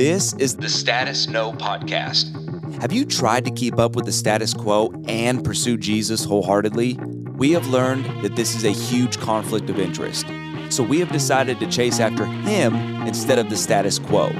This 0.00 0.32
is 0.38 0.56
the 0.56 0.70
Status 0.70 1.28
No 1.28 1.52
Podcast. 1.52 2.32
Have 2.80 2.90
you 2.90 3.04
tried 3.04 3.44
to 3.44 3.50
keep 3.50 3.78
up 3.78 3.94
with 3.94 4.06
the 4.06 4.12
status 4.12 4.54
quo 4.54 4.90
and 5.06 5.44
pursue 5.44 5.76
Jesus 5.76 6.24
wholeheartedly? 6.24 6.98
We 7.36 7.52
have 7.52 7.66
learned 7.68 8.06
that 8.24 8.34
this 8.34 8.54
is 8.56 8.64
a 8.64 8.70
huge 8.70 9.20
conflict 9.20 9.68
of 9.68 9.78
interest. 9.78 10.24
So 10.70 10.82
we 10.82 11.00
have 11.00 11.12
decided 11.12 11.60
to 11.60 11.66
chase 11.66 12.00
after 12.00 12.24
Him 12.24 12.74
instead 13.06 13.38
of 13.38 13.50
the 13.50 13.58
status 13.58 13.98
quo. 13.98 14.30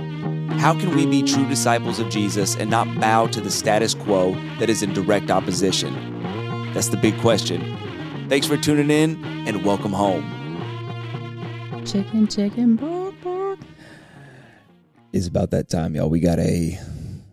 How 0.56 0.72
can 0.72 0.96
we 0.96 1.04
be 1.04 1.22
true 1.22 1.46
disciples 1.46 1.98
of 1.98 2.08
Jesus 2.08 2.56
and 2.56 2.70
not 2.70 2.98
bow 2.98 3.26
to 3.26 3.42
the 3.42 3.50
status 3.50 3.92
quo 3.92 4.32
that 4.60 4.70
is 4.70 4.82
in 4.82 4.94
direct 4.94 5.30
opposition? 5.30 5.92
That's 6.72 6.88
the 6.88 6.96
big 6.96 7.20
question. 7.20 7.76
Thanks 8.30 8.46
for 8.46 8.56
tuning 8.56 8.88
in 8.88 9.22
and 9.46 9.62
welcome 9.62 9.92
home. 9.92 10.24
Chicken, 11.84 12.28
chicken, 12.28 12.78
pork, 12.78 12.92
pork. 12.92 12.99
It's 15.12 15.26
about 15.26 15.50
that 15.50 15.68
time, 15.68 15.94
y'all. 15.94 16.08
We 16.08 16.20
got 16.20 16.38
a 16.38 16.78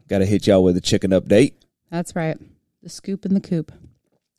got 0.07 0.19
to 0.19 0.25
hit 0.25 0.47
y'all 0.47 0.63
with 0.63 0.77
a 0.77 0.81
chicken 0.81 1.11
update. 1.11 1.53
That's 1.91 2.15
right. 2.15 2.37
The 2.81 2.89
scoop 2.89 3.25
and 3.25 3.35
the 3.35 3.41
coop. 3.41 3.71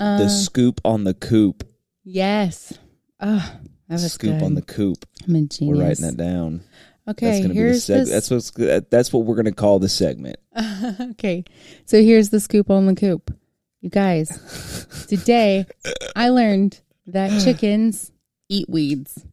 Uh, 0.00 0.18
the 0.18 0.28
scoop 0.28 0.80
on 0.84 1.04
the 1.04 1.14
coop. 1.14 1.64
yes. 2.04 2.72
Oh, 3.20 3.52
that 3.88 3.94
was 3.94 4.12
Scoop 4.12 4.38
good. 4.38 4.42
on 4.44 4.54
the 4.54 4.62
coop. 4.62 5.04
I'm 5.26 5.34
a 5.34 5.40
genius. 5.42 5.76
We're 5.76 5.82
writing 5.84 6.06
that 6.06 6.16
down. 6.16 6.60
Okay, 7.08 7.42
that's 7.42 7.52
here's 7.52 7.86
the 7.88 7.94
seg- 7.94 7.96
this. 7.98 8.10
That's 8.10 8.30
what's 8.30 8.86
that's 8.90 9.12
what 9.12 9.24
we're 9.24 9.34
gonna 9.34 9.50
call 9.50 9.80
the 9.80 9.88
segment. 9.88 10.36
okay, 11.12 11.42
so 11.84 12.00
here's 12.00 12.28
the 12.28 12.38
scoop 12.38 12.70
on 12.70 12.86
the 12.86 12.94
coop. 12.94 13.34
You 13.80 13.90
guys, 13.90 14.86
today 15.08 15.66
I 16.14 16.28
learned 16.28 16.80
that 17.08 17.42
chickens 17.42 18.12
eat 18.48 18.68
weeds. 18.68 19.24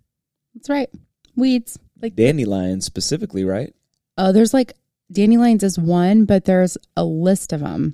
That's 0.56 0.70
right, 0.70 0.90
weeds. 1.36 1.78
Like 2.02 2.16
dandelions 2.16 2.86
specifically, 2.86 3.44
right? 3.44 3.75
Oh, 4.18 4.32
there's 4.32 4.54
like 4.54 4.74
dandelions 5.12 5.64
is 5.64 5.78
one, 5.78 6.26
but 6.26 6.46
there's 6.46 6.78
a 6.96 7.04
list 7.06 7.54
of 7.54 7.60
them. 7.62 7.94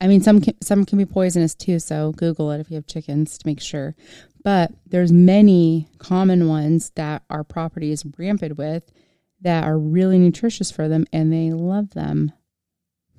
I 0.00 0.06
mean, 0.06 0.20
some 0.20 0.40
can, 0.40 0.54
some 0.62 0.84
can 0.84 0.96
be 0.98 1.04
poisonous 1.04 1.54
too. 1.54 1.78
So 1.80 2.12
Google 2.12 2.50
it 2.52 2.60
if 2.60 2.70
you 2.70 2.76
have 2.76 2.86
chickens 2.86 3.36
to 3.38 3.46
make 3.46 3.60
sure. 3.60 3.96
But 4.44 4.70
there's 4.86 5.12
many 5.12 5.88
common 5.98 6.46
ones 6.48 6.90
that 6.94 7.22
our 7.28 7.42
property 7.42 7.90
is 7.90 8.04
rampant 8.16 8.56
with 8.56 8.92
that 9.40 9.64
are 9.64 9.76
really 9.78 10.18
nutritious 10.18 10.70
for 10.70 10.88
them, 10.88 11.04
and 11.12 11.32
they 11.32 11.50
love 11.50 11.90
them. 11.90 12.32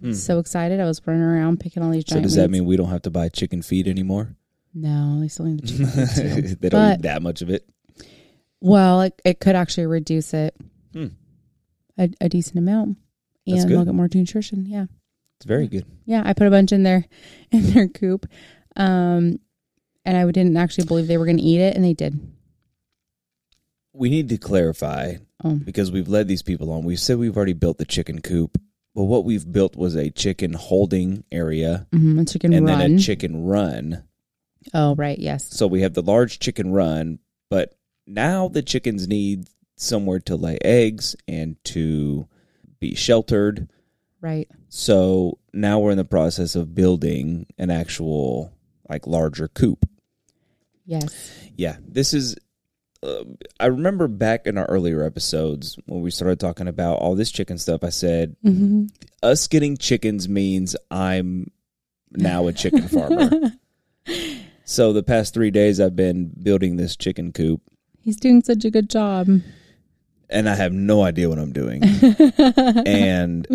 Hmm. 0.02 0.14
So 0.14 0.40
excited! 0.40 0.80
I 0.80 0.86
was 0.86 1.02
running 1.06 1.22
around 1.22 1.60
picking 1.60 1.84
all 1.84 1.92
these 1.92 2.06
So 2.08 2.14
giant. 2.16 2.24
does 2.24 2.36
that 2.36 2.44
weeds. 2.44 2.52
mean 2.54 2.66
we 2.66 2.78
don't 2.78 2.90
have 2.90 3.02
to 3.04 3.10
buy 3.12 3.28
chicken 3.30 3.62
feed 3.62 3.88
anymore? 3.88 4.36
no? 4.74 5.20
They 5.20 5.28
still 5.28 5.46
need 5.48 5.60
the 5.62 5.68
chicken. 5.68 5.88
feed, 6.48 6.62
they 6.62 6.70
don't 6.70 6.80
But- 6.82 7.00
eat 7.00 7.02
that 7.04 7.22
much 7.22 7.42
of 7.42 7.50
it. 7.50 7.68
well, 8.62 9.02
it, 9.02 9.22
it 9.26 9.40
could 9.42 9.56
actually 9.56 9.88
reduce 9.88 10.34
it. 10.34 10.56
A, 12.00 12.10
a 12.22 12.30
decent 12.30 12.58
amount, 12.58 12.98
That's 13.46 13.62
and 13.62 13.70
good. 13.70 13.78
they'll 13.78 13.86
get 13.86 13.94
more 13.94 14.10
nutrition. 14.14 14.66
Yeah. 14.66 14.86
It's 15.38 15.46
very 15.46 15.68
good. 15.68 15.86
Yeah, 16.06 16.24
I 16.26 16.34
put 16.34 16.48
a 16.48 16.50
bunch 16.50 16.72
in 16.72 16.84
their 16.84 17.06
in 17.52 17.72
their 17.72 17.88
coop, 17.88 18.26
um, 18.76 19.40
and 20.06 20.18
I 20.18 20.26
didn't 20.32 20.58
actually 20.58 20.86
believe 20.88 21.08
they 21.08 21.18
were 21.18 21.26
going 21.26 21.38
to 21.38 21.44
eat 21.44 21.62
it, 21.62 21.76
and 21.76 21.84
they 21.86 21.94
did. 21.94 22.20
We 23.94 24.10
need 24.10 24.30
to 24.30 24.38
clarify 24.38 25.16
Oh, 25.44 25.56
because 25.56 25.92
we've 25.92 26.08
led 26.10 26.28
these 26.28 26.42
people 26.42 26.72
on. 26.72 26.84
We've 26.84 27.00
said 27.00 27.18
we've 27.18 27.36
already 27.38 27.54
built 27.54 27.78
the 27.78 27.86
chicken 27.86 28.22
coop, 28.22 28.58
but 28.94 29.04
what 29.06 29.24
we've 29.24 29.50
built 29.50 29.76
was 29.78 29.96
a 29.96 30.10
chicken 30.10 30.52
holding 30.54 31.24
area 31.32 31.88
mm-hmm, 31.94 32.20
a 32.20 32.26
chicken 32.26 32.52
and 32.54 32.66
run. 32.66 32.80
then 32.80 32.96
a 32.96 33.00
chicken 33.00 33.46
run. 33.46 34.04
oh, 34.74 34.96
right, 34.96 35.18
yes, 35.18 35.50
So 35.50 35.66
we 35.68 35.82
have 35.82 35.94
the 35.94 36.02
large 36.02 36.40
chicken 36.40 36.72
run, 36.74 37.20
but 37.50 37.74
now 38.06 38.50
the 38.50 38.62
chickens 38.62 39.08
need 39.08 39.48
somewhere 39.80 40.20
to 40.20 40.36
lay 40.36 40.58
eggs 40.64 41.16
and 41.28 41.56
to 41.64 42.28
be 42.80 42.96
sheltered. 42.96 43.70
right. 44.22 44.48
So 44.68 45.40
now 45.54 45.80
we're 45.80 45.92
in 45.92 45.98
the 45.98 46.06
process 46.06 46.56
of 46.56 46.76
building 46.76 47.48
an 47.58 47.72
actual 47.72 48.54
like 48.88 49.08
larger 49.08 49.48
coop. 49.48 49.88
Yes, 50.86 51.32
Yeah, 51.56 51.78
this 51.88 52.14
is. 52.14 52.36
Uh, 53.02 53.24
I 53.60 53.68
remember 53.68 54.10
back 54.10 54.46
in 54.46 54.58
our 54.58 54.66
earlier 54.66 55.04
episodes 55.04 55.78
when 55.86 56.02
we 56.02 56.12
started 56.12 56.40
talking 56.40 56.68
about 56.68 56.96
all 56.96 57.16
this 57.16 57.32
chicken 57.32 57.58
stuff. 57.58 57.84
I 57.84 57.90
said 57.90 58.36
mm-hmm. 58.44 58.88
us 59.24 59.48
getting 59.48 59.78
chickens 59.78 60.28
means 60.28 60.76
I'm 60.92 61.52
now 62.12 62.48
a 62.48 62.54
chicken 62.54 62.88
farmer. 62.90 63.54
so 64.66 64.92
the 64.92 65.04
past 65.04 65.34
three 65.34 65.52
days 65.52 65.80
I've 65.80 65.96
been 65.96 66.34
building 66.44 66.76
this 66.76 66.98
chicken 66.98 67.32
coop, 67.32 67.62
he's 68.02 68.18
doing 68.18 68.44
such 68.44 68.66
a 68.66 68.72
good 68.72 68.90
job. 68.90 69.30
And 70.30 70.50
I 70.50 70.56
have 70.56 70.74
no 70.74 71.04
idea 71.04 71.30
what 71.30 71.40
I'm 71.40 71.54
doing. 71.54 71.84
and 72.86 73.48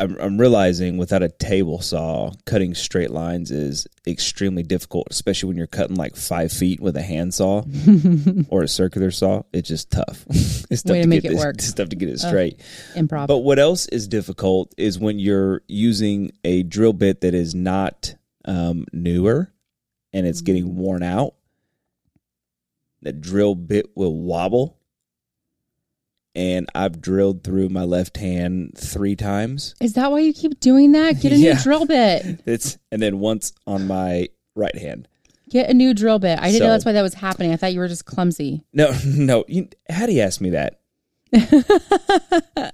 I'm, 0.00 0.16
I'm 0.18 0.38
realizing 0.40 0.96
without 0.96 1.22
a 1.22 1.28
table 1.28 1.82
saw, 1.82 2.32
cutting 2.46 2.74
straight 2.74 3.10
lines 3.10 3.50
is 3.50 3.86
extremely 4.06 4.62
difficult, 4.62 5.08
especially 5.10 5.48
when 5.48 5.58
you're 5.58 5.66
cutting 5.66 5.96
like 5.96 6.16
five 6.16 6.50
feet 6.50 6.80
with 6.80 6.96
a 6.96 7.02
handsaw 7.02 7.64
or 8.48 8.62
a 8.62 8.68
circular 8.68 9.10
saw. 9.10 9.42
It's 9.52 9.68
just 9.68 9.90
tough. 9.90 10.24
it's 10.30 10.82
tough 10.82 10.92
Way 10.92 11.02
to 11.02 11.08
make 11.08 11.22
get 11.22 11.32
it 11.32 11.34
this, 11.34 11.44
work. 11.44 11.56
It's 11.56 11.72
tough 11.74 11.90
to 11.90 11.96
get 11.96 12.08
it 12.08 12.18
straight. 12.18 12.60
Improv. 12.94 13.26
But 13.26 13.38
what 13.38 13.58
else 13.58 13.86
is 13.88 14.08
difficult 14.08 14.74
is 14.78 14.98
when 14.98 15.18
you're 15.18 15.60
using 15.68 16.32
a 16.44 16.62
drill 16.62 16.94
bit 16.94 17.20
that 17.20 17.34
is 17.34 17.54
not 17.54 18.14
um, 18.46 18.86
newer 18.94 19.52
and 20.14 20.26
it's 20.26 20.40
getting 20.40 20.76
worn 20.76 21.02
out. 21.02 21.34
The 23.02 23.12
drill 23.12 23.54
bit 23.54 23.94
will 23.94 24.14
wobble. 24.14 24.78
And 26.34 26.68
I've 26.76 27.00
drilled 27.00 27.42
through 27.42 27.70
my 27.70 27.82
left 27.82 28.16
hand 28.16 28.74
three 28.78 29.16
times. 29.16 29.74
Is 29.80 29.94
that 29.94 30.12
why 30.12 30.20
you 30.20 30.32
keep 30.32 30.60
doing 30.60 30.92
that? 30.92 31.20
Get 31.20 31.32
a 31.32 31.36
Yeah. 31.36 31.54
new 31.54 31.60
drill 31.60 31.86
bit. 31.86 32.40
It's 32.46 32.78
and 32.92 33.02
then 33.02 33.18
once 33.18 33.52
on 33.66 33.86
my 33.88 34.28
right 34.54 34.76
hand. 34.76 35.08
Get 35.50 35.68
a 35.68 35.74
new 35.74 35.92
drill 35.94 36.20
bit. 36.20 36.38
I 36.38 36.52
didn't 36.52 36.62
know 36.62 36.70
that's 36.70 36.84
why 36.84 36.92
that 36.92 37.02
was 37.02 37.14
happening. 37.14 37.52
I 37.52 37.56
thought 37.56 37.72
you 37.72 37.80
were 37.80 37.88
just 37.88 38.04
clumsy. 38.04 38.64
No, 38.72 38.92
no. 39.04 39.44
You, 39.48 39.68
how 39.88 40.06
do 40.06 40.12
you 40.12 40.20
ask 40.22 40.40
me 40.40 40.50
that? 40.50 40.76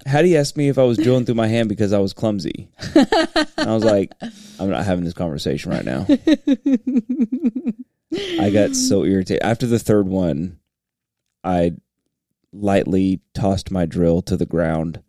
how 0.06 0.22
do 0.22 0.28
you 0.28 0.36
ask 0.38 0.56
me 0.56 0.68
if 0.68 0.78
I 0.78 0.82
was 0.82 0.96
drilling 0.98 1.24
through 1.26 1.34
my 1.36 1.46
hand 1.46 1.68
because 1.70 1.92
I 1.94 1.98
was 1.98 2.12
clumsy? 2.12 2.68
I 2.94 3.46
was 3.74 3.84
like, 3.84 4.12
I'm 4.60 4.68
not 4.70 4.84
having 4.84 5.04
this 5.04 5.14
conversation 5.14 5.70
right 5.72 5.84
now. 5.84 6.06
I 8.40 8.50
got 8.50 8.74
so 8.74 9.04
irritated. 9.04 9.42
After 9.42 9.66
the 9.66 9.78
third 9.78 10.08
one, 10.08 10.58
I 11.44 11.72
lightly 12.60 13.20
tossed 13.34 13.70
my 13.70 13.86
drill 13.86 14.22
to 14.22 14.36
the 14.36 14.46
ground 14.46 15.02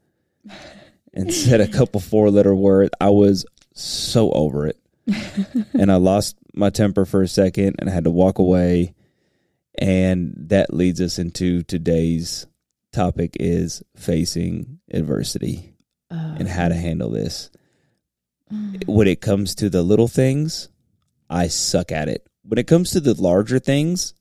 and 1.14 1.34
said 1.34 1.62
a 1.62 1.68
couple 1.68 2.00
four 2.00 2.30
letter 2.30 2.56
words. 2.56 2.92
I 3.00 3.10
was 3.10 3.46
so 3.74 4.32
over 4.32 4.68
it. 4.68 4.78
and 5.74 5.92
I 5.92 5.96
lost 5.96 6.36
my 6.54 6.70
temper 6.70 7.06
for 7.06 7.22
a 7.22 7.28
second 7.28 7.76
and 7.80 7.90
I 7.90 7.94
had 7.94 8.04
to 8.04 8.12
walk 8.12 8.40
away. 8.40 8.94
And 9.80 10.34
that 10.50 10.74
leads 10.74 11.00
us 11.02 11.20
into 11.20 11.64
today's 11.64 12.48
topic 12.92 13.38
is 13.40 13.84
facing 13.96 14.80
adversity 14.92 15.76
Uh, 16.10 16.36
and 16.40 16.48
how 16.48 16.68
to 16.68 16.76
handle 16.76 17.10
this. 17.10 17.50
When 18.86 19.08
it 19.08 19.22
comes 19.22 19.56
to 19.56 19.70
the 19.70 19.84
little 19.84 20.08
things, 20.08 20.70
I 21.30 21.48
suck 21.48 21.92
at 21.92 22.08
it. 22.08 22.26
When 22.44 22.58
it 22.58 22.68
comes 22.68 22.92
to 22.92 23.02
the 23.02 23.14
larger 23.14 23.60
things, 23.60 24.14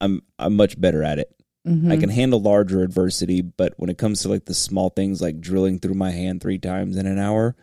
I'm 0.00 0.22
I'm 0.38 0.56
much 0.56 0.80
better 0.80 1.02
at 1.02 1.18
it. 1.18 1.33
Mhm. 1.66 1.90
I 1.90 1.96
can 1.96 2.08
handle 2.10 2.40
larger 2.40 2.82
adversity, 2.82 3.40
but 3.42 3.74
when 3.76 3.90
it 3.90 3.98
comes 3.98 4.22
to 4.22 4.28
like 4.28 4.44
the 4.44 4.54
small 4.54 4.90
things 4.90 5.20
like 5.22 5.40
drilling 5.40 5.78
through 5.78 5.94
my 5.94 6.10
hand 6.10 6.40
3 6.40 6.58
times 6.58 6.96
in 6.96 7.06
an 7.06 7.18
hour, 7.18 7.56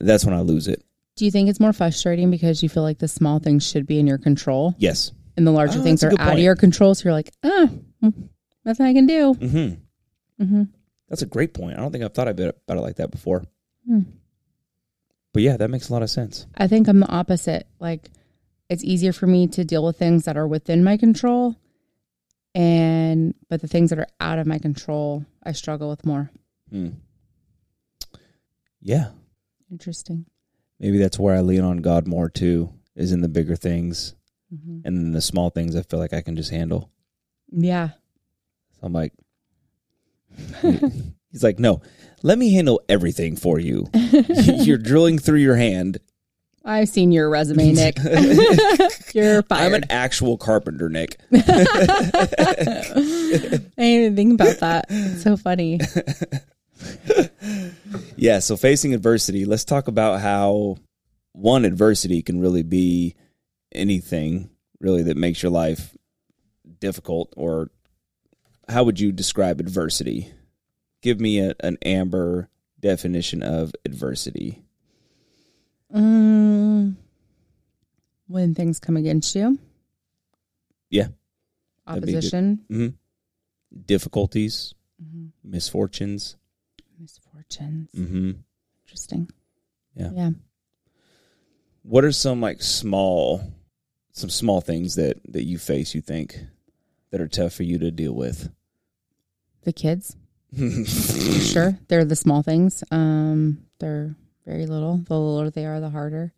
that's 0.00 0.24
when 0.24 0.34
I 0.34 0.40
lose 0.40 0.68
it. 0.68 0.82
Do 1.16 1.24
you 1.24 1.30
think 1.30 1.48
it's 1.48 1.60
more 1.60 1.72
frustrating 1.72 2.30
because 2.30 2.62
you 2.62 2.68
feel 2.68 2.82
like 2.82 2.98
the 2.98 3.08
small 3.08 3.38
things 3.38 3.66
should 3.68 3.86
be 3.86 3.98
in 3.98 4.06
your 4.06 4.18
control 4.18 4.74
Yes. 4.78 5.12
and 5.36 5.46
the 5.46 5.50
larger 5.52 5.78
Oh, 5.78 5.82
things 5.82 6.02
are 6.02 6.12
out 6.18 6.34
of 6.34 6.38
your 6.38 6.56
control? 6.56 6.94
So 6.94 7.04
you're 7.04 7.12
like, 7.12 7.30
ah, 7.44 7.68
mm, 8.02 8.14
nothing 8.64 8.86
I 8.86 8.94
can 8.94 9.06
do. 9.06 9.34
Mhm. 9.34 9.76
hmm 10.38 10.62
That's 11.08 11.22
a 11.22 11.26
great 11.26 11.52
point. 11.52 11.76
I 11.78 11.80
don't 11.82 11.92
think 11.92 12.02
I've 12.04 12.14
thought 12.14 12.28
about 12.28 12.54
it, 12.66 12.74
like 12.80 12.96
that 12.96 13.10
before. 13.10 13.44
Hmm. 13.86 14.00
But 15.34 15.42
yeah, 15.42 15.56
that 15.58 15.68
makes 15.68 15.88
a 15.88 15.92
lot 15.92 16.02
of 16.02 16.10
sense. 16.10 16.46
I 16.56 16.66
think 16.68 16.88
I'm 16.88 17.00
the 17.00 17.08
opposite. 17.08 17.66
Like, 17.78 18.10
it's 18.70 18.82
easier 18.84 19.12
for 19.12 19.26
me 19.26 19.46
to 19.48 19.64
deal 19.64 19.84
with 19.84 19.98
things 19.98 20.24
that 20.24 20.36
are 20.38 20.46
within 20.46 20.82
my 20.82 20.96
control, 20.96 21.56
and 22.54 23.34
but 23.48 23.60
the 23.60 23.68
things 23.68 23.90
that 23.90 23.98
are 23.98 24.06
out 24.20 24.38
of 24.38 24.46
my 24.46 24.58
control, 24.58 25.24
I 25.42 25.52
struggle 25.52 25.88
with 25.88 26.04
more. 26.04 26.30
Hmm. 26.70 26.90
Yeah. 28.80 29.10
Interesting. 29.70 30.26
Maybe 30.80 30.98
that's 30.98 31.18
where 31.18 31.36
I 31.36 31.40
lean 31.40 31.62
on 31.62 31.78
God 31.78 32.06
more 32.06 32.28
too, 32.28 32.72
is 32.96 33.12
in 33.12 33.20
the 33.20 33.28
bigger 33.28 33.56
things. 33.56 34.14
hmm 34.50 34.80
And 34.84 34.96
then 34.96 35.12
the 35.12 35.20
small 35.20 35.50
things 35.50 35.76
I 35.76 35.82
feel 35.82 36.00
like 36.00 36.12
I 36.12 36.20
can 36.22 36.36
just 36.36 36.50
handle. 36.50 36.90
Yeah. 37.50 37.90
So 38.72 38.80
I'm 38.82 38.92
like, 38.92 39.12
he's 41.30 41.42
like, 41.44 41.58
no, 41.58 41.82
let 42.22 42.38
me 42.38 42.52
handle 42.52 42.82
everything 42.88 43.36
for 43.36 43.58
you. 43.58 43.88
You're 43.94 44.78
drilling 44.78 45.18
through 45.18 45.40
your 45.40 45.56
hand. 45.56 45.98
I've 46.64 46.88
seen 46.88 47.12
your 47.12 47.28
resume, 47.28 47.72
Nick. 47.74 47.98
You're 49.14 49.42
fired. 49.42 49.66
I'm 49.66 49.74
an 49.74 49.84
actual 49.90 50.36
carpenter, 50.38 50.88
Nick. 50.88 51.18
I 51.32 51.38
didn't 53.76 53.76
even 53.76 54.16
think 54.16 54.34
about 54.34 54.58
that. 54.58 54.86
It's 54.88 55.22
so 55.22 55.36
funny. 55.36 55.80
Yeah, 58.16 58.38
so 58.38 58.56
facing 58.56 58.94
adversity, 58.94 59.44
let's 59.44 59.64
talk 59.64 59.88
about 59.88 60.20
how 60.20 60.76
one 61.32 61.64
adversity 61.64 62.22
can 62.22 62.40
really 62.40 62.62
be 62.62 63.16
anything 63.72 64.50
really 64.80 65.02
that 65.04 65.16
makes 65.16 65.42
your 65.42 65.50
life 65.50 65.96
difficult 66.78 67.32
or 67.36 67.70
how 68.68 68.84
would 68.84 69.00
you 69.00 69.12
describe 69.12 69.60
adversity? 69.60 70.32
Give 71.02 71.20
me 71.20 71.40
a, 71.40 71.54
an 71.60 71.78
amber 71.82 72.48
definition 72.78 73.42
of 73.42 73.72
adversity. 73.84 74.62
Mm, 75.92 76.94
when 78.26 78.54
things 78.54 78.78
come 78.78 78.96
against 78.96 79.34
you. 79.34 79.58
Yeah. 80.90 81.08
That'd 81.86 82.02
be 82.06 82.12
good. 82.12 82.16
Opposition. 82.18 82.60
hmm 82.68 82.88
Difficulties, 83.86 84.74
Mhm. 85.02 85.30
misfortunes. 85.42 86.36
Misfortunes. 86.98 87.90
hmm 87.94 88.32
Interesting. 88.84 89.30
Yeah. 89.94 90.10
Yeah. 90.14 90.30
What 91.82 92.04
are 92.04 92.12
some 92.12 92.40
like 92.40 92.62
small, 92.62 93.42
some 94.12 94.30
small 94.30 94.60
things 94.60 94.94
that 94.96 95.18
that 95.32 95.44
you 95.44 95.58
face? 95.58 95.94
You 95.94 96.00
think 96.02 96.38
that 97.10 97.20
are 97.20 97.28
tough 97.28 97.54
for 97.54 97.62
you 97.64 97.78
to 97.78 97.90
deal 97.90 98.14
with? 98.14 98.50
The 99.62 99.72
kids. 99.72 100.16
Sure. 101.42 101.78
They're 101.88 102.04
the 102.04 102.16
small 102.16 102.42
things. 102.42 102.84
Um, 102.90 103.64
they're 103.78 104.14
very 104.44 104.66
little. 104.66 104.98
The 104.98 105.18
littler 105.18 105.50
they 105.50 105.66
are, 105.66 105.80
the 105.80 105.90
harder. 105.90 106.32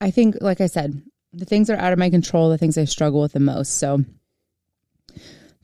I 0.00 0.10
think, 0.10 0.36
like 0.40 0.60
I 0.60 0.66
said, 0.66 1.02
the 1.32 1.44
things 1.44 1.68
that 1.68 1.78
are 1.78 1.82
out 1.82 1.92
of 1.92 1.98
my 1.98 2.10
control, 2.10 2.50
the 2.50 2.58
things 2.58 2.78
I 2.78 2.84
struggle 2.84 3.20
with 3.20 3.32
the 3.32 3.40
most. 3.40 3.78
So 3.78 4.04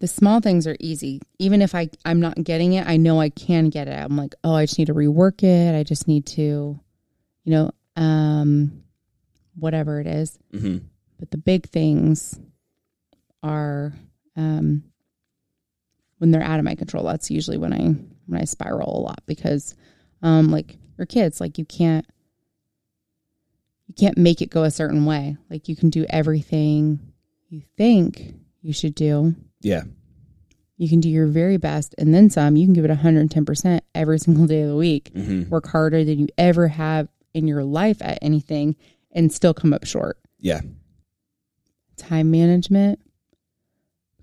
the 0.01 0.09
small 0.09 0.41
things 0.41 0.67
are 0.67 0.77
easy. 0.81 1.21
Even 1.39 1.63
if 1.63 1.75
I, 1.75 1.89
I'm 2.05 2.21
not 2.21 2.43
getting 2.43 2.75
it, 2.75 2.87
I 2.87 2.97
know 2.97 3.21
I 3.21 3.29
can 3.31 3.71
get 3.71 3.89
it. 3.89 3.99
I'm 3.99 4.17
like, 4.17 4.35
oh, 4.45 4.55
I 4.55 4.67
just 4.67 4.79
need 4.79 4.87
to 4.89 4.95
rework 4.95 5.43
it. 5.43 5.75
I 5.75 5.83
just 5.83 6.09
need 6.09 6.27
to, 6.27 6.79
you 7.45 7.53
know, 7.53 7.71
um, 7.97 8.83
whatever 9.55 10.01
it 10.01 10.07
is. 10.07 10.39
hmm 10.53 10.79
But 11.19 11.31
the 11.31 11.39
big 11.39 11.69
things 11.69 12.39
are 13.43 13.93
um, 14.37 14.83
when 16.19 16.31
they're 16.31 16.43
out 16.43 16.59
of 16.59 16.65
my 16.65 16.75
control. 16.75 17.05
That's 17.05 17.31
usually 17.31 17.59
when 17.59 17.73
I 17.73 17.95
when 18.27 18.41
I 18.41 18.45
spiral 18.45 18.99
a 18.99 19.03
lot 19.03 19.23
because, 19.27 19.75
um, 20.23 20.51
like 20.51 20.77
your 20.99 21.07
kids, 21.07 21.41
like 21.41 21.59
you 21.59 21.65
can't 21.65 22.07
you 23.87 23.95
can't 23.95 24.17
make 24.19 24.41
it 24.41 24.51
go 24.51 24.65
a 24.65 24.71
certain 24.71 25.05
way. 25.05 25.37
Like 25.51 25.69
you 25.69 25.77
can 25.77 25.91
do 25.91 26.07
everything 26.09 27.13
you 27.49 27.63
think 27.77 28.35
you 28.63 28.73
should 28.73 28.95
do. 28.95 29.35
Yeah. 29.61 29.83
You 30.77 30.89
can 30.89 31.01
do 31.01 31.09
your 31.09 31.27
very 31.27 31.57
best 31.57 31.95
and 31.99 32.13
then 32.13 32.31
some. 32.31 32.57
You 32.57 32.67
can 32.67 32.73
give 32.73 32.85
it 32.85 32.91
110% 32.91 33.81
every 33.95 34.19
single 34.19 34.47
day 34.47 34.63
of 34.63 34.69
the 34.71 34.77
week. 34.77 35.11
hmm 35.15 35.45
Work 35.49 35.69
harder 35.69 36.03
than 36.05 36.19
you 36.19 36.29
ever 36.39 36.67
have 36.69 37.09
in 37.35 37.47
your 37.47 37.63
life 37.63 37.99
at 38.01 38.19
anything 38.23 38.75
and 39.13 39.33
still 39.33 39.55
come 39.55 39.73
up 39.73 39.85
short. 39.87 40.19
Yeah. 40.41 40.61
time 41.97 42.31
management 42.31 42.99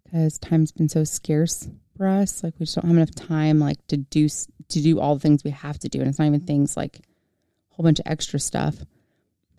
because 0.03 0.37
time's 0.39 0.71
been 0.73 0.89
so 0.89 1.03
scarce 1.05 1.69
for 2.01 2.07
us 2.07 2.43
like 2.43 2.55
we 2.57 2.65
just 2.65 2.73
don't 2.73 2.87
have 2.87 2.97
enough 2.97 3.13
time 3.13 3.59
like 3.59 3.77
to 3.85 3.95
do 3.95 4.27
to 4.27 4.81
do 4.81 4.99
all 4.99 5.13
the 5.13 5.19
things 5.19 5.43
we 5.43 5.51
have 5.51 5.77
to 5.77 5.87
do 5.87 5.99
and 5.99 6.09
it's 6.09 6.17
not 6.17 6.25
even 6.25 6.39
things 6.39 6.75
like 6.75 6.97
a 6.97 7.75
whole 7.75 7.83
bunch 7.83 7.99
of 7.99 8.07
extra 8.07 8.39
stuff 8.39 8.75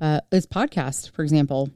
but 0.01 0.29
this 0.33 0.45
podcast 0.45 1.13
for 1.13 1.23
example 1.23 1.71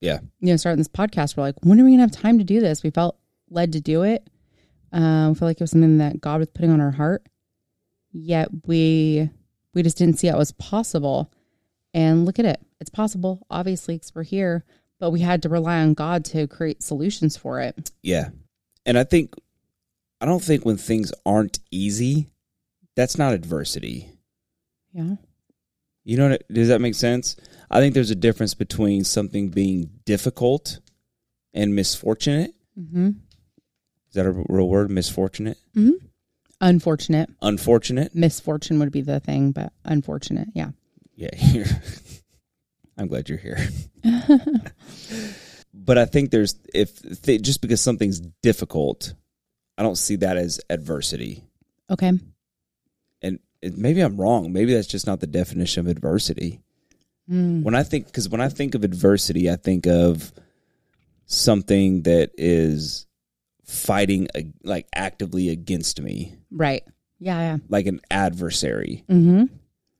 Yeah. 0.00 0.20
you 0.40 0.48
know 0.48 0.56
starting 0.56 0.78
this 0.78 0.88
podcast 0.88 1.36
we're 1.36 1.42
like 1.42 1.56
when 1.62 1.78
are 1.78 1.84
we 1.84 1.90
gonna 1.90 2.04
have 2.04 2.10
time 2.10 2.38
to 2.38 2.44
do 2.44 2.58
this 2.58 2.82
we 2.82 2.88
felt 2.88 3.18
led 3.50 3.72
to 3.74 3.82
do 3.82 4.02
it 4.02 4.26
um, 4.92 5.28
we 5.28 5.34
feel 5.34 5.48
like 5.48 5.58
it 5.58 5.64
was 5.64 5.72
something 5.72 5.98
that 5.98 6.22
god 6.22 6.40
was 6.40 6.48
putting 6.48 6.70
on 6.70 6.80
our 6.80 6.92
heart 6.92 7.26
yet 8.10 8.48
we 8.66 9.28
we 9.74 9.82
just 9.82 9.98
didn't 9.98 10.18
see 10.18 10.28
how 10.28 10.36
it 10.36 10.38
was 10.38 10.52
possible 10.52 11.30
and 11.92 12.24
look 12.24 12.38
at 12.38 12.46
it 12.46 12.62
it's 12.80 12.88
possible 12.88 13.46
obviously 13.50 13.96
because 13.96 14.14
we're 14.14 14.22
here 14.22 14.64
but 15.00 15.10
we 15.10 15.20
had 15.20 15.42
to 15.42 15.50
rely 15.50 15.80
on 15.80 15.94
God 15.94 16.24
to 16.24 16.48
create 16.48 16.82
solutions 16.82 17.36
for 17.36 17.60
it. 17.60 17.92
Yeah. 18.02 18.30
And 18.84 18.98
I 18.98 19.04
think, 19.04 19.32
I 20.20 20.26
don't 20.26 20.42
think 20.42 20.64
when 20.64 20.76
things 20.76 21.12
aren't 21.24 21.60
easy, 21.70 22.30
that's 22.96 23.18
not 23.18 23.32
adversity. 23.32 24.10
Yeah. 24.92 25.16
You 26.04 26.16
know, 26.16 26.30
what, 26.30 26.48
does 26.52 26.68
that 26.68 26.80
make 26.80 26.94
sense? 26.94 27.36
I 27.70 27.80
think 27.80 27.94
there's 27.94 28.10
a 28.10 28.16
difference 28.16 28.54
between 28.54 29.04
something 29.04 29.50
being 29.50 29.90
difficult 30.04 30.80
and 31.52 31.74
misfortunate. 31.74 32.54
Mm-hmm. 32.78 33.08
Is 34.08 34.14
that 34.14 34.26
a 34.26 34.44
real 34.48 34.68
word? 34.68 34.90
Misfortunate? 34.90 35.58
Mm-hmm. 35.76 36.04
Unfortunate. 36.60 37.30
Unfortunate? 37.42 38.14
Misfortune 38.14 38.78
would 38.78 38.90
be 38.90 39.02
the 39.02 39.20
thing, 39.20 39.52
but 39.52 39.72
unfortunate. 39.84 40.48
Yeah. 40.54 40.70
Yeah. 41.14 41.30
I'm 42.98 43.06
glad 43.06 43.28
you're 43.28 43.38
here. 43.38 43.68
but 45.74 45.98
I 45.98 46.06
think 46.06 46.30
there's, 46.30 46.56
if 46.74 47.22
th- 47.22 47.42
just 47.42 47.60
because 47.60 47.80
something's 47.80 48.18
difficult, 48.42 49.14
I 49.78 49.82
don't 49.82 49.96
see 49.96 50.16
that 50.16 50.36
as 50.36 50.60
adversity. 50.68 51.44
Okay. 51.88 52.12
And 53.22 53.38
it, 53.62 53.78
maybe 53.78 54.00
I'm 54.00 54.20
wrong. 54.20 54.52
Maybe 54.52 54.74
that's 54.74 54.88
just 54.88 55.06
not 55.06 55.20
the 55.20 55.26
definition 55.26 55.80
of 55.80 55.86
adversity. 55.86 56.60
Mm. 57.30 57.62
When 57.62 57.74
I 57.74 57.84
think, 57.84 58.06
because 58.06 58.28
when 58.28 58.40
I 58.40 58.48
think 58.48 58.74
of 58.74 58.84
adversity, 58.84 59.50
I 59.50 59.56
think 59.56 59.86
of 59.86 60.32
something 61.26 62.02
that 62.02 62.30
is 62.36 63.06
fighting 63.64 64.28
like 64.64 64.86
actively 64.94 65.50
against 65.50 66.00
me, 66.00 66.34
Right. 66.50 66.82
Yeah. 67.20 67.58
like 67.68 67.86
an 67.86 68.00
adversary. 68.10 69.04
Mm-hmm. 69.08 69.44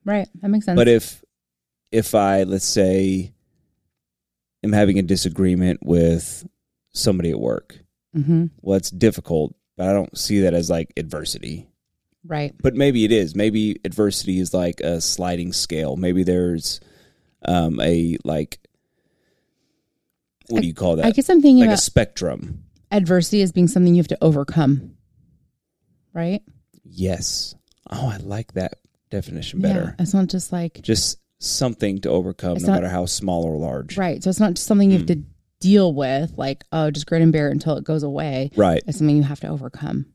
Right. 0.04 0.28
That 0.40 0.48
makes 0.48 0.64
sense. 0.64 0.76
But 0.76 0.88
if 0.88 1.22
if 1.92 2.14
I 2.14 2.44
let's 2.44 2.64
say 2.64 3.32
am 4.62 4.72
having 4.72 4.98
a 4.98 5.02
disagreement 5.02 5.80
with 5.82 6.46
somebody 6.92 7.30
at 7.30 7.38
work, 7.38 7.78
mm-hmm. 8.16 8.46
well, 8.62 8.76
it's 8.76 8.90
difficult, 8.90 9.54
but 9.78 9.88
I 9.88 9.92
don't 9.94 10.18
see 10.18 10.40
that 10.40 10.52
as 10.52 10.68
like 10.68 10.92
adversity. 10.98 11.66
Right. 12.26 12.54
But 12.60 12.74
maybe 12.74 13.04
it 13.06 13.12
is. 13.12 13.34
Maybe 13.34 13.80
adversity 13.84 14.38
is 14.40 14.52
like 14.52 14.80
a 14.80 15.00
sliding 15.00 15.54
scale. 15.54 15.96
Maybe 15.96 16.24
there's 16.24 16.80
um, 17.46 17.80
a 17.80 18.18
like 18.24 18.58
what 20.48 20.60
do 20.62 20.66
you 20.66 20.74
call 20.74 20.96
that? 20.96 21.06
I 21.06 21.10
guess 21.12 21.28
I'm 21.30 21.40
thinking 21.42 21.64
like 21.66 21.74
a 21.74 21.80
spectrum. 21.80 22.64
adversity 22.90 23.40
as 23.42 23.52
being 23.52 23.68
something 23.68 23.94
you 23.94 24.00
have 24.00 24.08
to 24.08 24.18
overcome. 24.22 24.96
Right. 26.14 26.42
Yes. 26.84 27.54
Oh, 27.90 28.08
I 28.08 28.16
like 28.18 28.52
that 28.54 28.74
definition 29.10 29.60
better. 29.60 29.94
Yeah. 29.98 30.02
It's 30.02 30.14
not 30.14 30.26
just 30.28 30.52
like, 30.52 30.80
Just 30.82 31.18
something 31.38 32.00
to 32.00 32.08
overcome, 32.10 32.56
It's 32.56 32.64
no 32.66 32.72
not- 32.72 32.82
matter 32.82 32.92
how 32.92 33.06
small 33.06 33.44
or 33.44 33.56
large. 33.58 33.96
right. 33.96 34.22
So 34.22 34.30
it's 34.30 34.40
not 34.40 34.54
just 34.54 34.66
something 34.66 34.90
you 34.90 34.98
have 34.98 35.06
Mm. 35.06 35.22
to 35.22 35.22
deal 35.60 35.92
with, 35.92 36.34
like, 36.36 36.64
oh, 36.72 36.90
just 36.90 37.06
grin 37.06 37.22
and 37.22 37.32
bear 37.32 37.48
it 37.48 37.52
until 37.52 37.76
it 37.76 37.84
goes 37.84 38.02
away. 38.02 38.50
Right. 38.56 38.82
It's 38.86 38.98
something 38.98 39.16
you 39.16 39.22
have 39.24 39.40
to 39.40 39.48
overcome. 39.48 40.06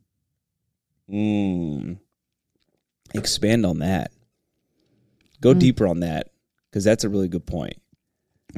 Mm. 1.10 1.98
Expand 3.14 3.66
on 3.66 3.80
that. 3.80 4.12
Go 5.42 5.54
Mm. 5.54 5.60
deeper 5.60 5.88
on 5.88 6.00
that 6.00 6.30
because 6.70 6.84
that's 6.84 7.04
a 7.04 7.10
really 7.10 7.28
good 7.28 7.46
point. 7.46 7.76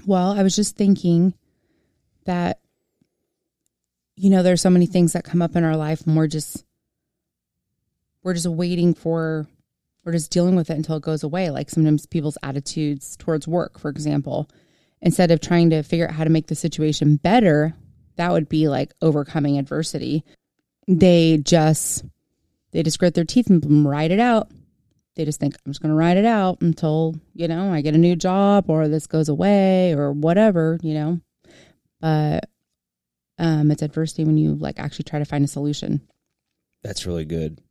Well, 0.05 0.31
I 0.31 0.43
was 0.43 0.55
just 0.55 0.75
thinking 0.75 1.33
that, 2.25 2.59
you 4.15 4.29
know, 4.29 4.43
there's 4.43 4.61
so 4.61 4.69
many 4.69 4.85
things 4.85 5.13
that 5.13 5.23
come 5.23 5.41
up 5.41 5.55
in 5.55 5.63
our 5.63 5.75
life 5.77 6.05
and 6.05 6.15
we're 6.15 6.27
just, 6.27 6.63
we're 8.23 8.33
just 8.33 8.47
waiting 8.47 8.93
for, 8.93 9.47
we're 10.03 10.11
just 10.11 10.31
dealing 10.31 10.55
with 10.55 10.69
it 10.69 10.77
until 10.77 10.97
it 10.97 11.03
goes 11.03 11.23
away. 11.23 11.49
Like 11.49 11.69
sometimes 11.69 12.05
people's 12.05 12.37
attitudes 12.43 13.15
towards 13.17 13.47
work, 13.47 13.79
for 13.79 13.89
example, 13.89 14.49
instead 15.05 15.31
of 15.31 15.39
trying 15.39 15.69
to 15.69 15.83
figure 15.83 16.07
out 16.07 16.15
how 16.15 16.25
to 16.25 16.29
make 16.29 16.47
the 16.47 16.55
situation 16.55 17.15
better, 17.15 17.73
that 18.17 18.33
would 18.33 18.49
be 18.49 18.67
like 18.67 18.91
overcoming 19.01 19.57
adversity. 19.57 20.25
They 20.87 21.37
just, 21.37 22.03
they 22.71 22.83
just 22.83 22.99
grit 22.99 23.13
their 23.13 23.23
teeth 23.23 23.49
and 23.49 23.87
ride 23.87 24.11
it 24.11 24.19
out 24.19 24.51
they 25.15 25.25
just 25.25 25.39
think 25.39 25.55
I'm 25.65 25.71
just 25.71 25.81
going 25.81 25.91
to 25.91 25.95
ride 25.95 26.17
it 26.17 26.25
out 26.25 26.61
until, 26.61 27.15
you 27.33 27.47
know, 27.47 27.71
I 27.71 27.81
get 27.81 27.95
a 27.95 27.99
new 27.99 28.15
job 28.15 28.69
or 28.69 28.87
this 28.87 29.07
goes 29.07 29.29
away 29.29 29.93
or 29.93 30.11
whatever, 30.11 30.77
you 30.81 30.93
know. 30.93 31.19
But 32.01 32.49
um 33.37 33.71
it's 33.71 33.81
adversity 33.81 34.23
when 34.23 34.37
you 34.37 34.55
like 34.55 34.79
actually 34.79 35.03
try 35.03 35.19
to 35.19 35.25
find 35.25 35.43
a 35.43 35.47
solution. 35.47 36.01
That's 36.83 37.05
really 37.05 37.25
good. 37.25 37.61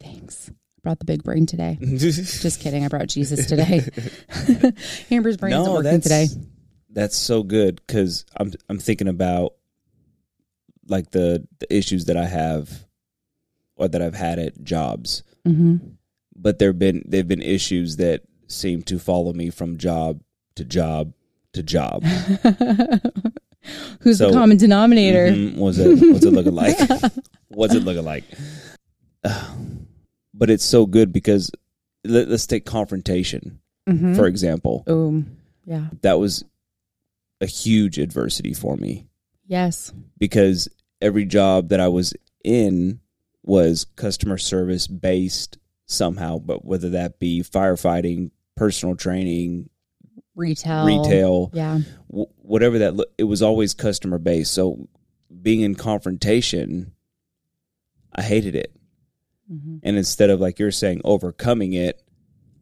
Thanks. 0.00 0.50
Brought 0.82 0.98
the 0.98 1.06
big 1.06 1.22
brain 1.22 1.46
today. 1.46 1.78
Just 1.96 2.60
kidding. 2.60 2.84
I 2.84 2.88
brought 2.88 3.08
Jesus 3.08 3.46
today. 3.46 3.82
Amber's 5.10 5.38
brain 5.38 5.54
isn't 5.54 5.72
working 5.72 6.00
today. 6.00 6.28
That's 6.94 7.16
so 7.16 7.42
good 7.42 7.82
because 7.86 8.24
I'm 8.36 8.52
I'm 8.68 8.78
thinking 8.78 9.08
about 9.08 9.54
like 10.88 11.10
the 11.10 11.46
the 11.58 11.74
issues 11.76 12.06
that 12.06 12.16
I 12.16 12.24
have 12.26 12.70
or 13.76 13.88
that 13.88 14.00
I've 14.00 14.14
had 14.14 14.38
at 14.38 14.62
jobs, 14.64 15.22
hmm 15.44 15.76
but 16.36 16.58
there've 16.58 16.78
been 16.78 17.02
they've 17.06 17.26
been 17.28 17.42
issues 17.42 17.96
that 17.98 18.22
seem 18.48 18.82
to 18.84 18.98
follow 18.98 19.32
me 19.32 19.50
from 19.50 19.76
job 19.78 20.20
to 20.56 20.64
job 20.64 21.12
to 21.52 21.62
job. 21.62 22.02
Who's 24.00 24.18
So- 24.18 24.28
the 24.28 24.32
common 24.32 24.56
denominator? 24.56 25.28
Mhm. 25.32 25.56
What's 25.56 25.78
it 25.78 26.12
what's 26.12 26.24
it 26.24 26.32
looking 26.32 26.54
like? 26.54 26.76
what's 27.48 27.74
it 27.74 27.82
looking 27.84 28.04
like? 28.04 28.24
but 30.34 30.50
it's 30.50 30.64
so 30.64 30.86
good 30.86 31.12
because 31.12 31.50
let, 32.04 32.28
us 32.28 32.46
take 32.46 32.64
confrontation 32.66 33.60
Mhm. 33.88 34.16
for 34.16 34.26
example. 34.26 34.84
Oh, 34.86 35.22
yeah. 35.64 35.86
That 36.02 36.18
was 36.18 36.44
a 37.44 37.46
huge 37.46 37.98
adversity 37.98 38.52
for 38.54 38.76
me 38.76 39.06
Yes. 39.46 39.92
because 40.18 40.68
every 41.00 41.24
job 41.26 41.68
that 41.68 41.78
I 41.80 41.88
was 41.88 42.12
in 42.42 43.00
was 43.44 43.84
customer 43.96 44.38
service 44.38 44.86
based 44.88 45.58
somehow, 45.86 46.38
but 46.38 46.64
whether 46.64 46.90
that 46.90 47.18
be 47.18 47.42
firefighting, 47.42 48.30
personal 48.56 48.96
training, 48.96 49.68
Retail. 50.34 50.86
retail, 50.86 51.50
Yeah. 51.52 51.80
w- 52.10 52.26
whatever 52.38 52.78
that 52.80 52.96
lo- 52.96 53.04
it 53.18 53.24
was 53.24 53.42
always 53.42 53.74
customer 53.74 54.18
based. 54.18 54.52
So 54.52 54.88
being 55.42 55.60
in 55.60 55.74
confrontation, 55.74 56.92
I 58.12 58.22
hated 58.22 58.54
it. 58.54 58.74
Mhm. 59.52 59.80
And 59.82 59.96
instead 59.96 60.30
of 60.30 60.40
like 60.40 60.58
you're 60.58 60.70
saying 60.70 61.02
overcoming 61.04 61.74
it, 61.74 62.02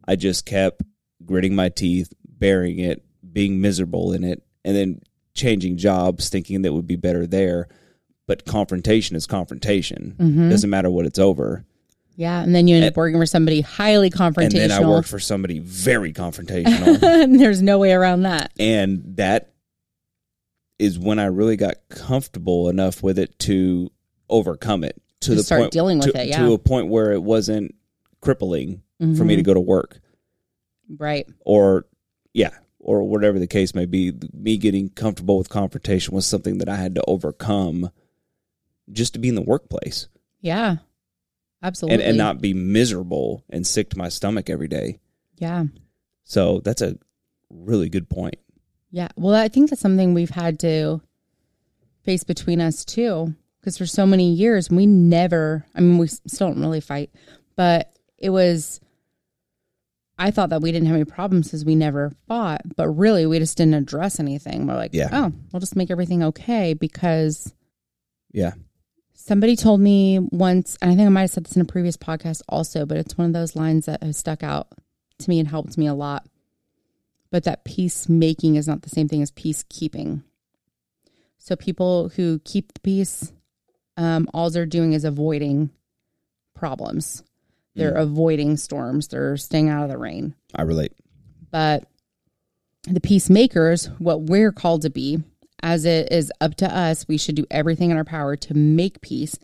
I 0.05 0.15
just 0.17 0.45
kept 0.45 0.83
gritting 1.25 1.55
my 1.55 1.69
teeth, 1.69 2.11
bearing 2.27 2.79
it, 2.79 3.05
being 3.31 3.61
miserable 3.61 4.11
in 4.11 4.23
it, 4.25 4.43
and 4.65 4.75
then 4.75 5.01
changing 5.33 5.77
jobs 5.77 6.29
thinking 6.29 6.61
that 6.63 6.73
would 6.73 6.87
be 6.87 6.95
better 6.95 7.25
there. 7.27 7.67
But 8.27 8.45
confrontation 8.45 9.15
is 9.15 9.25
confrontation. 9.27 10.15
Mhm. 10.17 10.49
Doesn't 10.49 10.69
matter 10.69 10.89
what 10.89 11.05
it's 11.05 11.19
over. 11.19 11.65
Yeah. 12.15 12.41
And 12.43 12.53
then 12.55 12.67
you 12.67 12.75
end 12.77 12.85
up 12.85 12.95
working 12.95 13.19
for 13.19 13.25
somebody 13.25 13.61
highly 13.61 14.09
confrontational. 14.09 14.61
And 14.61 14.71
then 14.71 14.71
I 14.71 14.87
worked 14.87 15.07
for 15.09 15.19
somebody 15.19 15.59
very 15.59 16.13
confrontational. 16.13 17.01
and 17.23 17.39
there's 17.39 17.61
no 17.61 17.79
way 17.79 17.91
around 17.91 18.21
that. 18.23 18.51
and 18.59 19.01
that 19.17 19.49
is 20.79 20.97
when 20.99 21.19
I 21.19 21.25
really 21.25 21.55
got 21.55 21.75
comfortable 21.89 22.69
enough 22.69 23.03
with 23.03 23.19
it 23.19 23.37
to 23.39 23.91
overcome 24.29 24.83
it 24.83 25.01
to 25.21 25.29
To 25.31 25.35
the 25.35 25.43
start 25.43 25.61
point 25.61 25.71
dealing 25.71 25.99
with 25.99 26.11
to, 26.13 26.21
it, 26.21 26.27
yeah. 26.29 26.45
to 26.45 26.53
a 26.53 26.57
point 26.57 26.87
where 26.87 27.11
it 27.11 27.21
wasn't 27.23 27.75
crippling 28.21 28.81
for 28.99 29.25
me 29.25 29.35
to 29.35 29.41
Mhm. 29.41 29.45
go 29.45 29.53
to 29.53 29.59
work 29.59 29.99
Right. 30.97 31.27
or 31.41 31.85
yeah 32.33 32.51
or 32.85 33.03
whatever 33.03 33.39
the 33.39 33.47
case 33.47 33.73
may 33.73 33.85
be 33.85 34.11
me 34.33 34.57
getting 34.57 34.89
comfortable 34.89 35.37
with 35.37 35.49
confrontation 35.49 36.13
was 36.13 36.25
something 36.25 36.57
that 36.57 36.67
I 36.69 36.75
had 36.75 36.95
to 36.95 37.03
overcome 37.07 37.89
just 38.91 39.13
to 39.13 39.19
be 39.19 39.29
in 39.29 39.35
the 39.35 39.41
workplace 39.41 40.07
Yeah. 40.41 40.77
Absolutely. 41.61 41.95
and, 41.95 42.03
and 42.09 42.17
not 42.17 42.41
be 42.41 42.53
miserable 42.53 43.43
and 43.49 43.65
sick 43.65 43.89
to 43.91 43.97
my 43.97 44.09
stomach 44.09 44.49
every 44.49 44.67
day 44.67 44.99
Yeah. 45.37 45.65
so 46.25 46.59
that's 46.59 46.81
a 46.81 46.97
really 47.49 47.87
good 47.89 48.09
point 48.09 48.35
Yeah. 48.91 49.07
Well, 49.15 49.33
I 49.33 49.47
think 49.47 49.69
that's 49.69 49.81
something 49.81 50.13
we've 50.13 50.29
had 50.29 50.59
to 50.59 51.01
face 52.03 52.23
between 52.25 52.59
us 52.61 52.83
too. 52.85 53.33
Because 53.59 53.77
for 53.77 53.85
so 53.85 54.05
many 54.05 54.33
years, 54.33 54.69
we 54.69 54.85
never, 54.85 55.65
I 55.73 55.79
mean, 55.79 55.97
we 55.97 56.07
still 56.07 56.47
don't 56.49 56.59
really 56.59 56.81
fight, 56.81 57.11
but 57.55 57.97
it 58.17 58.29
was, 58.29 58.81
I 60.17 60.31
thought 60.31 60.49
that 60.49 60.61
we 60.61 60.71
didn't 60.71 60.87
have 60.87 60.95
any 60.95 61.05
problems 61.05 61.47
because 61.47 61.65
we 61.65 61.75
never 61.75 62.11
fought, 62.27 62.61
but 62.75 62.87
really 62.89 63.25
we 63.25 63.39
just 63.39 63.57
didn't 63.57 63.73
address 63.73 64.19
anything. 64.19 64.67
We're 64.67 64.75
like, 64.75 64.93
Yeah. 64.93 65.09
oh, 65.11 65.31
we'll 65.51 65.59
just 65.59 65.75
make 65.75 65.89
everything 65.91 66.23
okay 66.23 66.73
because 66.73 67.53
yeah 68.31 68.53
somebody 69.15 69.55
told 69.55 69.79
me 69.79 70.19
once, 70.19 70.77
and 70.81 70.91
I 70.91 70.95
think 70.95 71.05
I 71.05 71.09
might 71.09 71.21
have 71.21 71.31
said 71.31 71.45
this 71.45 71.55
in 71.55 71.61
a 71.61 71.65
previous 71.65 71.95
podcast 71.95 72.41
also, 72.49 72.85
but 72.85 72.97
it's 72.97 73.17
one 73.17 73.27
of 73.27 73.33
those 73.33 73.55
lines 73.55 73.85
that 73.85 74.03
has 74.03 74.17
stuck 74.17 74.43
out 74.43 74.67
to 75.19 75.29
me 75.29 75.39
and 75.39 75.47
helped 75.47 75.77
me 75.77 75.87
a 75.87 75.93
lot. 75.93 76.25
But 77.31 77.45
that 77.45 77.63
peacemaking 77.63 78.55
is 78.55 78.67
not 78.67 78.81
the 78.81 78.89
same 78.89 79.07
thing 79.07 79.21
as 79.21 79.31
peacekeeping. 79.31 80.23
So 81.37 81.55
people 81.55 82.09
who 82.09 82.39
keep 82.43 82.73
the 82.73 82.79
peace, 82.81 83.31
um, 83.97 84.27
all 84.33 84.49
they're 84.49 84.65
doing 84.65 84.91
is 84.93 85.05
avoiding 85.05 85.69
problems. 86.53 87.23
They're 87.75 87.93
mm. 87.93 88.01
avoiding 88.01 88.57
storms. 88.57 89.07
They're 89.07 89.37
staying 89.37 89.69
out 89.69 89.83
of 89.83 89.89
the 89.89 89.97
rain. 89.97 90.35
I 90.53 90.63
relate 90.63 90.93
But 91.51 91.85
the 92.87 93.01
peacemakers, 93.01 93.89
what 93.97 94.23
we're 94.23 94.51
called 94.51 94.83
to 94.83 94.89
be, 94.89 95.23
as 95.61 95.85
it 95.85 96.11
is 96.11 96.31
up 96.41 96.55
to 96.55 96.75
us, 96.75 97.07
we 97.07 97.17
should 97.17 97.35
do 97.35 97.45
everything 97.49 97.89
in 97.89 97.97
our 97.97 98.03
power 98.03 98.35
to 98.35 98.53
make 98.53 99.01
peace. 99.01 99.37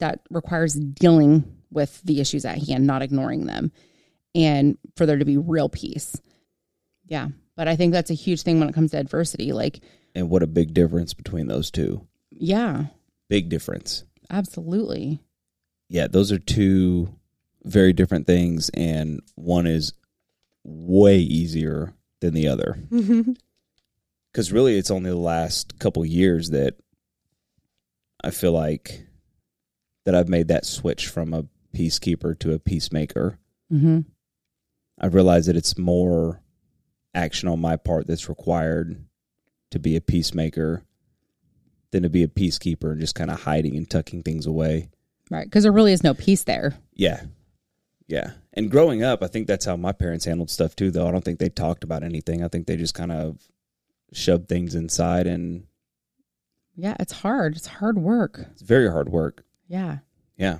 That 0.00 0.20
requires 0.30 0.74
dealing 0.74 1.44
with 1.70 2.02
the 2.02 2.20
issues 2.20 2.44
at 2.44 2.66
hand, 2.66 2.86
not 2.86 3.02
ignoring 3.02 3.46
them, 3.46 3.72
and 4.34 4.76
for 4.96 5.06
there 5.06 5.16
to 5.16 5.24
be 5.24 5.38
real 5.38 5.68
peace. 5.68 6.20
Yeah. 7.06 7.28
But 7.56 7.68
I 7.68 7.76
think 7.76 7.92
that's 7.92 8.10
a 8.10 8.14
huge 8.14 8.42
thing 8.42 8.60
when 8.60 8.68
it 8.68 8.74
comes 8.74 8.90
to 8.90 8.98
adversity. 8.98 9.52
Like, 9.52 9.80
and 10.16 10.30
what 10.30 10.42
a 10.42 10.46
big 10.46 10.74
difference 10.74 11.14
between 11.14 11.46
those 11.46 11.70
two 11.70 12.06
yeah, 12.30 12.86
big 13.28 13.48
difference 13.48 14.04
absolutely. 14.30 15.20
yeah 15.88 16.06
those 16.06 16.32
are 16.32 16.38
two 16.38 17.08
very 17.66 17.92
different 17.92 18.26
things 18.26 18.70
and 18.70 19.20
one 19.34 19.66
is 19.66 19.92
way 20.64 21.18
easier 21.18 21.92
than 22.20 22.32
the 22.32 22.48
other 22.48 22.78
because 24.32 24.52
really 24.52 24.78
it's 24.78 24.90
only 24.90 25.10
the 25.10 25.16
last 25.16 25.78
couple 25.78 26.04
years 26.04 26.50
that 26.50 26.74
i 28.22 28.30
feel 28.30 28.52
like 28.52 29.04
that 30.04 30.14
i've 30.14 30.28
made 30.28 30.48
that 30.48 30.64
switch 30.64 31.08
from 31.08 31.34
a 31.34 31.44
peacekeeper 31.74 32.38
to 32.38 32.52
a 32.52 32.58
peacemaker 32.58 33.38
hmm 33.70 34.00
I 34.98 35.08
realize 35.08 35.44
that 35.44 35.56
it's 35.56 35.76
more 35.76 36.40
action 37.14 37.50
on 37.50 37.60
my 37.60 37.76
part 37.76 38.06
that's 38.06 38.30
required 38.30 39.04
to 39.72 39.78
be 39.78 39.94
a 39.94 40.00
peacemaker 40.00 40.84
than 41.90 42.02
to 42.02 42.08
be 42.08 42.22
a 42.22 42.28
peacekeeper 42.28 42.92
and 42.92 43.00
just 43.00 43.14
kind 43.14 43.30
of 43.30 43.42
hiding 43.42 43.76
and 43.76 43.90
tucking 43.90 44.22
things 44.22 44.46
away 44.46 44.88
Right. 45.30 45.44
Because 45.44 45.64
there 45.64 45.72
really 45.72 45.92
is 45.92 46.04
no 46.04 46.14
peace 46.14 46.44
there. 46.44 46.76
Yeah. 46.94 47.22
Yeah. 48.08 48.32
And 48.52 48.70
growing 48.70 49.02
up, 49.02 49.22
I 49.22 49.26
think 49.26 49.46
that's 49.46 49.64
how 49.64 49.76
my 49.76 49.92
parents 49.92 50.24
handled 50.24 50.50
stuff 50.50 50.76
too, 50.76 50.90
though. 50.90 51.08
I 51.08 51.10
don't 51.10 51.24
think 51.24 51.38
they 51.38 51.48
talked 51.48 51.82
about 51.84 52.02
anything. 52.04 52.44
I 52.44 52.48
think 52.48 52.66
they 52.66 52.76
just 52.76 52.94
kind 52.94 53.10
of 53.12 53.38
shoved 54.12 54.48
things 54.48 54.74
inside 54.74 55.26
and 55.26 55.64
Yeah. 56.76 56.96
It's 57.00 57.12
hard. 57.12 57.56
It's 57.56 57.66
hard 57.66 57.98
work. 57.98 58.46
it's 58.52 58.62
very 58.62 58.90
hard 58.90 59.08
work. 59.08 59.44
Yeah. 59.68 59.98
Yeah. 60.36 60.58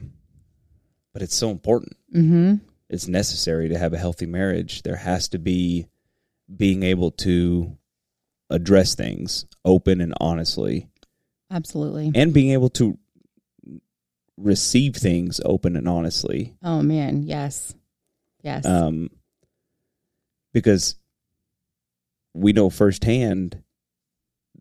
But 1.13 1.23
it's 1.23 1.35
so 1.37 1.51
important. 1.51 1.97
Mm-hmm. 2.15 2.55
It's 2.91 3.07
necessary 3.09 3.69
to 3.69 3.79
have 3.79 3.93
a 3.93 3.99
healthy 3.99 4.27
marriage. 4.27 4.83
There 4.83 4.97
has 4.97 5.29
to 5.29 5.39
be 5.39 5.87
being 6.55 6.83
able 6.83 7.11
to 7.13 7.77
address 8.51 8.95
things 8.95 9.45
open 9.65 10.01
and 10.01 10.15
honestly 10.21 10.89
Absolutely. 11.51 12.13
and 12.15 12.33
being 12.33 12.53
able 12.53 12.69
to 12.71 12.97
receive 14.37 14.97
things 14.97 15.41
open 15.45 15.77
and 15.77 15.89
honestly. 15.89 16.55
Oh 16.63 16.83
man, 16.83 17.23
yes. 17.23 17.75
Yes. 18.43 18.65
um, 18.65 19.11
because 20.53 20.97
we 22.33 22.53
know 22.53 22.71
firsthand 22.71 23.63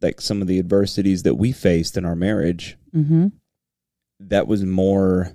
like 0.02 0.20
some 0.20 0.42
of 0.42 0.48
the 0.48 0.60
adversities 0.60 1.24
that 1.24 1.36
we 1.36 1.52
faced 1.52 1.98
in 1.98 2.06
our 2.06 2.16
marriage 2.16 2.78
mm-hmm. 2.94 3.28
that 4.20 4.48
was 4.48 4.64
more 4.64 5.32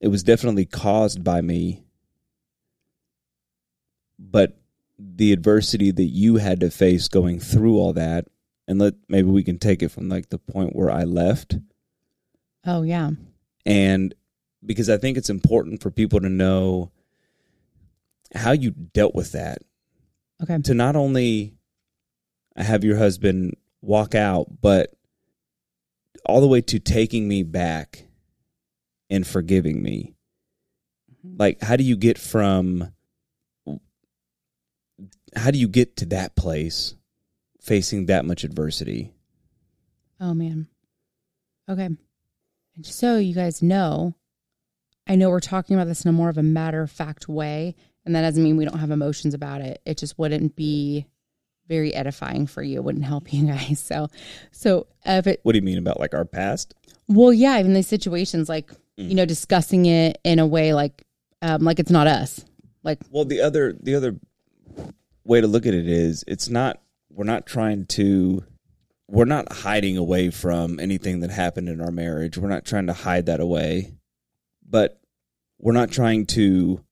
it 0.00 0.08
was 0.08 0.22
definitely 0.22 0.64
caused 0.64 1.24
by 1.24 1.40
me 1.40 1.82
but 4.18 4.58
the 4.98 5.32
adversity 5.32 5.90
that 5.90 6.04
you 6.04 6.36
had 6.36 6.60
to 6.60 6.70
face 6.70 7.08
going 7.08 7.40
through 7.40 7.76
all 7.78 7.92
that 7.92 8.26
and 8.68 8.78
let 8.78 8.94
maybe 9.08 9.28
we 9.28 9.42
can 9.42 9.58
take 9.58 9.82
it 9.82 9.90
from 9.90 10.08
like 10.08 10.28
the 10.28 10.38
point 10.38 10.76
where 10.76 10.90
I 10.90 11.02
left 11.04 11.56
Oh 12.64 12.82
yeah. 12.82 13.10
and 13.66 14.14
because 14.64 14.88
I 14.88 14.96
think 14.96 15.16
it's 15.18 15.30
important 15.30 15.82
for 15.82 15.90
people 15.90 16.20
to 16.20 16.28
know 16.28 16.90
how 18.34 18.52
you 18.52 18.70
dealt 18.70 19.14
with 19.14 19.32
that 19.32 19.58
Okay. 20.42 20.58
to 20.62 20.74
not 20.74 20.94
only 20.96 21.54
have 22.56 22.84
your 22.84 22.96
husband 22.96 23.56
walk 23.80 24.14
out, 24.14 24.46
but 24.60 24.92
all 26.26 26.40
the 26.40 26.46
way 26.48 26.60
to 26.60 26.78
taking 26.78 27.26
me 27.28 27.42
back 27.42 28.06
and 29.10 29.26
forgiving 29.26 29.82
me. 29.82 30.14
Mm-hmm. 31.26 31.36
Like, 31.38 31.60
how 31.62 31.76
do 31.76 31.82
you 31.84 31.96
get 31.96 32.18
from, 32.18 32.92
how 35.34 35.50
do 35.50 35.58
you 35.58 35.68
get 35.68 35.96
to 35.96 36.06
that 36.06 36.36
place 36.36 36.94
facing 37.60 38.06
that 38.06 38.24
much 38.24 38.44
adversity? 38.44 39.12
Oh 40.20 40.34
man. 40.34 40.68
Okay. 41.68 41.88
And 42.74 42.84
just 42.84 42.98
so 42.98 43.16
you 43.18 43.34
guys 43.34 43.62
know, 43.62 44.14
I 45.06 45.16
know 45.16 45.30
we're 45.30 45.40
talking 45.40 45.76
about 45.76 45.88
this 45.88 46.04
in 46.04 46.08
a 46.08 46.12
more 46.12 46.28
of 46.28 46.38
a 46.38 46.42
matter 46.42 46.82
of 46.82 46.90
fact 46.90 47.28
way, 47.28 47.74
and 48.04 48.14
that 48.14 48.22
doesn't 48.22 48.42
mean 48.42 48.56
we 48.56 48.64
don't 48.64 48.78
have 48.78 48.90
emotions 48.90 49.34
about 49.34 49.60
it. 49.60 49.80
It 49.84 49.98
just 49.98 50.18
wouldn't 50.18 50.56
be 50.56 51.06
very 51.68 51.94
edifying 51.94 52.46
for 52.46 52.62
you. 52.62 52.76
It 52.78 52.84
wouldn't 52.84 53.04
help 53.04 53.32
you 53.32 53.46
guys. 53.46 53.80
So, 53.86 54.08
so 54.50 54.86
if 55.04 55.26
it, 55.26 55.40
What 55.42 55.52
do 55.52 55.58
you 55.58 55.62
mean 55.64 55.78
about 55.78 56.00
like 56.00 56.14
our 56.14 56.24
past? 56.24 56.74
well, 57.08 57.32
yeah, 57.32 57.58
in 57.58 57.74
these 57.74 57.88
situations, 57.88 58.48
like 58.48 58.70
you 58.96 59.14
know, 59.14 59.24
discussing 59.24 59.86
it 59.86 60.18
in 60.22 60.38
a 60.38 60.46
way 60.46 60.74
like, 60.74 61.02
um, 61.40 61.62
like 61.62 61.78
it's 61.80 61.90
not 61.90 62.06
us. 62.06 62.44
Like, 62.84 63.00
Well, 63.10 63.24
the 63.24 63.40
other 63.40 63.72
the 63.72 63.94
other 63.94 64.16
way 65.24 65.40
to 65.40 65.46
look 65.46 65.66
at 65.66 65.74
it 65.74 65.88
is 65.88 66.24
it's 66.28 66.48
not 66.48 66.80
we're 67.10 67.24
not 67.24 67.46
trying 67.46 67.86
to 67.86 68.44
we're 69.12 69.26
not 69.26 69.52
hiding 69.52 69.98
away 69.98 70.30
from 70.30 70.80
anything 70.80 71.20
that 71.20 71.30
happened 71.30 71.68
in 71.68 71.82
our 71.82 71.90
marriage. 71.90 72.38
We're 72.38 72.48
not 72.48 72.64
trying 72.64 72.86
to 72.86 72.94
hide 72.94 73.26
that 73.26 73.40
away. 73.40 73.92
But 74.66 74.98
we're 75.58 75.72
not 75.74 75.90
trying 75.90 76.24
to 76.28 76.82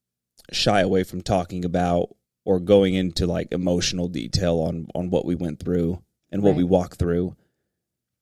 shy 0.52 0.80
away 0.82 1.02
from 1.02 1.22
talking 1.22 1.64
about 1.64 2.14
or 2.44 2.60
going 2.60 2.92
into 2.92 3.26
like 3.26 3.48
emotional 3.52 4.06
detail 4.06 4.58
on 4.58 4.86
on 4.94 5.08
what 5.08 5.24
we 5.24 5.34
went 5.34 5.60
through 5.60 6.02
and 6.30 6.42
what 6.42 6.50
Right. 6.50 6.58
we 6.58 6.64
walked 6.64 6.98
through 6.98 7.36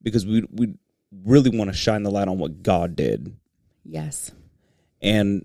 because 0.01 0.25
we 0.25 0.47
we 0.53 0.75
really 1.25 1.51
want 1.51 1.69
to 1.71 1.77
shine 1.77 2.05
the 2.05 2.11
light 2.11 2.29
on 2.29 2.39
what 2.39 2.63
God 2.63 2.95
did. 2.95 3.35
Yes. 3.85 4.31
And 5.03 5.45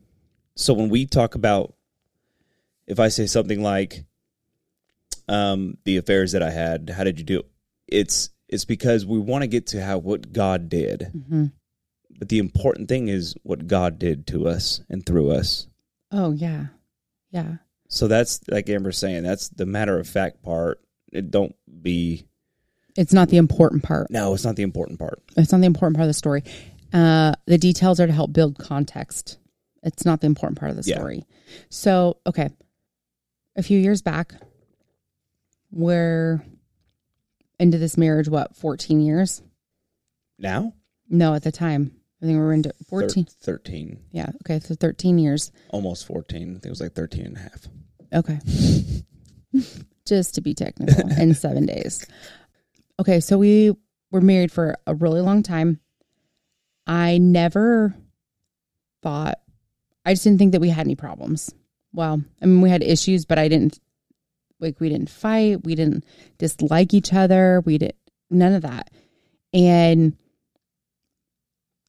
so 0.56 0.76
when 0.76 0.90
we 0.90 1.08
talk 1.08 1.34
about 1.34 1.74
if 2.86 3.00
I 3.00 3.08
say 3.08 3.26
something 3.26 3.64
like 3.64 4.06
um 5.28 5.78
the 5.86 5.98
affairs 5.98 6.34
that 6.34 6.44
I 6.44 6.52
had, 6.52 6.92
how 6.92 7.04
did 7.04 7.18
you 7.18 7.26
do? 7.26 7.42
It's 7.88 8.30
it's 8.54 8.66
because 8.66 9.06
we 9.06 9.20
want 9.20 9.42
to 9.44 9.48
get 9.48 9.68
to 9.68 9.84
how 9.84 9.98
what 9.98 10.32
God 10.32 10.70
did. 10.70 11.12
hmm 11.30 11.46
But 12.20 12.30
the 12.30 12.40
important 12.40 12.88
thing 12.88 13.08
is 13.10 13.36
what 13.44 13.68
God 13.68 14.00
did 14.00 14.28
to 14.28 14.48
us 14.48 14.82
and 14.90 15.06
through 15.06 15.32
us. 15.32 15.68
Oh, 16.12 16.32
yeah. 16.32 16.68
Yeah. 17.32 17.56
So 17.90 18.08
that's 18.08 18.40
like 18.48 18.70
Amber's 18.70 18.98
saying, 18.98 19.24
that's 19.24 19.50
the 19.50 19.66
matter 19.66 20.00
of 20.00 20.08
fact 20.08 20.44
part. 20.44 20.80
It 21.12 21.32
don't 21.32 21.56
be 21.82 22.26
It's 22.96 23.14
not 23.14 23.30
the 23.30 23.38
important 23.38 23.84
part. 23.84 24.10
no, 24.12 24.34
it's 24.34 24.44
not 24.46 24.56
the 24.56 24.64
important 24.64 25.00
part. 25.00 25.22
It's 25.36 25.52
not 25.52 25.62
the 25.62 25.68
important 25.68 25.96
part 25.98 26.04
of 26.06 26.10
the 26.10 26.14
story. 26.14 26.44
Uh, 26.94 27.34
the 27.48 27.58
details 27.58 28.00
are 28.00 28.08
to 28.08 28.14
help 28.14 28.32
build 28.34 28.58
context. 28.60 29.38
It's 29.82 30.06
not 30.06 30.22
the 30.22 30.28
important 30.28 30.60
part 30.60 30.70
of 30.72 30.78
the 30.78 30.88
Yeah. 30.90 30.98
story. 30.98 31.26
So, 31.70 32.18
okay. 32.28 32.50
A 33.56 33.64
few 33.64 33.80
years 33.80 34.02
back, 34.04 34.34
we're 35.72 36.44
into 37.64 37.78
this 37.78 37.98
marriage, 37.98 38.28
what, 38.28 38.56
14 38.56 39.00
years? 39.02 39.42
Now? 40.38 40.74
No, 41.10 41.34
at 41.34 41.44
the 41.44 41.52
time. 41.52 41.92
I 42.22 42.26
think 42.26 42.38
we 42.38 42.44
were 42.44 42.54
into 42.54 42.70
Thir- 42.70 43.02
14. 43.02 43.26
13. 43.42 44.00
Yeah. 44.12 44.30
Okay. 44.46 44.60
So 44.60 44.76
13 44.76 45.18
years. 45.18 45.52
Almost 45.70 46.06
14. 46.06 46.42
I 46.42 46.46
think 46.54 46.66
it 46.66 46.70
was 46.70 46.82
like 46.82 46.94
13 46.94 47.26
and 47.26 47.38
a 47.38 47.40
half. 47.40 47.68
Okay. 48.14 48.40
Just 50.06 50.36
to 50.36 50.42
be 50.42 50.54
technical, 50.54 51.10
in 51.18 51.34
seven 51.34 51.66
days. 51.66 52.06
Okay, 53.00 53.22
so 53.22 53.38
we 53.38 53.74
were 54.12 54.22
married 54.22 54.52
for 54.52 54.76
a 54.86 54.94
really 54.94 55.22
long 55.22 55.44
time. 55.44 55.80
I 56.86 57.18
never 57.18 57.96
thought, 59.02 59.40
I 60.06 60.14
just 60.14 60.26
didn't 60.26 60.40
think 60.40 60.52
that 60.52 60.60
we 60.62 60.70
had 60.70 60.86
any 60.86 60.96
problems. 60.96 61.54
Well, 61.94 62.22
I 62.42 62.46
mean, 62.46 62.60
we 62.60 62.70
had 62.70 62.84
issues, 62.84 63.24
but 63.26 63.40
I 63.40 63.48
didn't, 63.48 63.80
like, 64.64 64.80
we 64.80 64.90
didn't 64.90 65.10
fight. 65.10 65.64
We 65.64 65.76
didn't 65.76 66.06
dislike 66.38 66.94
each 66.94 67.14
other. 67.14 67.62
We 67.66 67.78
did 67.78 67.94
none 68.30 68.54
of 68.54 68.64
that. 68.64 68.90
And 69.54 70.18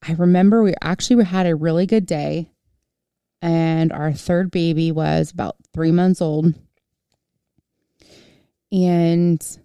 I 0.07 0.13
remember 0.13 0.61
we 0.61 0.75
actually 0.81 1.23
had 1.25 1.47
a 1.47 1.55
really 1.55 1.87
good 1.87 2.05
day 2.05 2.51
and 3.41 3.91
our 3.91 4.11
third 4.11 4.49
baby 4.49 4.91
was 4.91 5.31
about 5.31 5.55
three 5.71 5.91
months 5.91 6.19
old. 6.19 6.53
And 8.71 9.57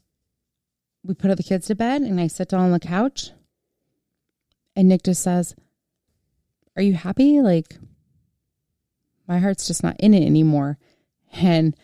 we 1.02 1.14
put 1.14 1.34
the 1.34 1.42
kids 1.42 1.66
to 1.68 1.74
bed, 1.74 2.02
and 2.02 2.20
I 2.20 2.26
sit 2.26 2.50
down 2.50 2.60
on 2.60 2.72
the 2.72 2.78
couch, 2.78 3.30
and 4.76 4.88
Nick 4.88 5.02
just 5.02 5.22
says, 5.22 5.54
Are 6.76 6.82
you 6.82 6.92
happy? 6.92 7.40
Like, 7.40 7.78
my 9.26 9.38
heart's 9.38 9.66
just 9.66 9.82
not 9.82 9.96
in 9.98 10.12
it 10.12 10.26
anymore. 10.26 10.76
And 11.32 11.74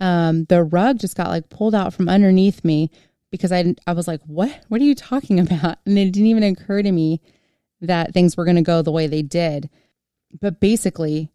um, 0.00 0.44
the 0.44 0.62
rug 0.62 0.98
just 0.98 1.16
got 1.16 1.28
like 1.28 1.48
pulled 1.48 1.74
out 1.74 1.92
from 1.92 2.08
underneath 2.08 2.64
me 2.64 2.90
because 3.30 3.52
I, 3.52 3.74
I 3.86 3.92
was 3.92 4.08
like, 4.08 4.20
What? 4.26 4.64
What 4.68 4.80
are 4.80 4.84
you 4.84 4.94
talking 4.94 5.40
about? 5.40 5.78
And 5.84 5.98
it 5.98 6.12
didn't 6.12 6.26
even 6.26 6.42
occur 6.42 6.82
to 6.82 6.92
me 6.92 7.20
that 7.80 8.12
things 8.12 8.36
were 8.36 8.44
going 8.44 8.56
to 8.56 8.62
go 8.62 8.82
the 8.82 8.92
way 8.92 9.06
they 9.06 9.22
did. 9.22 9.70
But 10.40 10.60
basically, 10.60 11.30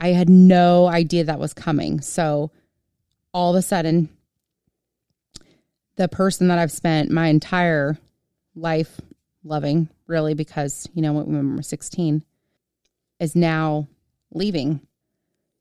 I 0.00 0.08
had 0.08 0.28
no 0.28 0.86
idea 0.86 1.24
that 1.24 1.40
was 1.40 1.52
coming. 1.52 2.00
So 2.00 2.50
all 3.32 3.54
of 3.54 3.58
a 3.58 3.62
sudden, 3.62 4.08
the 5.96 6.08
person 6.08 6.48
that 6.48 6.58
I've 6.58 6.72
spent 6.72 7.10
my 7.10 7.26
entire 7.26 7.98
life 8.54 9.00
loving, 9.42 9.88
really, 10.06 10.34
because, 10.34 10.88
you 10.94 11.02
know, 11.02 11.12
when 11.12 11.48
we 11.50 11.56
were 11.56 11.62
16, 11.62 12.24
is 13.18 13.34
now 13.34 13.88
leaving. 14.32 14.80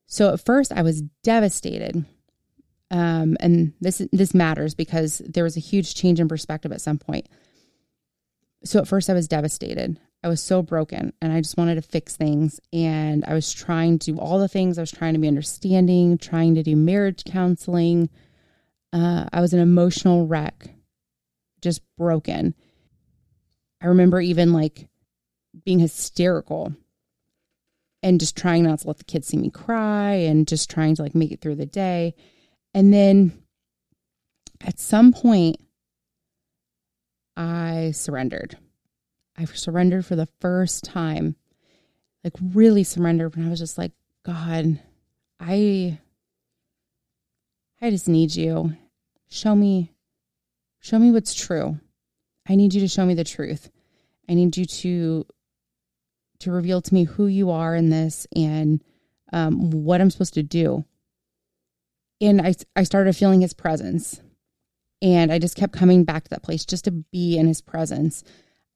So 0.08 0.34
at 0.34 0.44
first, 0.44 0.72
I 0.72 0.82
was 0.82 1.02
devastated. 1.24 2.06
Um, 2.90 3.36
and 3.42 3.74
this 3.82 4.02
this 4.14 4.34
matters 4.34 4.74
because 4.74 5.18
there 5.20 5.44
was 5.44 5.58
a 5.58 5.62
huge 5.62 5.94
change 5.94 6.20
in 6.22 6.30
perspective 6.30 6.72
at 6.72 6.82
some 6.82 6.98
point. 6.98 7.28
So 8.64 8.80
at 8.80 8.88
first, 8.88 9.10
I 9.10 9.14
was 9.14 9.28
devastated. 9.28 10.00
I 10.24 10.30
was 10.30 10.42
so 10.42 10.62
broken 10.62 11.14
and 11.22 11.32
I 11.32 11.42
just 11.42 11.58
wanted 11.58 11.76
to 11.76 11.82
fix 11.82 12.16
things. 12.16 12.60
And 12.74 13.24
I 13.26 13.34
was 13.34 13.54
trying 13.54 14.00
to 14.00 14.14
do 14.14 14.20
all 14.20 14.40
the 14.40 14.48
things. 14.48 14.78
I 14.78 14.82
was 14.82 14.92
trying 14.92 15.14
to 15.14 15.20
be 15.20 15.28
understanding, 15.28 16.18
trying 16.18 16.56
to 16.56 16.64
do 16.64 16.76
marriage 16.76 17.24
counseling. 17.24 18.10
Uh, 18.92 19.26
I 19.32 19.42
was 19.42 19.54
an 19.54 19.60
emotional 19.60 20.26
wreck, 20.26 20.70
just 21.62 21.82
broken. 21.98 22.56
I 23.82 23.88
remember 23.88 24.20
even 24.20 24.54
like 24.54 24.88
being 25.64 25.80
hysterical 25.80 26.74
and 28.04 28.20
just 28.20 28.36
trying 28.36 28.64
not 28.64 28.80
to 28.80 28.88
let 28.88 28.98
the 28.98 29.04
kids 29.04 29.28
see 29.28 29.38
me 29.38 29.50
cry 29.50 30.14
and 30.14 30.48
just 30.48 30.70
trying 30.70 30.96
to 30.96 31.02
like 31.02 31.16
make 31.16 31.32
it 31.32 31.42
through 31.42 31.56
the 31.56 31.66
day. 31.66 32.14
And 32.74 32.94
then 32.94 33.44
at 34.62 34.80
some 34.80 35.14
point, 35.14 35.58
I 37.36 37.92
surrendered. 37.92 38.58
I 39.38 39.46
surrendered 39.46 40.06
for 40.06 40.16
the 40.16 40.28
first 40.42 40.84
time, 40.84 41.36
like 42.24 42.34
really 42.42 42.84
surrendered 42.84 43.36
when 43.36 43.46
I 43.46 43.50
was 43.50 43.60
just 43.60 43.78
like, 43.78 43.92
God, 44.26 44.80
I 45.40 46.00
I 47.80 47.90
just 47.92 48.08
need 48.08 48.36
you. 48.36 48.74
Show 49.30 49.56
me 49.56 49.92
show 50.80 50.98
me 50.98 51.12
what's 51.12 51.36
true. 51.36 51.80
I 52.50 52.56
need 52.56 52.74
you 52.74 52.82
to 52.82 52.88
show 52.88 53.06
me 53.06 53.14
the 53.14 53.24
truth. 53.24 53.70
I 54.28 54.34
need 54.34 54.58
you 54.58 54.66
to 54.66 55.26
to 56.40 56.52
reveal 56.52 56.82
to 56.82 56.94
me 56.94 57.04
who 57.04 57.28
you 57.28 57.50
are 57.52 57.76
in 57.76 57.90
this 57.90 58.28
and 58.36 58.84
um, 59.34 59.72
what 59.72 60.02
I'm 60.02 60.10
supposed 60.10 60.34
to 60.36 60.44
do. 60.44 60.86
And 62.22 62.42
I 62.42 62.56
I 62.76 62.84
started 62.84 63.16
feeling 63.16 63.42
his 63.42 63.54
presence. 63.54 64.22
And 65.02 65.32
I 65.32 65.38
just 65.38 65.56
kept 65.56 65.74
coming 65.74 66.04
back 66.04 66.24
to 66.24 66.30
that 66.32 66.42
place 66.42 66.66
just 66.66 66.86
to 66.86 66.92
be 66.92 67.38
in 67.38 67.48
his 67.48 67.62
presence. 67.62 68.24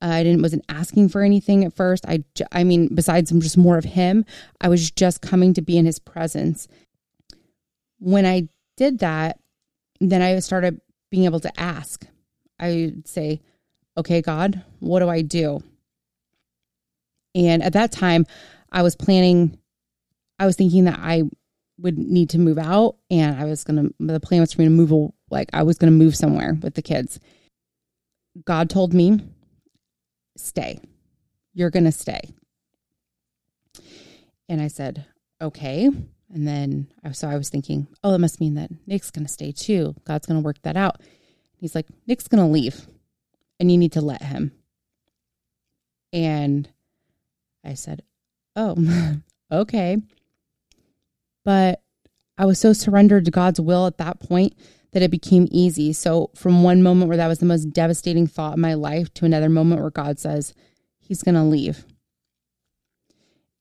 Uh, 0.01 0.09
I 0.09 0.23
didn't 0.23 0.41
wasn't 0.41 0.65
asking 0.69 1.09
for 1.09 1.21
anything 1.21 1.63
at 1.65 1.73
first. 1.73 2.05
I 2.07 2.23
I 2.51 2.63
mean 2.63 2.93
besides 2.93 3.31
just 3.31 3.57
more 3.57 3.77
of 3.77 3.85
him, 3.85 4.25
I 4.59 4.69
was 4.69 4.91
just 4.91 5.21
coming 5.21 5.53
to 5.55 5.61
be 5.61 5.77
in 5.77 5.85
his 5.85 5.99
presence. 5.99 6.67
When 7.99 8.25
I 8.25 8.49
did 8.77 8.99
that, 8.99 9.39
then 9.99 10.21
I 10.21 10.37
started 10.39 10.81
being 11.09 11.25
able 11.25 11.39
to 11.39 11.59
ask. 11.59 12.05
I 12.59 12.69
would 12.69 13.07
say, 13.07 13.41
"Okay, 13.97 14.21
God, 14.21 14.63
what 14.79 14.99
do 14.99 15.09
I 15.09 15.21
do?" 15.21 15.63
And 17.33 17.63
at 17.63 17.73
that 17.73 17.91
time, 17.91 18.25
I 18.71 18.81
was 18.81 18.95
planning 18.95 19.57
I 20.41 20.47
was 20.47 20.55
thinking 20.55 20.85
that 20.85 20.99
I 20.99 21.21
would 21.77 21.99
need 21.99 22.31
to 22.31 22.39
move 22.39 22.57
out 22.57 22.95
and 23.11 23.39
I 23.39 23.45
was 23.45 23.63
going 23.63 23.89
to 23.89 23.93
the 23.99 24.19
plan 24.19 24.41
was 24.41 24.53
for 24.53 24.61
me 24.61 24.65
to 24.65 24.71
move 24.71 25.11
like 25.29 25.49
I 25.53 25.61
was 25.61 25.77
going 25.77 25.91
to 25.91 25.97
move 25.97 26.15
somewhere 26.15 26.57
with 26.61 26.73
the 26.73 26.81
kids. 26.81 27.19
God 28.43 28.69
told 28.69 28.91
me, 28.91 29.19
"Stay. 30.37 30.79
You're 31.53 31.69
going 31.69 31.85
to 31.85 31.91
stay." 31.91 32.21
And 34.49 34.61
I 34.61 34.67
said, 34.67 35.05
"Okay." 35.39 35.89
And 36.33 36.47
then 36.47 36.87
I 37.03 37.11
so 37.11 37.29
I 37.29 37.37
was 37.37 37.49
thinking, 37.49 37.87
"Oh, 38.03 38.11
that 38.11 38.19
must 38.19 38.39
mean 38.39 38.55
that 38.55 38.71
Nick's 38.87 39.11
going 39.11 39.25
to 39.25 39.31
stay 39.31 39.51
too. 39.51 39.95
God's 40.05 40.25
going 40.25 40.39
to 40.39 40.45
work 40.45 40.61
that 40.63 40.77
out." 40.77 41.01
He's 41.55 41.75
like, 41.75 41.85
"Nick's 42.07 42.27
going 42.27 42.43
to 42.43 42.51
leave 42.51 42.87
and 43.59 43.71
you 43.71 43.77
need 43.77 43.91
to 43.91 44.01
let 44.01 44.23
him." 44.23 44.53
And 46.11 46.67
I 47.63 47.73
said, 47.73 48.03
"Oh, 48.55 48.75
okay." 49.51 49.97
But 51.43 51.81
I 52.37 52.45
was 52.45 52.59
so 52.59 52.73
surrendered 52.73 53.25
to 53.25 53.31
God's 53.31 53.59
will 53.59 53.87
at 53.87 53.97
that 53.97 54.19
point 54.19 54.53
that 54.91 55.01
it 55.01 55.11
became 55.11 55.47
easy. 55.51 55.93
So, 55.93 56.31
from 56.35 56.63
one 56.63 56.83
moment 56.83 57.07
where 57.07 57.17
that 57.17 57.27
was 57.27 57.39
the 57.39 57.45
most 57.45 57.65
devastating 57.65 58.27
thought 58.27 58.55
in 58.55 58.61
my 58.61 58.73
life 58.73 59.13
to 59.15 59.25
another 59.25 59.49
moment 59.49 59.81
where 59.81 59.89
God 59.89 60.19
says, 60.19 60.53
He's 60.99 61.23
going 61.23 61.35
to 61.35 61.43
leave. 61.43 61.85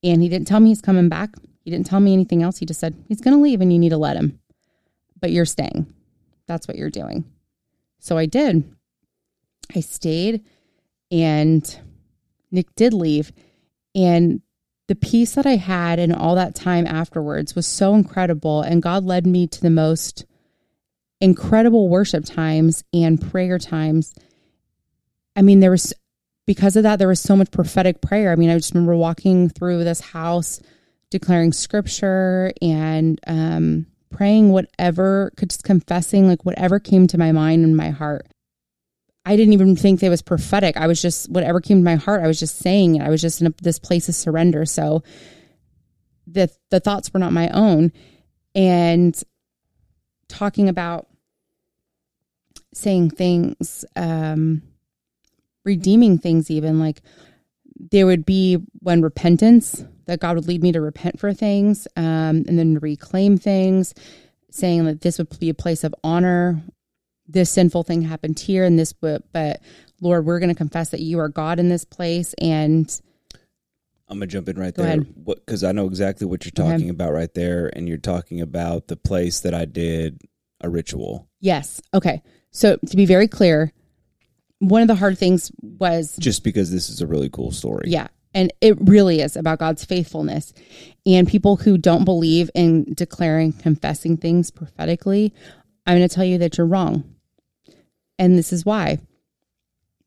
And 0.02 0.22
He 0.22 0.28
didn't 0.28 0.48
tell 0.48 0.60
me 0.60 0.70
He's 0.70 0.80
coming 0.80 1.08
back. 1.08 1.30
He 1.64 1.70
didn't 1.70 1.86
tell 1.86 2.00
me 2.00 2.12
anything 2.12 2.42
else. 2.42 2.58
He 2.58 2.66
just 2.66 2.80
said, 2.80 2.94
He's 3.06 3.20
going 3.20 3.36
to 3.36 3.42
leave 3.42 3.60
and 3.60 3.72
you 3.72 3.78
need 3.78 3.90
to 3.90 3.96
let 3.98 4.16
Him. 4.16 4.40
But 5.20 5.30
you're 5.30 5.44
staying. 5.44 5.92
That's 6.46 6.66
what 6.66 6.76
you're 6.76 6.90
doing. 6.90 7.24
So, 7.98 8.18
I 8.18 8.26
did. 8.26 8.64
I 9.74 9.80
stayed 9.80 10.44
and 11.12 11.78
Nick 12.50 12.74
did 12.74 12.92
leave. 12.92 13.30
And 13.94 14.42
the 14.88 14.94
peace 14.94 15.34
that 15.34 15.46
I 15.46 15.56
had 15.56 15.98
and 15.98 16.14
all 16.14 16.34
that 16.34 16.54
time 16.54 16.86
afterwards 16.86 17.54
was 17.54 17.66
so 17.66 17.94
incredible. 17.94 18.62
And 18.62 18.82
God 18.82 19.04
led 19.04 19.26
me 19.26 19.46
to 19.46 19.60
the 19.60 19.70
most 19.70 20.24
incredible 21.20 21.88
worship 21.88 22.24
times 22.24 22.82
and 22.92 23.20
prayer 23.20 23.58
times. 23.58 24.14
I 25.36 25.42
mean, 25.42 25.60
there 25.60 25.70
was, 25.70 25.92
because 26.46 26.76
of 26.76 26.82
that, 26.82 26.98
there 26.98 27.08
was 27.08 27.20
so 27.20 27.36
much 27.36 27.50
prophetic 27.50 28.00
prayer. 28.00 28.32
I 28.32 28.36
mean, 28.36 28.50
I 28.50 28.56
just 28.56 28.74
remember 28.74 28.96
walking 28.96 29.48
through 29.48 29.84
this 29.84 30.00
house 30.00 30.60
declaring 31.10 31.52
scripture 31.52 32.52
and 32.62 33.20
um, 33.26 33.86
praying 34.10 34.50
whatever, 34.50 35.32
could 35.36 35.50
just 35.50 35.64
confessing 35.64 36.28
like 36.28 36.44
whatever 36.44 36.78
came 36.78 37.06
to 37.08 37.18
my 37.18 37.32
mind 37.32 37.64
and 37.64 37.76
my 37.76 37.90
heart. 37.90 38.26
I 39.24 39.36
didn't 39.36 39.52
even 39.52 39.76
think 39.76 40.02
it 40.02 40.08
was 40.08 40.22
prophetic. 40.22 40.76
I 40.76 40.86
was 40.86 41.00
just 41.00 41.30
whatever 41.30 41.60
came 41.60 41.78
to 41.78 41.84
my 41.84 41.96
heart. 41.96 42.22
I 42.22 42.26
was 42.26 42.40
just 42.40 42.58
saying 42.58 42.96
it. 42.96 43.02
I 43.02 43.10
was 43.10 43.20
just 43.20 43.40
in 43.40 43.48
a, 43.48 43.54
this 43.62 43.78
place 43.78 44.08
of 44.08 44.14
surrender. 44.14 44.64
So 44.64 45.02
the 46.26 46.50
the 46.70 46.80
thoughts 46.80 47.12
were 47.12 47.20
not 47.20 47.32
my 47.32 47.48
own, 47.50 47.92
and 48.54 49.20
talking 50.28 50.68
about 50.68 51.06
saying 52.72 53.10
things, 53.10 53.84
um, 53.96 54.62
redeeming 55.64 56.18
things, 56.18 56.50
even 56.50 56.78
like 56.78 57.02
there 57.90 58.06
would 58.06 58.24
be 58.24 58.58
when 58.80 59.02
repentance 59.02 59.84
that 60.06 60.20
God 60.20 60.36
would 60.36 60.46
lead 60.48 60.62
me 60.62 60.72
to 60.72 60.80
repent 60.80 61.18
for 61.20 61.32
things, 61.32 61.86
um, 61.96 62.44
and 62.48 62.58
then 62.58 62.78
reclaim 62.78 63.36
things, 63.36 63.94
saying 64.50 64.84
that 64.84 65.02
this 65.02 65.18
would 65.18 65.38
be 65.38 65.50
a 65.50 65.54
place 65.54 65.84
of 65.84 65.94
honor. 66.02 66.62
This 67.32 67.50
sinful 67.50 67.84
thing 67.84 68.02
happened 68.02 68.38
here, 68.38 68.64
and 68.64 68.78
this, 68.78 68.92
but, 68.92 69.22
but 69.32 69.60
Lord, 70.00 70.24
we're 70.26 70.40
going 70.40 70.48
to 70.48 70.54
confess 70.54 70.90
that 70.90 71.00
you 71.00 71.18
are 71.20 71.28
God 71.28 71.58
in 71.60 71.68
this 71.68 71.84
place, 71.84 72.34
and 72.40 73.00
I'm 74.08 74.16
gonna 74.18 74.26
jump 74.26 74.48
in 74.48 74.58
right 74.58 74.74
Go 74.74 74.82
there 74.82 75.00
because 75.24 75.62
I 75.62 75.70
know 75.70 75.86
exactly 75.86 76.26
what 76.26 76.44
you're 76.44 76.50
Okay. 76.66 76.72
talking 76.72 76.90
about 76.90 77.12
right 77.12 77.32
there, 77.34 77.70
and 77.76 77.88
you're 77.88 77.98
talking 77.98 78.40
about 78.40 78.88
the 78.88 78.96
place 78.96 79.40
that 79.40 79.54
I 79.54 79.64
did 79.66 80.20
a 80.60 80.68
ritual. 80.68 81.28
yes, 81.40 81.80
okay. 81.94 82.20
So 82.50 82.76
to 82.88 82.96
be 82.96 83.06
very 83.06 83.28
clear, 83.28 83.72
one 84.58 84.82
of 84.82 84.88
the 84.88 84.96
hard 84.96 85.16
things 85.16 85.52
was 85.62 86.16
Just 86.18 86.42
because 86.42 86.72
this 86.72 86.90
is 86.90 87.00
a 87.00 87.06
really 87.06 87.28
cool 87.30 87.52
story. 87.52 87.84
Yeah. 87.86 88.08
And 88.34 88.52
it 88.60 88.76
really 88.80 89.20
is 89.20 89.36
about 89.36 89.58
God's 89.60 89.84
faithfulness. 89.84 90.52
And 91.06 91.26
people 91.28 91.56
who 91.56 91.78
don't 91.78 92.04
believe 92.04 92.50
in 92.54 92.92
declaring, 92.94 93.52
confessing 93.52 94.16
things 94.16 94.50
prophetically, 94.50 95.32
I'm 95.86 95.96
going 95.96 96.08
to 96.08 96.14
tell 96.14 96.24
you 96.24 96.38
that 96.38 96.58
you're 96.58 96.66
wrong. 96.66 97.04
And 98.20 98.38
this 98.38 98.52
is 98.52 98.66
why. 98.66 98.98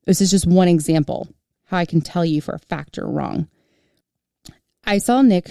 This 0.06 0.20
is 0.20 0.30
just 0.30 0.46
one 0.46 0.68
example 0.68 1.28
how 1.64 1.78
I 1.78 1.84
can 1.84 2.00
tell 2.00 2.24
you 2.24 2.40
for 2.40 2.54
a 2.54 2.60
fact 2.60 2.96
you're 2.96 3.10
wrong. 3.10 3.48
I 4.84 4.98
saw 4.98 5.20
Nick 5.20 5.50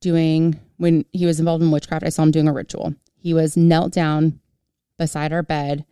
doing, 0.00 0.58
when 0.78 1.04
he 1.12 1.24
was 1.24 1.38
involved 1.38 1.62
in 1.62 1.70
witchcraft, 1.70 2.04
I 2.04 2.08
saw 2.08 2.24
him 2.24 2.32
doing 2.32 2.48
a 2.48 2.52
ritual. 2.52 2.94
He 3.16 3.32
was 3.32 3.56
knelt 3.56 3.92
down 3.92 4.40
beside 4.98 5.32
our 5.32 5.44
bed 5.44 5.84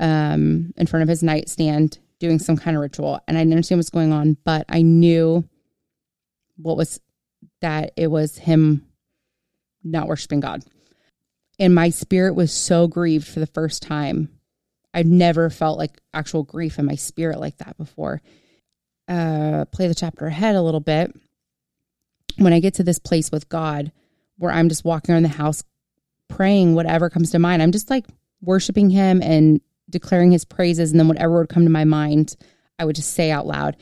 um, 0.00 0.74
in 0.76 0.86
front 0.86 1.04
of 1.04 1.08
his 1.08 1.22
nightstand 1.22 2.00
doing 2.18 2.40
some 2.40 2.56
kind 2.56 2.76
of 2.76 2.80
ritual. 2.80 3.20
And 3.28 3.38
I 3.38 3.42
didn't 3.42 3.52
understand 3.52 3.78
what's 3.78 3.90
going 3.90 4.12
on, 4.12 4.36
but 4.44 4.64
I 4.68 4.82
knew 4.82 5.44
what 6.56 6.76
was 6.76 7.00
that 7.60 7.92
it 7.96 8.08
was 8.08 8.38
him 8.38 8.84
not 9.84 10.08
worshiping 10.08 10.40
God. 10.40 10.64
And 11.60 11.72
my 11.72 11.90
spirit 11.90 12.34
was 12.34 12.52
so 12.52 12.88
grieved 12.88 13.28
for 13.28 13.38
the 13.38 13.46
first 13.46 13.82
time. 13.82 14.35
I'd 14.96 15.06
never 15.06 15.50
felt 15.50 15.76
like 15.76 16.00
actual 16.14 16.42
grief 16.42 16.78
in 16.78 16.86
my 16.86 16.94
spirit 16.94 17.38
like 17.38 17.58
that 17.58 17.76
before. 17.76 18.22
Uh, 19.06 19.66
play 19.66 19.88
the 19.88 19.94
chapter 19.94 20.26
ahead 20.26 20.56
a 20.56 20.62
little 20.62 20.80
bit. 20.80 21.14
When 22.38 22.54
I 22.54 22.60
get 22.60 22.74
to 22.74 22.82
this 22.82 22.98
place 22.98 23.30
with 23.30 23.50
God 23.50 23.92
where 24.38 24.50
I'm 24.50 24.70
just 24.70 24.86
walking 24.86 25.12
around 25.12 25.24
the 25.24 25.28
house 25.28 25.62
praying 26.30 26.74
whatever 26.74 27.10
comes 27.10 27.30
to 27.32 27.38
mind, 27.38 27.60
I'm 27.60 27.72
just 27.72 27.90
like 27.90 28.06
worshiping 28.40 28.88
Him 28.88 29.20
and 29.20 29.60
declaring 29.90 30.32
His 30.32 30.46
praises. 30.46 30.92
And 30.92 30.98
then 30.98 31.08
whatever 31.08 31.40
would 31.40 31.50
come 31.50 31.64
to 31.64 31.70
my 31.70 31.84
mind, 31.84 32.34
I 32.78 32.86
would 32.86 32.96
just 32.96 33.12
say 33.12 33.30
out 33.30 33.46
loud. 33.46 33.76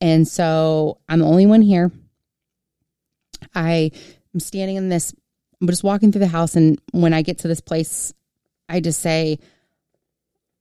And 0.00 0.26
so 0.26 0.98
I'm 1.08 1.18
the 1.18 1.26
only 1.26 1.46
one 1.46 1.62
here. 1.62 1.90
I 3.56 3.90
am 4.32 4.38
standing 4.38 4.76
in 4.76 4.88
this, 4.88 5.12
I'm 5.60 5.66
just 5.66 5.82
walking 5.82 6.12
through 6.12 6.20
the 6.20 6.28
house. 6.28 6.54
And 6.54 6.80
when 6.92 7.12
I 7.12 7.22
get 7.22 7.38
to 7.38 7.48
this 7.48 7.60
place, 7.60 8.14
I 8.68 8.78
just 8.78 9.00
say, 9.00 9.40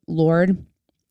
Lord, 0.10 0.66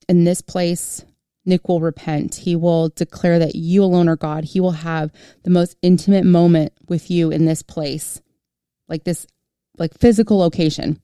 in 0.08 0.24
this 0.24 0.40
place, 0.40 1.04
Nick 1.44 1.68
will 1.68 1.80
repent. 1.80 2.34
He 2.34 2.56
will 2.56 2.90
declare 2.90 3.38
that 3.38 3.54
you 3.54 3.82
alone 3.82 4.08
are 4.08 4.16
God. 4.16 4.44
He 4.44 4.60
will 4.60 4.72
have 4.72 5.10
the 5.44 5.50
most 5.50 5.76
intimate 5.82 6.24
moment 6.24 6.72
with 6.88 7.10
you 7.10 7.30
in 7.30 7.46
this 7.46 7.62
place, 7.62 8.20
like 8.88 9.04
this, 9.04 9.26
like 9.78 9.96
physical 9.98 10.38
location. 10.38 11.00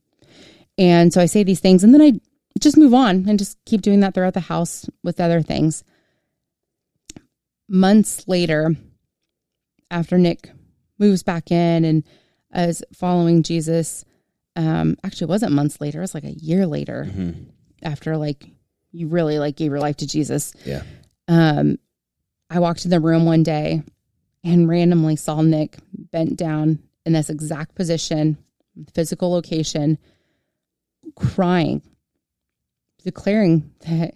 And 0.76 1.12
so 1.12 1.20
I 1.20 1.26
say 1.26 1.44
these 1.44 1.60
things 1.60 1.84
and 1.84 1.94
then 1.94 2.02
I 2.02 2.12
just 2.60 2.76
move 2.76 2.94
on 2.94 3.28
and 3.28 3.38
just 3.38 3.58
keep 3.64 3.80
doing 3.80 4.00
that 4.00 4.14
throughout 4.14 4.34
the 4.34 4.40
house 4.40 4.86
with 5.02 5.20
other 5.20 5.40
things. 5.40 5.84
Months 7.68 8.28
later, 8.28 8.76
after 9.90 10.18
Nick 10.18 10.50
moves 10.98 11.22
back 11.22 11.50
in 11.50 11.84
and 11.84 12.04
is 12.54 12.84
following 12.92 13.42
Jesus, 13.42 14.04
um, 14.56 14.96
actually, 15.02 15.24
it 15.24 15.30
wasn't 15.30 15.52
months 15.52 15.80
later, 15.80 15.98
it 15.98 16.02
was 16.02 16.14
like 16.14 16.24
a 16.24 16.32
year 16.32 16.66
later 16.66 17.06
Mhm. 17.10 17.46
After 17.84 18.16
like 18.16 18.44
you 18.92 19.08
really 19.08 19.38
like 19.38 19.56
gave 19.56 19.70
your 19.70 19.80
life 19.80 19.96
to 19.98 20.06
Jesus. 20.06 20.54
Yeah. 20.64 20.82
Um, 21.28 21.78
I 22.48 22.60
walked 22.60 22.84
in 22.84 22.90
the 22.90 23.00
room 23.00 23.24
one 23.26 23.42
day 23.42 23.82
and 24.42 24.68
randomly 24.68 25.16
saw 25.16 25.42
Nick 25.42 25.78
bent 25.92 26.36
down 26.36 26.78
in 27.04 27.12
this 27.12 27.30
exact 27.30 27.74
position, 27.74 28.38
physical 28.94 29.30
location, 29.30 29.98
crying, 31.16 31.82
declaring 33.02 33.72
that 33.86 34.14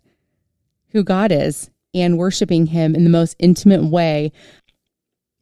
who 0.91 1.03
God 1.03 1.33
is 1.33 1.71
and 1.95 2.19
worshiping 2.19 2.67
Him 2.67 2.95
in 2.95 3.05
the 3.05 3.11
most 3.11 3.37
intimate 3.39 3.85
way. 3.85 4.33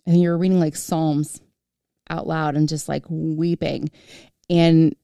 And 0.06 0.20
you 0.20 0.30
were 0.30 0.38
reading 0.38 0.60
like 0.60 0.76
Psalms 0.76 1.40
out 2.08 2.26
loud 2.26 2.56
and 2.56 2.68
just 2.68 2.88
like 2.88 3.04
weeping. 3.08 3.90
And 4.48 4.94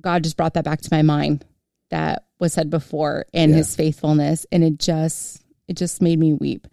God 0.00 0.22
just 0.22 0.36
brought 0.36 0.54
that 0.54 0.64
back 0.64 0.82
to 0.82 0.88
my 0.92 1.02
mind 1.02 1.44
that 1.90 2.24
was 2.38 2.52
said 2.52 2.70
before 2.70 3.26
and 3.32 3.50
Yeah. 3.52 3.58
his 3.58 3.74
faithfulness. 3.76 4.46
And 4.52 4.62
it 4.64 4.78
just, 4.78 5.42
it 5.68 5.76
just 5.76 6.02
made 6.02 6.18
me 6.18 6.32
weep. 6.32 6.66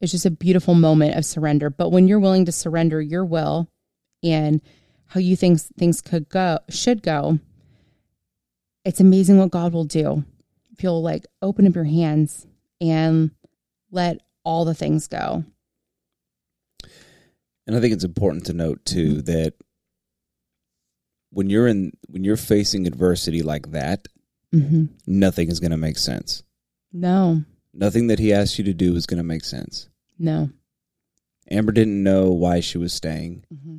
It's 0.00 0.12
just 0.12 0.26
a 0.26 0.30
beautiful 0.30 0.74
moment 0.74 1.16
of 1.16 1.24
surrender. 1.24 1.70
But 1.70 1.90
when 1.90 2.08
you're 2.08 2.20
willing 2.20 2.44
to 2.44 2.52
surrender 2.52 3.00
your 3.00 3.24
will 3.24 3.68
and 4.22 4.60
how 5.06 5.20
you 5.20 5.36
think 5.36 5.60
things 5.60 6.00
could 6.00 6.28
go, 6.28 6.58
should 6.68 7.02
go, 7.02 7.38
it's 8.84 9.00
amazing 9.00 9.38
what 9.38 9.50
God 9.50 9.72
will 9.72 9.84
do. 9.84 10.24
If 10.72 10.82
you'll 10.82 11.02
like 11.02 11.26
open 11.40 11.66
up 11.66 11.74
your 11.74 11.84
hands 11.84 12.46
and 12.80 13.30
let 13.90 14.18
all 14.44 14.64
the 14.64 14.74
things 14.74 15.06
go. 15.06 15.44
And 17.66 17.74
I 17.74 17.80
think 17.80 17.94
it's 17.94 18.04
important 18.04 18.44
to 18.46 18.52
note 18.52 18.84
too 18.84 19.22
that 19.22 19.54
when 21.34 21.50
you're 21.50 21.66
in 21.66 21.92
when 22.08 22.24
you're 22.24 22.36
facing 22.36 22.86
adversity 22.86 23.42
like 23.42 23.70
that, 23.72 24.06
hmm 24.52 24.84
nothing 25.06 25.48
is 25.50 25.60
going 25.60 25.72
to 25.72 25.76
make 25.76 25.98
sense. 25.98 26.42
No, 26.92 27.42
Nothing 27.76 28.06
that 28.06 28.20
he 28.20 28.32
asked 28.32 28.56
you 28.56 28.62
to 28.64 28.72
do 28.72 28.94
is 28.94 29.04
going 29.06 29.18
to 29.18 29.24
make 29.24 29.44
sense. 29.44 29.88
no. 30.18 30.50
Amber 31.50 31.72
didn't 31.72 32.02
know 32.02 32.32
why 32.32 32.60
she 32.60 32.78
was 32.78 32.92
staying, 32.94 33.44
hmm 33.52 33.78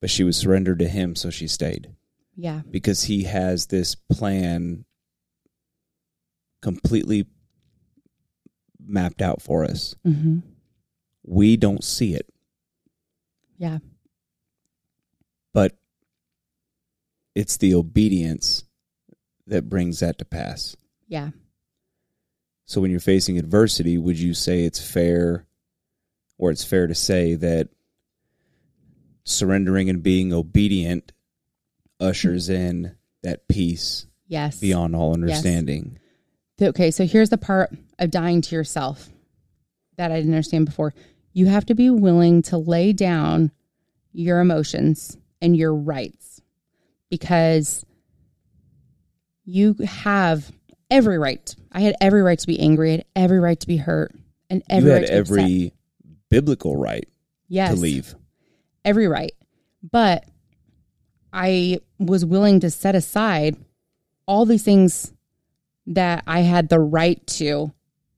but 0.00 0.10
she 0.10 0.24
was 0.24 0.36
surrendered 0.36 0.78
to 0.80 0.88
him, 0.88 1.14
so 1.16 1.30
she 1.30 1.46
stayed 1.48 1.94
Yeah. 2.36 2.60
because 2.70 3.04
he 3.04 3.22
has 3.24 3.66
this 3.66 3.94
plan 3.94 4.84
completely 6.60 7.26
mapped 8.86 9.22
out 9.22 9.40
for 9.40 9.64
us. 9.64 9.94
hmm 10.02 10.38
We 11.22 11.56
don't 11.56 11.82
see 11.84 12.14
it, 12.14 12.28
Yeah. 13.56 13.78
but 15.54 15.72
it's 17.34 17.56
the 17.56 17.74
obedience 17.74 18.64
that 19.46 19.68
brings 19.68 20.00
that 20.00 20.18
to 20.18 20.24
pass. 20.24 20.76
Yeah. 21.08 21.30
So 22.66 22.80
when 22.80 22.90
you're 22.90 23.00
facing 23.00 23.38
adversity, 23.38 23.98
would 23.98 24.18
you 24.18 24.32
say 24.34 24.64
it's 24.64 24.80
fair 24.80 25.46
or 26.38 26.50
it's 26.50 26.64
fair 26.64 26.86
to 26.86 26.94
say 26.94 27.34
that 27.34 27.68
surrendering 29.24 29.88
and 29.88 30.02
being 30.02 30.32
obedient 30.32 31.12
ushers 32.00 32.48
in 32.48 32.94
that 33.22 33.48
peace 33.48 34.06
Yes. 34.28 34.60
beyond 34.60 34.96
all 34.96 35.12
understanding? 35.14 35.98
Okay, 36.60 36.90
so 36.90 37.04
here's 37.06 37.30
the 37.30 37.38
part 37.38 37.74
of 37.98 38.10
dying 38.10 38.40
to 38.42 38.54
yourself 38.54 39.08
that 39.96 40.10
I 40.12 40.16
didn't 40.16 40.32
understand 40.32 40.66
before. 40.66 40.94
You 41.32 41.46
have 41.46 41.66
to 41.66 41.74
be 41.74 41.90
willing 41.90 42.42
to 42.42 42.56
lay 42.58 42.92
down 42.92 43.50
your 44.12 44.40
emotions 44.40 45.16
and 45.42 45.56
your 45.56 45.74
rights 45.74 46.33
because 47.18 47.86
you 49.44 49.76
have 49.86 50.50
every 50.90 51.16
right. 51.16 51.54
I 51.70 51.80
had 51.80 51.94
every 52.00 52.22
right 52.22 52.38
to 52.40 52.46
be 52.46 52.58
angry, 52.58 52.90
I 52.90 52.96
had 52.96 53.06
every 53.14 53.38
right 53.38 53.60
to 53.60 53.66
be 53.68 53.76
hurt, 53.76 54.12
and 54.50 54.64
every 54.68 54.90
you 54.90 54.94
right 54.96 55.08
had 55.08 55.08
to 55.08 55.14
be 55.14 55.20
upset. 55.20 55.38
every 55.38 55.72
biblical 56.28 56.76
right 56.76 57.08
yes, 57.46 57.72
to 57.72 57.80
leave. 57.80 58.16
every 58.84 59.06
right. 59.06 59.32
But 59.88 60.24
I 61.32 61.78
was 62.00 62.24
willing 62.24 62.58
to 62.60 62.70
set 62.70 62.96
aside 62.96 63.56
all 64.26 64.44
these 64.44 64.64
things 64.64 65.12
that 65.86 66.24
I 66.26 66.40
had 66.40 66.68
the 66.68 66.80
right 66.80 67.24
to 67.28 67.72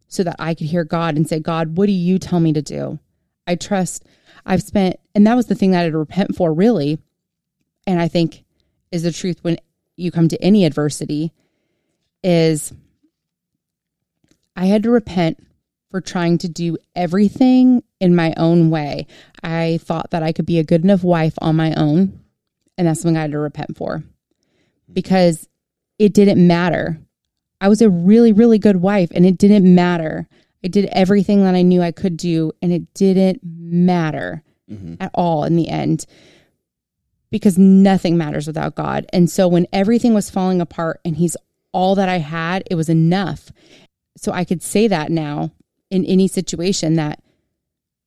so 0.08 0.22
that 0.22 0.36
I 0.38 0.54
could 0.54 0.68
hear 0.68 0.84
God 0.84 1.16
and 1.16 1.28
say, 1.28 1.38
God, 1.38 1.76
what 1.76 1.84
do 1.84 1.92
you 1.92 2.18
tell 2.18 2.40
me 2.40 2.54
to 2.54 2.62
do? 2.62 2.98
I 3.46 3.56
trust. 3.56 4.06
I've 4.46 4.62
spent, 4.62 4.96
and 5.14 5.26
that 5.26 5.34
was 5.34 5.48
the 5.48 5.54
thing 5.54 5.72
that 5.72 5.80
I 5.80 5.82
had 5.82 5.92
to 5.92 5.98
repent 5.98 6.34
for, 6.34 6.54
really. 6.54 6.98
And 7.86 8.00
I 8.00 8.08
think 8.08 8.44
is 8.92 9.02
the 9.02 9.12
truth 9.12 9.38
when 9.42 9.58
you 9.96 10.10
come 10.10 10.28
to 10.28 10.42
any 10.42 10.64
adversity 10.64 11.32
is 12.22 12.72
I 14.54 14.66
had 14.66 14.82
to 14.84 14.90
repent 14.90 15.42
for 15.90 16.00
trying 16.00 16.38
to 16.38 16.48
do 16.48 16.76
everything 16.94 17.82
in 18.00 18.16
my 18.16 18.34
own 18.36 18.70
way. 18.70 19.06
I 19.42 19.78
thought 19.82 20.10
that 20.10 20.22
I 20.22 20.32
could 20.32 20.46
be 20.46 20.58
a 20.58 20.64
good 20.64 20.82
enough 20.82 21.04
wife 21.04 21.34
on 21.38 21.56
my 21.56 21.74
own. 21.74 22.20
And 22.76 22.86
that's 22.86 23.00
something 23.00 23.16
I 23.16 23.22
had 23.22 23.32
to 23.32 23.38
repent 23.38 23.76
for 23.76 24.02
because 24.92 25.48
it 25.98 26.12
didn't 26.12 26.44
matter. 26.46 26.98
I 27.60 27.68
was 27.68 27.80
a 27.80 27.88
really, 27.88 28.32
really 28.32 28.58
good 28.58 28.76
wife 28.76 29.10
and 29.14 29.24
it 29.24 29.38
didn't 29.38 29.72
matter. 29.74 30.28
I 30.62 30.68
did 30.68 30.86
everything 30.86 31.44
that 31.44 31.54
I 31.54 31.62
knew 31.62 31.80
I 31.80 31.92
could 31.92 32.16
do 32.16 32.52
and 32.60 32.72
it 32.72 32.92
didn't 32.92 33.40
matter 33.42 34.42
mm-hmm. 34.70 34.94
at 35.00 35.10
all 35.14 35.44
in 35.44 35.56
the 35.56 35.68
end 35.68 36.06
because 37.36 37.58
nothing 37.58 38.16
matters 38.16 38.46
without 38.46 38.74
God. 38.74 39.06
And 39.12 39.30
so 39.30 39.48
when 39.48 39.66
everything 39.72 40.14
was 40.14 40.30
falling 40.30 40.60
apart 40.60 41.00
and 41.04 41.16
He's 41.16 41.36
all 41.72 41.94
that 41.94 42.08
I 42.08 42.18
had, 42.18 42.64
it 42.70 42.74
was 42.74 42.88
enough. 42.88 43.52
So 44.16 44.32
I 44.32 44.44
could 44.44 44.62
say 44.62 44.88
that 44.88 45.10
now 45.10 45.52
in 45.90 46.04
any 46.04 46.28
situation 46.28 46.94
that 46.94 47.22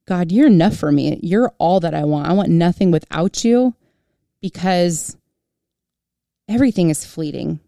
God, 0.07 0.31
you're 0.31 0.47
enough 0.47 0.75
for 0.75 0.91
me. 0.91 1.19
You're 1.21 1.53
all 1.59 1.79
that 1.81 1.93
I 1.93 2.03
want. 2.03 2.27
I 2.27 2.33
want 2.33 2.49
nothing 2.49 2.89
without 2.89 3.43
you 3.43 3.75
because 4.41 5.15
everything 6.47 6.89
is 6.89 7.05
fleeting. 7.05 7.59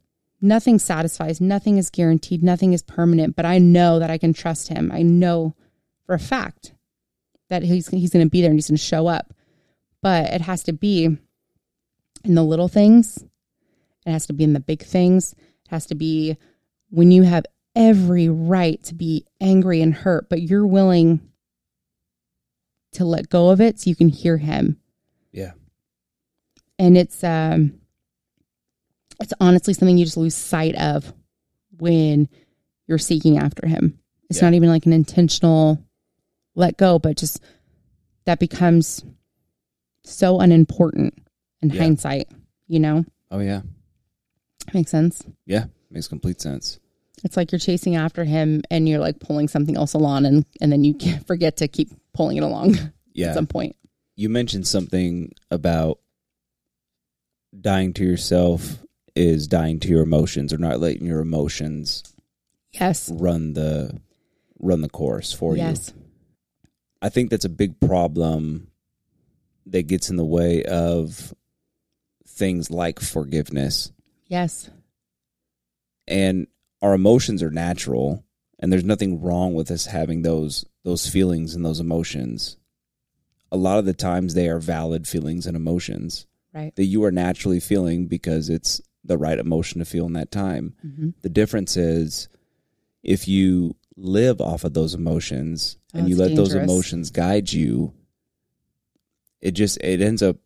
Nothing 0.44 0.80
satisfies, 0.80 1.40
nothing 1.40 1.78
is 1.78 1.92
guaranteed, 1.92 2.42
nothing 2.42 2.74
is 2.74 2.82
permanent, 2.82 3.36
but 3.36 3.46
I 3.46 3.60
know 3.60 4.00
that 4.00 4.10
I 4.10 4.18
can 4.18 4.34
trust 4.34 4.70
him. 4.70 4.92
I 4.92 5.04
know 5.04 5.54
for 6.08 6.16
a 6.16 6.20
fact 6.20 6.74
that 7.50 7.62
he's 7.62 7.90
he's 7.90 8.10
going 8.10 8.26
to 8.26 8.30
be 8.30 8.42
there 8.42 8.50
and 8.50 8.58
he's 8.58 8.70
going 8.70 8.78
to 8.78 8.84
show 8.84 9.06
up. 9.06 9.36
But 10.02 10.32
it 10.32 10.42
has 10.42 10.64
to 10.64 10.74
be 10.74 11.20
in 12.24 12.36
the 12.36 12.44
little 12.44 12.68
things. 12.68 13.24
It 14.06 14.12
has 14.12 14.28
to 14.28 14.34
be 14.34 14.44
in 14.44 14.54
the 14.54 14.60
big 14.60 14.84
things. 14.84 15.34
It 15.34 15.70
has 15.70 15.86
to 15.88 15.96
be 15.96 16.38
when 16.90 17.12
you 17.12 17.24
have 17.24 17.46
every 17.76 18.30
right 18.30 18.82
to 18.84 18.96
be 18.96 19.26
angry 19.40 19.82
and 19.82 19.94
hurt, 19.94 20.30
but 20.30 20.42
you're 20.42 20.68
willing 20.68 21.22
to 22.94 23.06
let 23.06 23.30
go 23.30 23.50
of 23.50 23.62
it 23.62 23.80
so 23.80 23.90
you 23.90 23.96
can 23.96 24.10
hear 24.10 24.38
him. 24.38 24.78
Yeah. 25.32 25.52
And 26.78 26.98
it's 26.98 27.24
um 27.24 27.80
it's 29.22 29.34
honestly 29.40 29.74
something 29.74 29.98
you 29.98 30.06
just 30.06 30.18
lose 30.18 30.36
sight 30.36 30.76
of 30.76 31.14
when 31.78 32.28
you're 32.88 32.98
seeking 32.98 33.38
after 33.38 33.68
him. 33.68 34.00
It's 34.30 34.42
yeah. 34.42 34.50
not 34.50 34.56
even 34.56 34.70
like 34.70 34.86
an 34.86 34.94
intentional 34.94 35.84
let 36.56 36.78
go, 36.78 37.00
but 37.00 37.18
just 37.18 37.42
that 38.26 38.40
becomes 38.40 39.04
so 40.04 40.40
unimportant 40.40 41.14
in 41.62 41.70
yeah. 41.70 41.82
hindsight, 41.82 42.28
you 42.68 42.80
know? 42.80 43.06
Oh 43.30 43.40
yeah. 43.40 43.62
Makes 44.74 44.92
sense. 44.92 45.24
Yeah, 45.46 45.66
makes 45.90 46.08
complete 46.08 46.42
sense. 46.42 46.80
It's 47.24 47.38
like 47.38 47.52
you're 47.52 47.60
chasing 47.60 47.96
after 47.96 48.24
him 48.24 48.64
and 48.72 48.88
you're 48.88 49.00
like 49.00 49.20
pulling 49.20 49.48
something 49.48 49.78
else 49.78 49.94
along 49.94 50.26
and, 50.26 50.46
and 50.60 50.72
then 50.72 50.84
you 50.84 50.96
forget 51.28 51.58
to 51.58 51.68
keep 51.68 51.90
pulling 52.14 52.38
it 52.38 52.44
along 52.44 52.76
yeah. 53.14 53.28
at 53.28 53.36
some 53.36 53.48
point. 53.48 53.76
You 54.16 54.30
mentioned 54.30 54.68
something 54.68 55.32
about 55.50 56.00
dying 57.60 57.94
to 57.94 58.04
yourself 58.04 58.80
is 59.16 59.48
dying 59.48 59.80
to 59.82 59.90
your 59.90 60.02
emotions 60.02 60.54
or 60.54 60.58
not 60.58 60.80
letting 60.80 61.06
your 61.06 61.20
emotions 61.20 62.04
yes 62.72 63.12
run 63.12 63.54
the 63.54 64.00
run 64.60 64.82
the 64.82 64.90
course 64.90 65.34
for 65.34 65.58
yes. 65.58 65.92
you. 65.96 66.02
I 67.02 67.10
think 67.10 67.30
that's 67.30 67.46
a 67.46 67.50
big 67.50 67.80
problem 67.80 68.68
that 69.66 69.88
gets 69.88 70.10
in 70.10 70.16
the 70.16 70.26
way 70.26 70.64
of 70.64 71.34
things 72.42 72.72
like 72.72 73.00
forgiveness. 73.00 73.92
Yes. 74.26 74.68
And 76.08 76.48
our 76.82 76.96
emotions 76.96 77.44
are 77.44 77.52
natural 77.52 78.26
and 78.58 78.74
there's 78.74 78.84
nothing 78.84 79.22
wrong 79.22 79.54
with 79.54 79.70
us 79.70 79.86
having 79.86 80.24
those 80.24 80.66
those 80.84 81.08
feelings 81.08 81.54
and 81.54 81.64
those 81.64 81.80
emotions 81.80 82.58
a 83.52 83.58
lot 83.58 83.78
of 83.78 83.86
the 83.86 83.94
times 83.94 84.34
they 84.34 84.50
are 84.50 84.58
valid 84.60 85.08
feelings 85.08 85.46
and 85.46 85.56
emotions 85.56 86.26
right 86.52 86.76
that 86.76 86.86
you 86.86 87.04
are 87.04 87.12
naturally 87.12 87.60
feeling 87.60 88.08
because 88.08 88.50
it's 88.50 88.82
the 89.04 89.20
right 89.20 89.38
emotion 89.38 89.78
to 89.78 89.86
feel 89.86 90.08
in 90.08 90.14
that 90.14 90.32
time 90.32 90.74
mm-hmm. 90.84 91.10
the 91.22 91.30
difference 91.30 91.78
is 91.78 92.28
if 93.04 93.28
you 93.28 93.76
live 93.96 94.42
off 94.42 94.64
of 94.64 94.74
those 94.74 94.96
emotions 94.96 95.78
oh, 95.94 96.00
and 96.00 96.10
you 96.10 96.16
let 96.16 96.30
dangerous. 96.30 96.50
those 96.50 96.64
emotions 96.64 97.12
guide 97.12 97.54
you 97.54 97.94
it 99.42 99.52
just 99.52 99.78
it 99.82 100.02
ends 100.02 100.24
up 100.24 100.38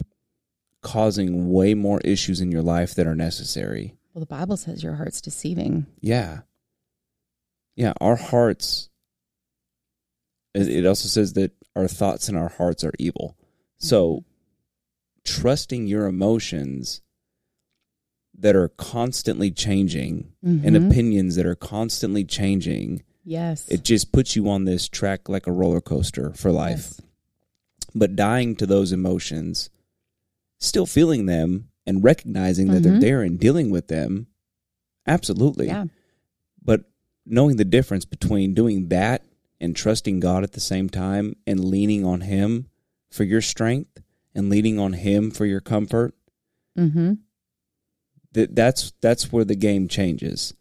causing 0.86 1.52
way 1.52 1.74
more 1.74 2.00
issues 2.06 2.39
in 2.39 2.52
your 2.52 2.62
life 2.62 2.95
that 2.95 3.08
are 3.08 3.15
necessary 3.15 3.95
well, 4.15 4.21
the 4.21 4.28
Bible 4.28 4.56
says 4.56 4.82
your 4.82 4.95
heart's 4.95 5.19
deceiving. 5.19 5.88
Yeah. 6.00 6.39
Yeah, 7.76 7.91
our 8.00 8.15
hearts 8.15 8.89
it 10.56 10.86
also 10.86 11.10
says 11.10 11.34
that 11.34 11.52
our 11.76 11.89
thoughts 11.89 12.30
and 12.30 12.38
our 12.38 12.48
hearts 12.48 12.86
are 12.86 12.93
evil. 12.98 13.36
So 13.78 14.12
mm-hmm. 14.13 15.41
trusting 15.41 15.88
your 15.88 16.06
emotions 16.06 17.02
that 18.39 18.56
are 18.56 18.69
constantly 18.69 19.52
changing 19.52 20.32
mm-hmm. 20.45 20.65
and 20.65 20.78
opinions 20.78 21.36
that 21.36 21.45
are 21.45 21.56
constantly 21.56 22.24
changing. 22.24 23.04
Yes. 23.26 23.67
It 23.67 23.84
just 23.84 24.13
puts 24.13 24.38
you 24.38 24.50
on 24.50 24.63
this 24.63 24.88
track 24.88 25.28
like 25.28 25.45
a 25.45 25.52
roller 25.52 25.82
coaster 25.82 26.32
for 26.32 26.52
life. 26.52 26.78
Yes. 26.78 27.02
But 27.93 28.15
dying 28.15 28.56
to 28.56 28.65
those 28.65 28.93
emotions, 28.93 29.69
still 30.65 30.86
feeling 30.86 31.25
them 31.25 31.69
and 31.86 32.04
recognizing 32.04 32.67
that 32.67 32.82
mm-hmm. 32.82 32.91
they're 32.91 32.99
there 32.99 33.21
and 33.21 33.39
dealing 33.39 33.69
with 33.69 33.88
them, 33.88 34.28
absolutely. 35.08 35.67
Yeah. 35.67 35.86
But 36.62 36.86
knowing 37.25 37.58
the 37.58 37.65
difference 37.65 38.06
between 38.06 38.54
doing 38.54 38.89
that 38.89 39.23
and 39.60 39.75
trusting 39.75 40.19
God 40.19 40.43
at 40.43 40.54
the 40.54 40.60
same 40.60 40.89
time 40.89 41.36
and 41.47 41.63
leaning 41.63 42.06
on 42.06 42.21
Him 42.21 42.67
for 43.12 43.23
your 43.23 43.41
strength 43.41 44.01
and 44.34 44.49
leaning 44.49 44.80
on 44.80 44.93
Him 44.93 45.32
for 45.32 45.45
your 45.45 45.62
comfort. 45.62 46.13
Mm-hmm. 46.78 47.13
That 48.34 48.56
that's 48.56 48.91
that's 49.01 49.32
where 49.32 49.45
the 49.45 49.56
game 49.56 49.88
changes. 49.88 50.54